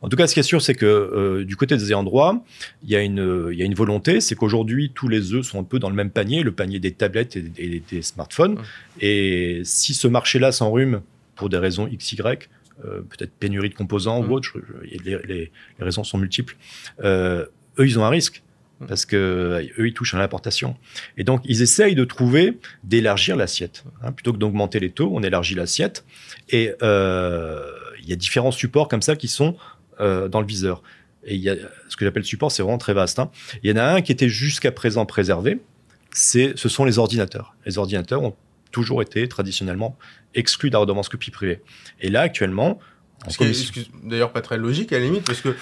En 0.00 0.08
tout 0.08 0.16
cas, 0.16 0.26
ce 0.26 0.34
qui 0.34 0.40
est 0.40 0.44
sûr, 0.44 0.62
c'est 0.62 0.74
que 0.74 0.86
euh, 0.86 1.44
du 1.44 1.56
côté 1.56 1.76
des 1.76 1.88
ayants 1.88 2.04
droit, 2.04 2.44
il 2.84 2.90
y 2.90 2.96
a 2.96 3.02
une, 3.02 3.48
il 3.50 3.58
y 3.58 3.62
a 3.62 3.64
une 3.64 3.74
volonté, 3.74 4.20
c'est 4.20 4.36
qu'aujourd'hui, 4.36 4.92
tous 4.94 5.08
les 5.08 5.34
œufs 5.34 5.44
sont 5.44 5.60
un 5.60 5.64
peu 5.64 5.78
dans 5.78 5.90
le 5.90 5.96
même 5.96 6.10
panier, 6.10 6.42
le 6.44 6.52
panier 6.52 6.78
des 6.78 6.92
tablettes 6.92 7.36
et, 7.36 7.82
des 7.88 8.02
smartphones. 8.02 8.58
Et 9.00 9.62
si 9.64 9.92
ce 9.92 10.06
marché-là 10.08 10.52
s'enrhume 10.52 11.02
pour 11.34 11.48
des 11.48 11.58
raisons 11.58 11.88
XY, 11.88 12.20
euh, 12.22 12.34
peut-être 12.82 13.32
pénurie 13.32 13.70
de 13.70 13.74
composants 13.74 14.22
ou 14.24 14.32
autre, 14.32 14.58
les, 14.82 15.18
les, 15.24 15.50
raisons 15.78 16.04
sont 16.04 16.18
multiples, 16.18 16.56
eux, 17.02 17.48
ils 17.78 17.98
ont 17.98 18.04
un 18.04 18.10
risque 18.10 18.42
parce 18.86 19.06
que 19.06 19.16
euh, 19.16 19.62
eux 19.78 19.88
ils 19.88 19.94
touchent 19.94 20.14
à 20.14 20.18
l'importation. 20.18 20.76
Et 21.16 21.24
donc 21.24 21.40
ils 21.44 21.62
essayent 21.62 21.94
de 21.94 22.04
trouver 22.04 22.58
d'élargir 22.84 23.36
l'assiette 23.36 23.84
hein. 24.02 24.12
plutôt 24.12 24.32
que 24.32 24.38
d'augmenter 24.38 24.80
les 24.80 24.90
taux 24.90 25.10
on 25.12 25.22
élargit 25.22 25.54
l'assiette. 25.54 26.04
Et 26.50 26.72
euh, 26.82 27.70
il 28.02 28.08
y 28.08 28.12
a 28.12 28.16
différents 28.16 28.52
supports 28.52 28.88
comme 28.88 29.02
ça 29.02 29.16
qui 29.16 29.28
sont 29.28 29.56
euh, 30.00 30.28
dans 30.28 30.40
le 30.40 30.46
viseur. 30.46 30.82
Et 31.24 31.34
il 31.34 31.40
y 31.40 31.50
a 31.50 31.56
ce 31.88 31.96
que 31.96 32.04
j'appelle 32.04 32.24
support 32.24 32.52
c'est 32.52 32.62
vraiment 32.62 32.78
très 32.78 32.94
vaste 32.94 33.18
hein. 33.18 33.30
il 33.62 33.70
y 33.70 33.72
en 33.72 33.76
a 33.76 33.84
un 33.84 34.00
qui 34.00 34.12
était 34.12 34.28
jusqu'à 34.28 34.70
présent 34.70 35.06
préservé 35.06 35.58
c'est 36.12 36.56
ce 36.56 36.68
sont 36.68 36.84
les 36.84 36.98
ordinateurs. 36.98 37.54
Les 37.66 37.78
ordinateurs 37.78 38.22
ont 38.22 38.36
toujours 38.76 39.00
été 39.00 39.26
traditionnellement 39.26 39.96
exclus 40.34 40.68
de 40.68 40.74
la 40.74 40.80
redevance 40.80 41.08
copie 41.08 41.30
privée 41.30 41.62
et 42.00 42.10
là 42.10 42.20
actuellement 42.20 42.78
D'ailleurs, 44.04 44.30
pas 44.30 44.42
très 44.42 44.58
logique 44.58 44.92
à 44.92 44.98
la 44.98 45.04
limite, 45.04 45.24
parce 45.24 45.40
que. 45.40 45.48
Euh, 45.48 45.54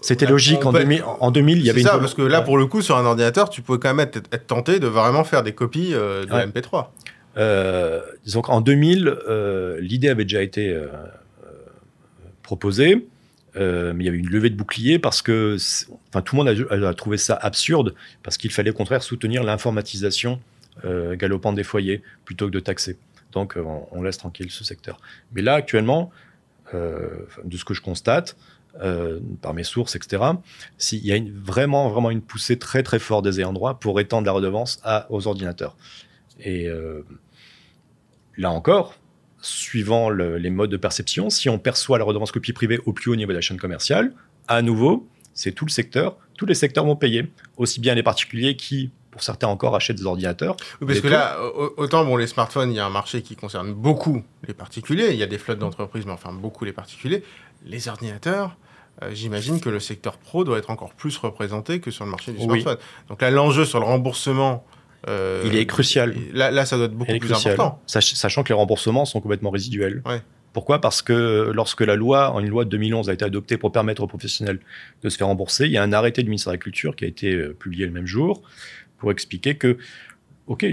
C'était 0.00 0.24
logique 0.24 0.64
en, 0.64 0.72
2000, 0.72 1.02
en 1.04 1.30
2000, 1.30 1.58
il 1.58 1.64
y 1.64 1.70
avait 1.70 1.82
ça, 1.82 1.98
parce 1.98 2.14
que 2.14 2.22
là, 2.22 2.42
pour 2.42 2.56
le 2.56 2.66
coup, 2.66 2.80
sur 2.80 2.96
un 2.96 3.04
ordinateur, 3.04 3.50
tu 3.50 3.60
pouvais 3.60 3.78
quand 3.78 3.92
même 3.92 4.08
être, 4.08 4.46
tenté 4.46 4.78
de 4.78 4.86
vraiment 4.86 5.24
faire 5.24 5.42
des 5.42 5.52
copies 5.52 5.90
euh, 5.92 6.24
de 6.24 6.30
MP3. 6.30 6.86
Euh, 7.36 8.00
disons 8.24 8.40
qu'en 8.40 8.60
2000, 8.60 9.08
euh, 9.08 9.78
l'idée 9.80 10.08
avait 10.08 10.24
déjà 10.24 10.42
été 10.42 10.74
proposée, 12.42 13.06
mais 13.56 13.94
il 13.98 14.04
y 14.04 14.08
avait 14.08 14.18
une 14.18 14.30
levée 14.30 14.50
de 14.50 14.56
bouclier 14.56 14.98
parce 14.98 15.22
que 15.22 15.56
enfin, 16.08 16.22
tout 16.22 16.36
le 16.36 16.44
monde 16.44 16.68
a, 16.70 16.88
a 16.88 16.94
trouvé 16.94 17.18
ça 17.18 17.34
absurde, 17.34 17.94
parce 18.22 18.38
qu'il 18.38 18.52
fallait 18.52 18.70
au 18.70 18.74
contraire 18.74 19.02
soutenir 19.02 19.42
l'informatisation 19.42 20.40
galopante 20.82 21.54
des 21.54 21.64
foyers 21.64 22.02
plutôt 22.24 22.46
que 22.46 22.50
de 22.50 22.60
taxer. 22.60 22.98
Donc, 23.32 23.54
on, 23.56 23.86
on 23.90 24.02
laisse 24.02 24.18
tranquille 24.18 24.50
ce 24.50 24.64
secteur. 24.64 24.98
Mais 25.32 25.42
là, 25.42 25.54
actuellement, 25.54 26.12
euh, 26.74 27.26
de 27.44 27.56
ce 27.58 27.64
que 27.64 27.74
je 27.74 27.82
constate, 27.82 28.36
euh, 28.82 29.20
par 29.42 29.52
mes 29.52 29.64
sources, 29.64 29.96
etc., 29.96 30.22
s'il 30.78 31.04
y 31.04 31.12
a 31.12 31.18
vraiment, 31.34 31.90
vraiment 31.90 32.10
une 32.10 32.22
poussée 32.22 32.58
très, 32.58 32.82
très 32.82 32.98
forte 32.98 33.22
des 33.22 33.38
ayants 33.38 33.52
droit 33.52 33.78
pour 33.78 34.00
étendre 34.00 34.26
la 34.26 34.32
redevance 34.32 34.82
aux 35.10 35.26
ordinateurs. 35.26 35.76
Et 36.40 36.66
euh, 36.66 37.04
là 38.38 38.50
encore, 38.50 38.94
suivant 39.42 40.08
les 40.08 40.50
modes 40.50 40.70
de 40.70 40.76
perception, 40.78 41.28
si 41.28 41.48
on 41.50 41.58
perçoit 41.58 41.98
la 41.98 42.04
redevance 42.04 42.32
copie 42.32 42.54
privée 42.54 42.80
au 42.86 42.92
plus 42.92 43.10
haut 43.10 43.16
niveau 43.16 43.30
de 43.30 43.36
la 43.36 43.42
chaîne 43.42 43.58
commerciale, 43.58 44.12
à 44.48 44.62
nouveau, 44.62 45.06
c'est 45.34 45.52
tout 45.52 45.66
le 45.66 45.70
secteur, 45.70 46.16
tous 46.36 46.46
les 46.46 46.54
secteurs 46.54 46.86
vont 46.86 46.96
payer, 46.96 47.30
aussi 47.58 47.78
bien 47.78 47.94
les 47.94 48.02
particuliers 48.02 48.56
qui 48.56 48.90
pour 49.14 49.22
certains 49.22 49.46
encore 49.46 49.76
achètent 49.76 49.98
des 49.98 50.06
ordinateurs. 50.06 50.56
Oui, 50.80 50.88
parce 50.88 51.00
que 51.00 51.06
là, 51.06 51.38
autant 51.76 52.04
bon, 52.04 52.16
les 52.16 52.26
smartphones, 52.26 52.72
il 52.72 52.74
y 52.74 52.80
a 52.80 52.84
un 52.84 52.90
marché 52.90 53.22
qui 53.22 53.36
concerne 53.36 53.72
beaucoup 53.72 54.24
les 54.48 54.54
particuliers. 54.54 55.12
Il 55.12 55.16
y 55.16 55.22
a 55.22 55.28
des 55.28 55.38
flottes 55.38 55.60
d'entreprises, 55.60 56.04
mais 56.04 56.10
enfin 56.10 56.32
beaucoup 56.32 56.64
les 56.64 56.72
particuliers. 56.72 57.22
Les 57.64 57.86
ordinateurs, 57.86 58.56
euh, 59.04 59.10
j'imagine 59.12 59.60
que 59.60 59.68
le 59.68 59.78
secteur 59.78 60.18
pro 60.18 60.42
doit 60.42 60.58
être 60.58 60.70
encore 60.70 60.94
plus 60.94 61.16
représenté 61.16 61.78
que 61.78 61.92
sur 61.92 62.04
le 62.04 62.10
marché 62.10 62.32
du 62.32 62.42
smartphone. 62.42 62.76
Donc 63.08 63.22
là, 63.22 63.30
l'enjeu 63.30 63.64
sur 63.64 63.78
le 63.78 63.86
remboursement. 63.86 64.66
Euh, 65.06 65.44
il 65.46 65.54
est 65.54 65.66
crucial. 65.66 66.12
Là, 66.32 66.50
là, 66.50 66.66
ça 66.66 66.76
doit 66.76 66.86
être 66.86 66.94
beaucoup 66.94 67.16
plus 67.16 67.32
important. 67.32 67.80
Sachant 67.86 68.42
que 68.42 68.48
les 68.48 68.56
remboursements 68.56 69.04
sont 69.04 69.20
complètement 69.20 69.50
résiduels. 69.50 70.02
Ouais. 70.06 70.22
Pourquoi? 70.54 70.80
Parce 70.80 71.02
que 71.02 71.50
lorsque 71.52 71.80
la 71.80 71.96
loi, 71.96 72.32
une 72.40 72.48
loi 72.48 72.64
de 72.64 72.70
2011 72.70 73.10
a 73.10 73.12
été 73.12 73.24
adoptée 73.24 73.58
pour 73.58 73.72
permettre 73.72 74.02
aux 74.04 74.06
professionnels 74.06 74.60
de 75.02 75.08
se 75.08 75.18
faire 75.18 75.26
rembourser, 75.26 75.66
il 75.66 75.72
y 75.72 75.76
a 75.76 75.82
un 75.82 75.92
arrêté 75.92 76.22
du 76.22 76.30
ministère 76.30 76.52
de 76.52 76.56
la 76.56 76.62
Culture 76.62 76.94
qui 76.94 77.04
a 77.04 77.08
été 77.08 77.34
euh, 77.34 77.56
publié 77.58 77.86
le 77.86 77.90
même 77.90 78.06
jour, 78.06 78.40
expliquer 79.10 79.56
que, 79.56 79.78
OK, 80.46 80.66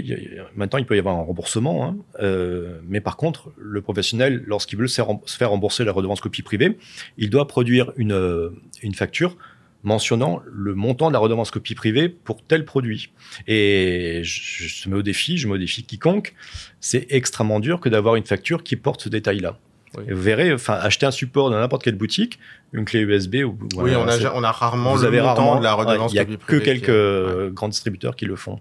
maintenant 0.54 0.78
il 0.78 0.84
peut 0.84 0.96
y 0.96 0.98
avoir 0.98 1.16
un 1.16 1.22
remboursement, 1.22 1.86
hein, 1.86 1.96
euh, 2.20 2.78
mais 2.86 3.00
par 3.00 3.16
contre, 3.16 3.52
le 3.56 3.80
professionnel, 3.80 4.42
lorsqu'il 4.46 4.78
veut 4.78 4.86
se 4.86 5.02
faire 5.26 5.50
rembourser 5.50 5.84
la 5.84 5.92
redevance 5.92 6.20
copie 6.20 6.42
privée, 6.42 6.76
il 7.16 7.30
doit 7.30 7.48
produire 7.48 7.92
une, 7.96 8.12
euh, 8.12 8.50
une 8.82 8.94
facture 8.94 9.36
mentionnant 9.82 10.40
le 10.46 10.74
montant 10.74 11.08
de 11.08 11.12
la 11.12 11.18
redevance 11.18 11.50
copie 11.50 11.74
privée 11.74 12.08
pour 12.08 12.42
tel 12.42 12.64
produit. 12.64 13.12
Et 13.46 14.20
je, 14.22 14.88
me 14.88 14.98
au 14.98 15.02
défi, 15.02 15.38
je 15.38 15.48
me 15.48 15.54
au 15.54 15.58
défi 15.58 15.82
quiconque, 15.82 16.34
c'est 16.80 17.06
extrêmement 17.10 17.60
dur 17.60 17.80
que 17.80 17.88
d'avoir 17.88 18.16
une 18.16 18.24
facture 18.24 18.62
qui 18.62 18.76
porte 18.76 19.02
ce 19.02 19.08
détail-là. 19.08 19.58
Vous 19.94 20.22
verrez, 20.22 20.52
enfin, 20.52 20.74
acheter 20.74 21.06
un 21.06 21.10
support 21.10 21.50
dans 21.50 21.58
n'importe 21.58 21.82
quelle 21.82 21.96
boutique, 21.96 22.38
une 22.72 22.84
clé 22.84 23.00
USB 23.00 23.36
ou. 23.44 23.58
Oui, 23.76 23.94
on 23.94 24.08
a, 24.08 24.32
on 24.34 24.42
a 24.42 24.52
rarement 24.52 24.94
vous 24.94 25.02
le 25.02 25.08
avez 25.08 25.20
rarement, 25.20 25.58
de 25.58 25.64
la 25.64 25.74
redevance. 25.74 26.12
Il 26.12 26.14
n'y 26.14 26.20
a 26.20 26.24
que 26.24 26.56
quelques 26.56 26.88
euh, 26.88 27.50
grands 27.50 27.68
distributeurs 27.68 28.16
qui 28.16 28.24
le 28.24 28.36
font. 28.36 28.60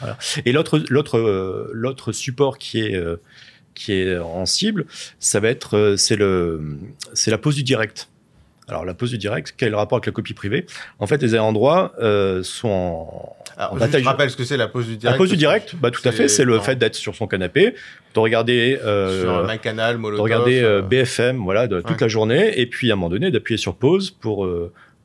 Voilà. 0.00 0.16
Et 0.46 0.52
l'autre, 0.52 0.82
l'autre, 0.88 1.18
euh, 1.18 1.70
l'autre 1.72 2.12
support 2.12 2.58
qui 2.58 2.80
est 2.80 2.94
euh, 2.94 3.16
qui 3.74 3.92
est 3.92 4.18
en 4.18 4.46
cible, 4.46 4.86
ça 5.20 5.40
va 5.40 5.48
être, 5.48 5.94
c'est 5.96 6.16
le, 6.16 6.78
c'est 7.14 7.30
la 7.30 7.38
pose 7.38 7.54
du 7.54 7.62
direct. 7.62 8.09
Alors 8.70 8.84
la 8.84 8.94
pose 8.94 9.10
du 9.10 9.18
direct, 9.18 9.54
quel 9.56 9.74
rapport 9.74 9.96
avec 9.96 10.06
la 10.06 10.12
copie 10.12 10.32
privée? 10.32 10.64
En 11.00 11.06
fait, 11.06 11.20
les 11.20 11.34
ayants 11.34 11.52
droit 11.52 11.92
euh, 12.00 12.42
sont 12.44 12.68
en, 12.68 13.36
Alors, 13.56 13.76
Je 13.78 14.04
rappelle 14.04 14.30
ce 14.30 14.36
que 14.36 14.44
c'est 14.44 14.56
la 14.56 14.68
pose 14.68 14.86
du 14.86 14.96
direct. 14.96 15.12
La 15.12 15.18
pose 15.18 15.30
du 15.30 15.36
direct, 15.36 15.74
bah 15.76 15.90
tout 15.90 16.00
à 16.04 16.12
fait, 16.12 16.28
c'est 16.28 16.44
le 16.44 16.60
fait 16.60 16.76
d'être 16.76 16.94
sur 16.94 17.14
son 17.14 17.26
canapé, 17.26 17.74
de 18.14 18.20
regarder 18.20 18.78
euh, 18.84 19.22
sur 19.22 19.50
un 19.50 19.56
canal, 19.56 19.98
Molotov, 19.98 20.18
de 20.18 20.22
regarder 20.22 20.60
euh, 20.62 20.78
euh 20.78 20.82
BFM, 20.82 21.38
voilà, 21.38 21.66
de, 21.66 21.80
toute 21.80 22.00
la 22.00 22.08
journée, 22.08 22.60
et 22.60 22.66
puis 22.66 22.90
à 22.90 22.94
un 22.94 22.96
moment 22.96 23.10
donné 23.10 23.30
d'appuyer 23.30 23.58
sur 23.58 23.74
pause 23.74 24.10
pour 24.10 24.48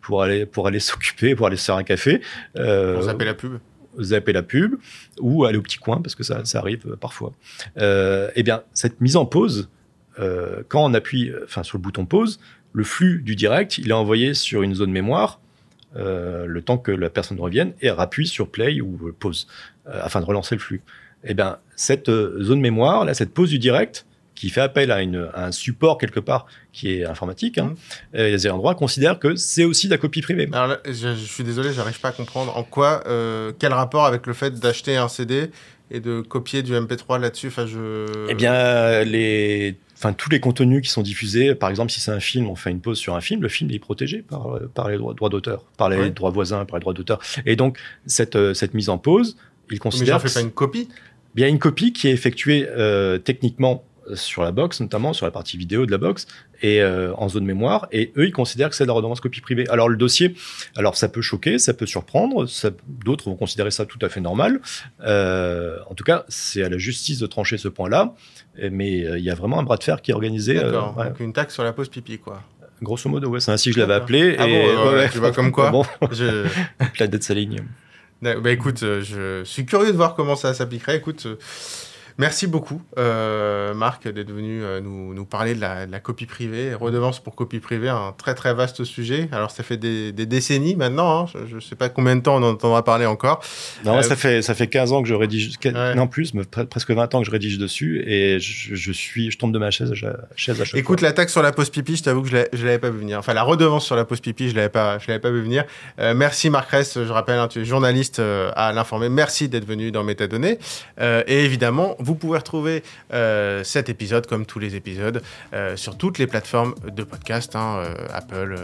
pour 0.01 0.21
aller 0.21 0.45
pour 0.45 0.67
aller 0.67 0.79
s'occuper, 0.91 1.35
pour 1.35 1.47
aller 1.47 1.57
se 1.57 1.65
faire 1.65 1.75
un 1.75 1.83
café. 1.83 2.21
Euh, 2.57 2.93
pour 2.93 3.03
zapper 3.03 3.25
la 3.25 3.33
pub 3.33 3.53
zapper 3.97 4.33
la 4.33 4.43
pub 4.43 4.75
ou 5.21 5.45
aller 5.45 5.57
au 5.57 5.61
petit 5.61 5.77
coin 5.77 6.01
parce 6.01 6.15
que 6.15 6.23
ça, 6.23 6.43
ça 6.43 6.59
arrive 6.59 6.97
parfois. 6.99 7.31
Eh 7.77 8.43
bien, 8.43 8.63
cette 8.73 8.99
mise 8.99 9.15
en 9.15 9.25
pause, 9.25 9.69
euh, 10.19 10.63
quand 10.67 10.83
on 10.83 10.93
appuie, 10.93 11.31
enfin 11.43 11.63
sur 11.63 11.77
le 11.77 11.81
bouton 11.81 12.05
pause, 12.05 12.39
le 12.75 12.83
flux 12.83 13.21
du 13.21 13.35
direct, 13.35 13.77
il 13.77 13.89
est 13.89 13.93
envoyé 13.93 14.33
sur 14.33 14.61
une 14.61 14.75
zone 14.75 14.91
mémoire 14.91 15.39
euh, 15.95 16.45
le 16.45 16.61
temps 16.61 16.77
que 16.77 16.91
la 16.91 17.09
personne 17.09 17.39
revienne 17.39 17.71
et 17.81 17.89
rappuie 17.89 18.27
sur 18.27 18.49
play 18.49 18.81
ou 18.81 19.13
pause 19.17 19.47
euh, 19.87 19.97
afin 20.03 20.19
de 20.19 20.25
relancer 20.25 20.55
le 20.55 20.59
flux. 20.59 20.81
Et 21.23 21.31
eh 21.31 21.33
bien, 21.33 21.57
cette 21.77 22.09
euh, 22.09 22.43
zone 22.43 22.59
mémoire, 22.59 23.05
là, 23.05 23.13
cette 23.13 23.33
pause 23.33 23.49
du 23.49 23.59
direct, 23.59 24.05
qui 24.35 24.49
fait 24.49 24.59
appel 24.59 24.91
à, 24.91 25.01
une, 25.01 25.29
un 25.33 25.53
support 25.53 25.97
quelque 25.97 26.19
part 26.19 26.47
qui 26.73 26.91
est 26.91 27.05
informatique, 27.05 27.57
hein, 27.57 27.75
mmh. 28.13 28.17
les 28.17 28.45
ayants 28.45 28.57
droit 28.57 28.75
considèrent 28.75 29.17
que 29.17 29.37
c'est 29.37 29.63
aussi 29.63 29.87
de 29.87 29.93
la 29.93 29.97
copie 29.97 30.21
privée. 30.21 30.49
Alors 30.51 30.75
je, 30.83 31.13
suis 31.15 31.45
désolé, 31.45 31.71
j'arrive 31.71 32.01
pas 32.01 32.09
à 32.09 32.11
comprendre 32.11 32.57
en 32.57 32.63
quoi, 32.63 33.01
quel 33.57 33.71
rapport 33.71 34.03
avec 34.03 34.27
le 34.27 34.33
fait 34.33 34.59
d'acheter 34.59 34.97
un 34.97 35.07
CD 35.07 35.51
et 35.89 36.01
de 36.01 36.19
copier 36.19 36.63
du 36.63 36.73
MP3 36.73 37.21
là-dessus. 37.21 37.47
Enfin, 37.47 37.65
je. 37.65 38.27
Eh 38.27 38.33
bien, 38.33 39.05
les 39.05 39.77
enfin 39.95 40.13
tous 40.13 40.29
les 40.29 40.39
contenus 40.39 40.81
qui 40.81 40.89
sont 40.89 41.01
diffusés, 41.01 41.55
par 41.55 41.69
exemple 41.69 41.91
si 41.91 41.99
c'est 41.99 42.11
un 42.11 42.19
film, 42.19 42.47
on 42.49 42.55
fait 42.55 42.71
une 42.71 42.81
pause 42.81 42.97
sur 42.97 43.15
un 43.15 43.21
film, 43.21 43.41
le 43.41 43.49
film 43.49 43.71
est 43.71 43.79
protégé 43.79 44.21
par, 44.21 44.59
par 44.73 44.89
les 44.89 44.97
droits, 44.97 45.29
d'auteur, 45.29 45.63
par 45.77 45.89
les 45.89 46.09
droits 46.09 46.31
voisins, 46.31 46.65
par 46.65 46.77
les 46.77 46.81
droits 46.81 46.93
d'auteur. 46.93 47.19
Et 47.45 47.55
donc 47.55 47.79
cette, 48.05 48.35
euh, 48.35 48.53
cette 48.53 48.73
mise 48.73 48.89
en 48.89 48.97
pause, 48.97 49.37
il 49.71 49.79
considère... 49.79 50.21
Mais 50.21 50.29
fais 50.29 50.39
pas 50.39 50.45
une 50.45 50.51
copie 50.51 50.89
Bien 51.35 51.49
une 51.49 51.59
copie 51.59 51.91
qui 51.91 52.07
est 52.07 52.11
effectuée 52.11 52.65
euh, 52.69 53.17
techniquement 53.17 53.83
sur 54.13 54.43
la 54.43 54.51
box, 54.51 54.79
notamment 54.79 55.11
sur 55.11 55.25
la 55.25 55.31
partie 55.31 55.57
vidéo 55.57 55.85
de 55.85 55.91
la 55.91 55.97
box, 55.97 56.27
et 56.61 56.83
en 56.83 57.29
zone 57.29 57.45
mémoire, 57.45 57.87
et 57.91 58.11
eux, 58.17 58.25
ils 58.25 58.31
considèrent 58.31 58.69
que 58.69 58.75
c'est 58.75 58.83
de 58.83 58.87
la 58.87 58.93
redevance 58.93 59.19
copie 59.19 59.41
privée. 59.41 59.67
Alors 59.69 59.89
le 59.89 59.97
dossier, 59.97 60.35
alors 60.75 60.95
ça 60.95 61.09
peut 61.09 61.21
choquer, 61.21 61.59
ça 61.59 61.73
peut 61.73 61.85
surprendre, 61.85 62.45
d'autres 63.03 63.25
vont 63.25 63.35
considérer 63.35 63.71
ça 63.71 63.85
tout 63.85 63.99
à 64.01 64.09
fait 64.09 64.21
normal. 64.21 64.61
en 65.01 65.95
tout 65.95 66.03
cas, 66.03 66.25
c'est 66.27 66.63
à 66.63 66.69
la 66.69 66.77
justice 66.77 67.19
de 67.19 67.27
trancher 67.27 67.57
ce 67.57 67.67
point-là, 67.67 68.13
mais 68.71 68.99
il 68.99 69.23
y 69.23 69.29
a 69.29 69.35
vraiment 69.35 69.59
un 69.59 69.63
bras 69.63 69.77
de 69.77 69.83
fer 69.83 70.01
qui 70.01 70.11
est 70.11 70.13
organisé. 70.13 70.55
D'accord, 70.55 70.95
donc 70.95 71.19
une 71.19 71.33
taxe 71.33 71.53
sur 71.53 71.63
la 71.63 71.73
pause 71.73 71.89
pipi, 71.89 72.19
quoi. 72.19 72.41
Grosso 72.81 73.09
modo, 73.09 73.29
ouais, 73.29 73.39
c'est 73.39 73.51
ainsi 73.51 73.69
que 73.69 73.75
je 73.75 73.79
l'avais 73.79 73.93
appelé. 73.93 74.35
Ah 74.37 74.47
et, 74.47 74.75
bon, 74.75 75.09
tu 75.11 75.19
vois 75.19 75.31
comme 75.31 75.51
quoi. 75.51 75.71
bon, 75.71 75.85
je... 76.11 76.45
planète 76.93 77.23
s'aligne. 77.23 77.61
Bah 78.21 78.51
écoute, 78.51 78.81
euh, 78.83 79.01
je 79.01 79.43
suis 79.43 79.65
curieux 79.65 79.91
de 79.91 79.97
voir 79.97 80.15
comment 80.15 80.35
ça 80.35 80.53
s'appliquerait. 80.53 80.97
Écoute, 80.97 81.25
euh, 81.25 81.35
Merci 82.17 82.47
beaucoup, 82.47 82.81
euh, 82.97 83.73
Marc, 83.73 84.07
d'être 84.07 84.31
venu 84.31 84.63
euh, 84.63 84.79
nous, 84.79 85.13
nous, 85.13 85.25
parler 85.25 85.53
de 85.53 85.59
la, 85.59 85.85
de 85.85 85.91
la, 85.91 85.99
copie 85.99 86.25
privée, 86.25 86.73
redevance 86.73 87.19
pour 87.19 87.35
copie 87.35 87.59
privée, 87.59 87.89
un 87.89 88.13
très 88.17 88.33
très 88.35 88.53
vaste 88.53 88.85
sujet. 88.85 89.27
Alors 89.33 89.51
ça 89.51 89.63
fait 89.63 89.75
des, 89.75 90.13
des 90.13 90.25
décennies 90.25 90.77
maintenant, 90.77 91.23
hein. 91.23 91.25
je 91.49 91.55
ne 91.55 91.59
sais 91.59 91.75
pas 91.75 91.89
combien 91.89 92.15
de 92.15 92.21
temps 92.21 92.37
on 92.37 92.43
en 92.43 92.51
entendra 92.51 92.85
parler 92.85 93.05
encore. 93.05 93.43
Non, 93.83 93.97
euh, 93.97 94.01
ça, 94.01 94.15
fait, 94.15 94.41
ça 94.41 94.53
fait 94.55 94.67
15 94.67 94.93
ans 94.93 95.01
que 95.01 95.09
je 95.09 95.13
rédige, 95.13 95.59
non 95.97 96.07
plus, 96.07 96.33
mais 96.33 96.43
presque 96.45 96.91
20 96.91 97.15
ans 97.15 97.19
que 97.19 97.25
je 97.25 97.31
rédige 97.31 97.57
dessus, 97.57 98.01
et 98.07 98.39
je, 98.39 98.75
je 98.75 98.91
suis, 98.93 99.29
je 99.29 99.37
tombe 99.37 99.51
de 99.51 99.59
ma 99.59 99.69
chaise, 99.69 99.91
chaise 100.37 100.61
à 100.61 100.63
chaque 100.63 100.79
Écoute, 100.79 101.01
fois. 101.01 101.09
la 101.09 101.13
taxe 101.13 101.33
sur 101.33 101.41
la 101.41 101.51
pause 101.51 101.69
pipi, 101.69 101.97
je 101.97 102.03
t'avoue 102.03 102.21
que 102.21 102.29
je 102.29 102.37
ne 102.37 102.63
l'avais 102.63 102.79
pas 102.79 102.91
vu 102.91 102.99
venir. 102.99 103.19
Enfin, 103.19 103.33
la 103.33 103.43
redevance 103.43 103.85
sur 103.85 103.97
la 103.97 104.05
pause 104.05 104.21
pipi, 104.21 104.45
je 104.47 104.53
ne 104.53 104.57
l'avais 104.57 104.69
pas, 104.69 104.99
je 104.99 105.09
l'avais 105.09 105.19
pas 105.19 105.31
vu 105.31 105.41
venir. 105.41 105.65
Euh, 105.99 106.13
merci 106.13 106.49
Marc 106.49 106.69
Rest, 106.69 107.03
je 107.03 107.11
rappelle, 107.11 107.39
hein, 107.39 107.49
tu 107.49 107.59
es 107.59 107.65
journaliste 107.65 108.19
euh, 108.19 108.51
à 108.55 108.71
l'informer. 108.71 109.09
Merci 109.09 109.49
d'être 109.49 109.65
venu 109.65 109.91
dans 109.91 110.05
Métadonnées. 110.05 110.59
et 111.01 111.43
évidemment, 111.43 111.97
vous 112.05 112.15
pouvez 112.15 112.37
retrouver 112.37 112.83
euh, 113.13 113.63
cet 113.63 113.89
épisode, 113.89 114.27
comme 114.27 114.45
tous 114.45 114.59
les 114.59 114.75
épisodes, 114.75 115.21
euh, 115.53 115.75
sur 115.75 115.97
toutes 115.97 116.19
les 116.19 116.27
plateformes 116.27 116.75
de 116.85 117.03
podcast, 117.03 117.55
hein, 117.55 117.77
euh, 117.79 117.93
Apple, 118.13 118.55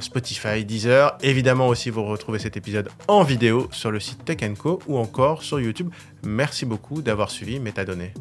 Spotify, 0.00 0.64
Deezer. 0.64 1.16
Évidemment 1.22 1.68
aussi, 1.68 1.88
vous 1.88 2.04
retrouvez 2.04 2.38
cet 2.38 2.56
épisode 2.56 2.90
en 3.08 3.22
vidéo 3.22 3.68
sur 3.72 3.90
le 3.90 3.98
site 3.98 4.24
Tech 4.24 4.36
Co 4.58 4.80
ou 4.86 4.98
encore 4.98 5.42
sur 5.42 5.58
YouTube. 5.58 5.90
Merci 6.22 6.66
beaucoup 6.66 7.00
d'avoir 7.00 7.30
suivi 7.30 7.58
Métadonnées. 7.58 8.12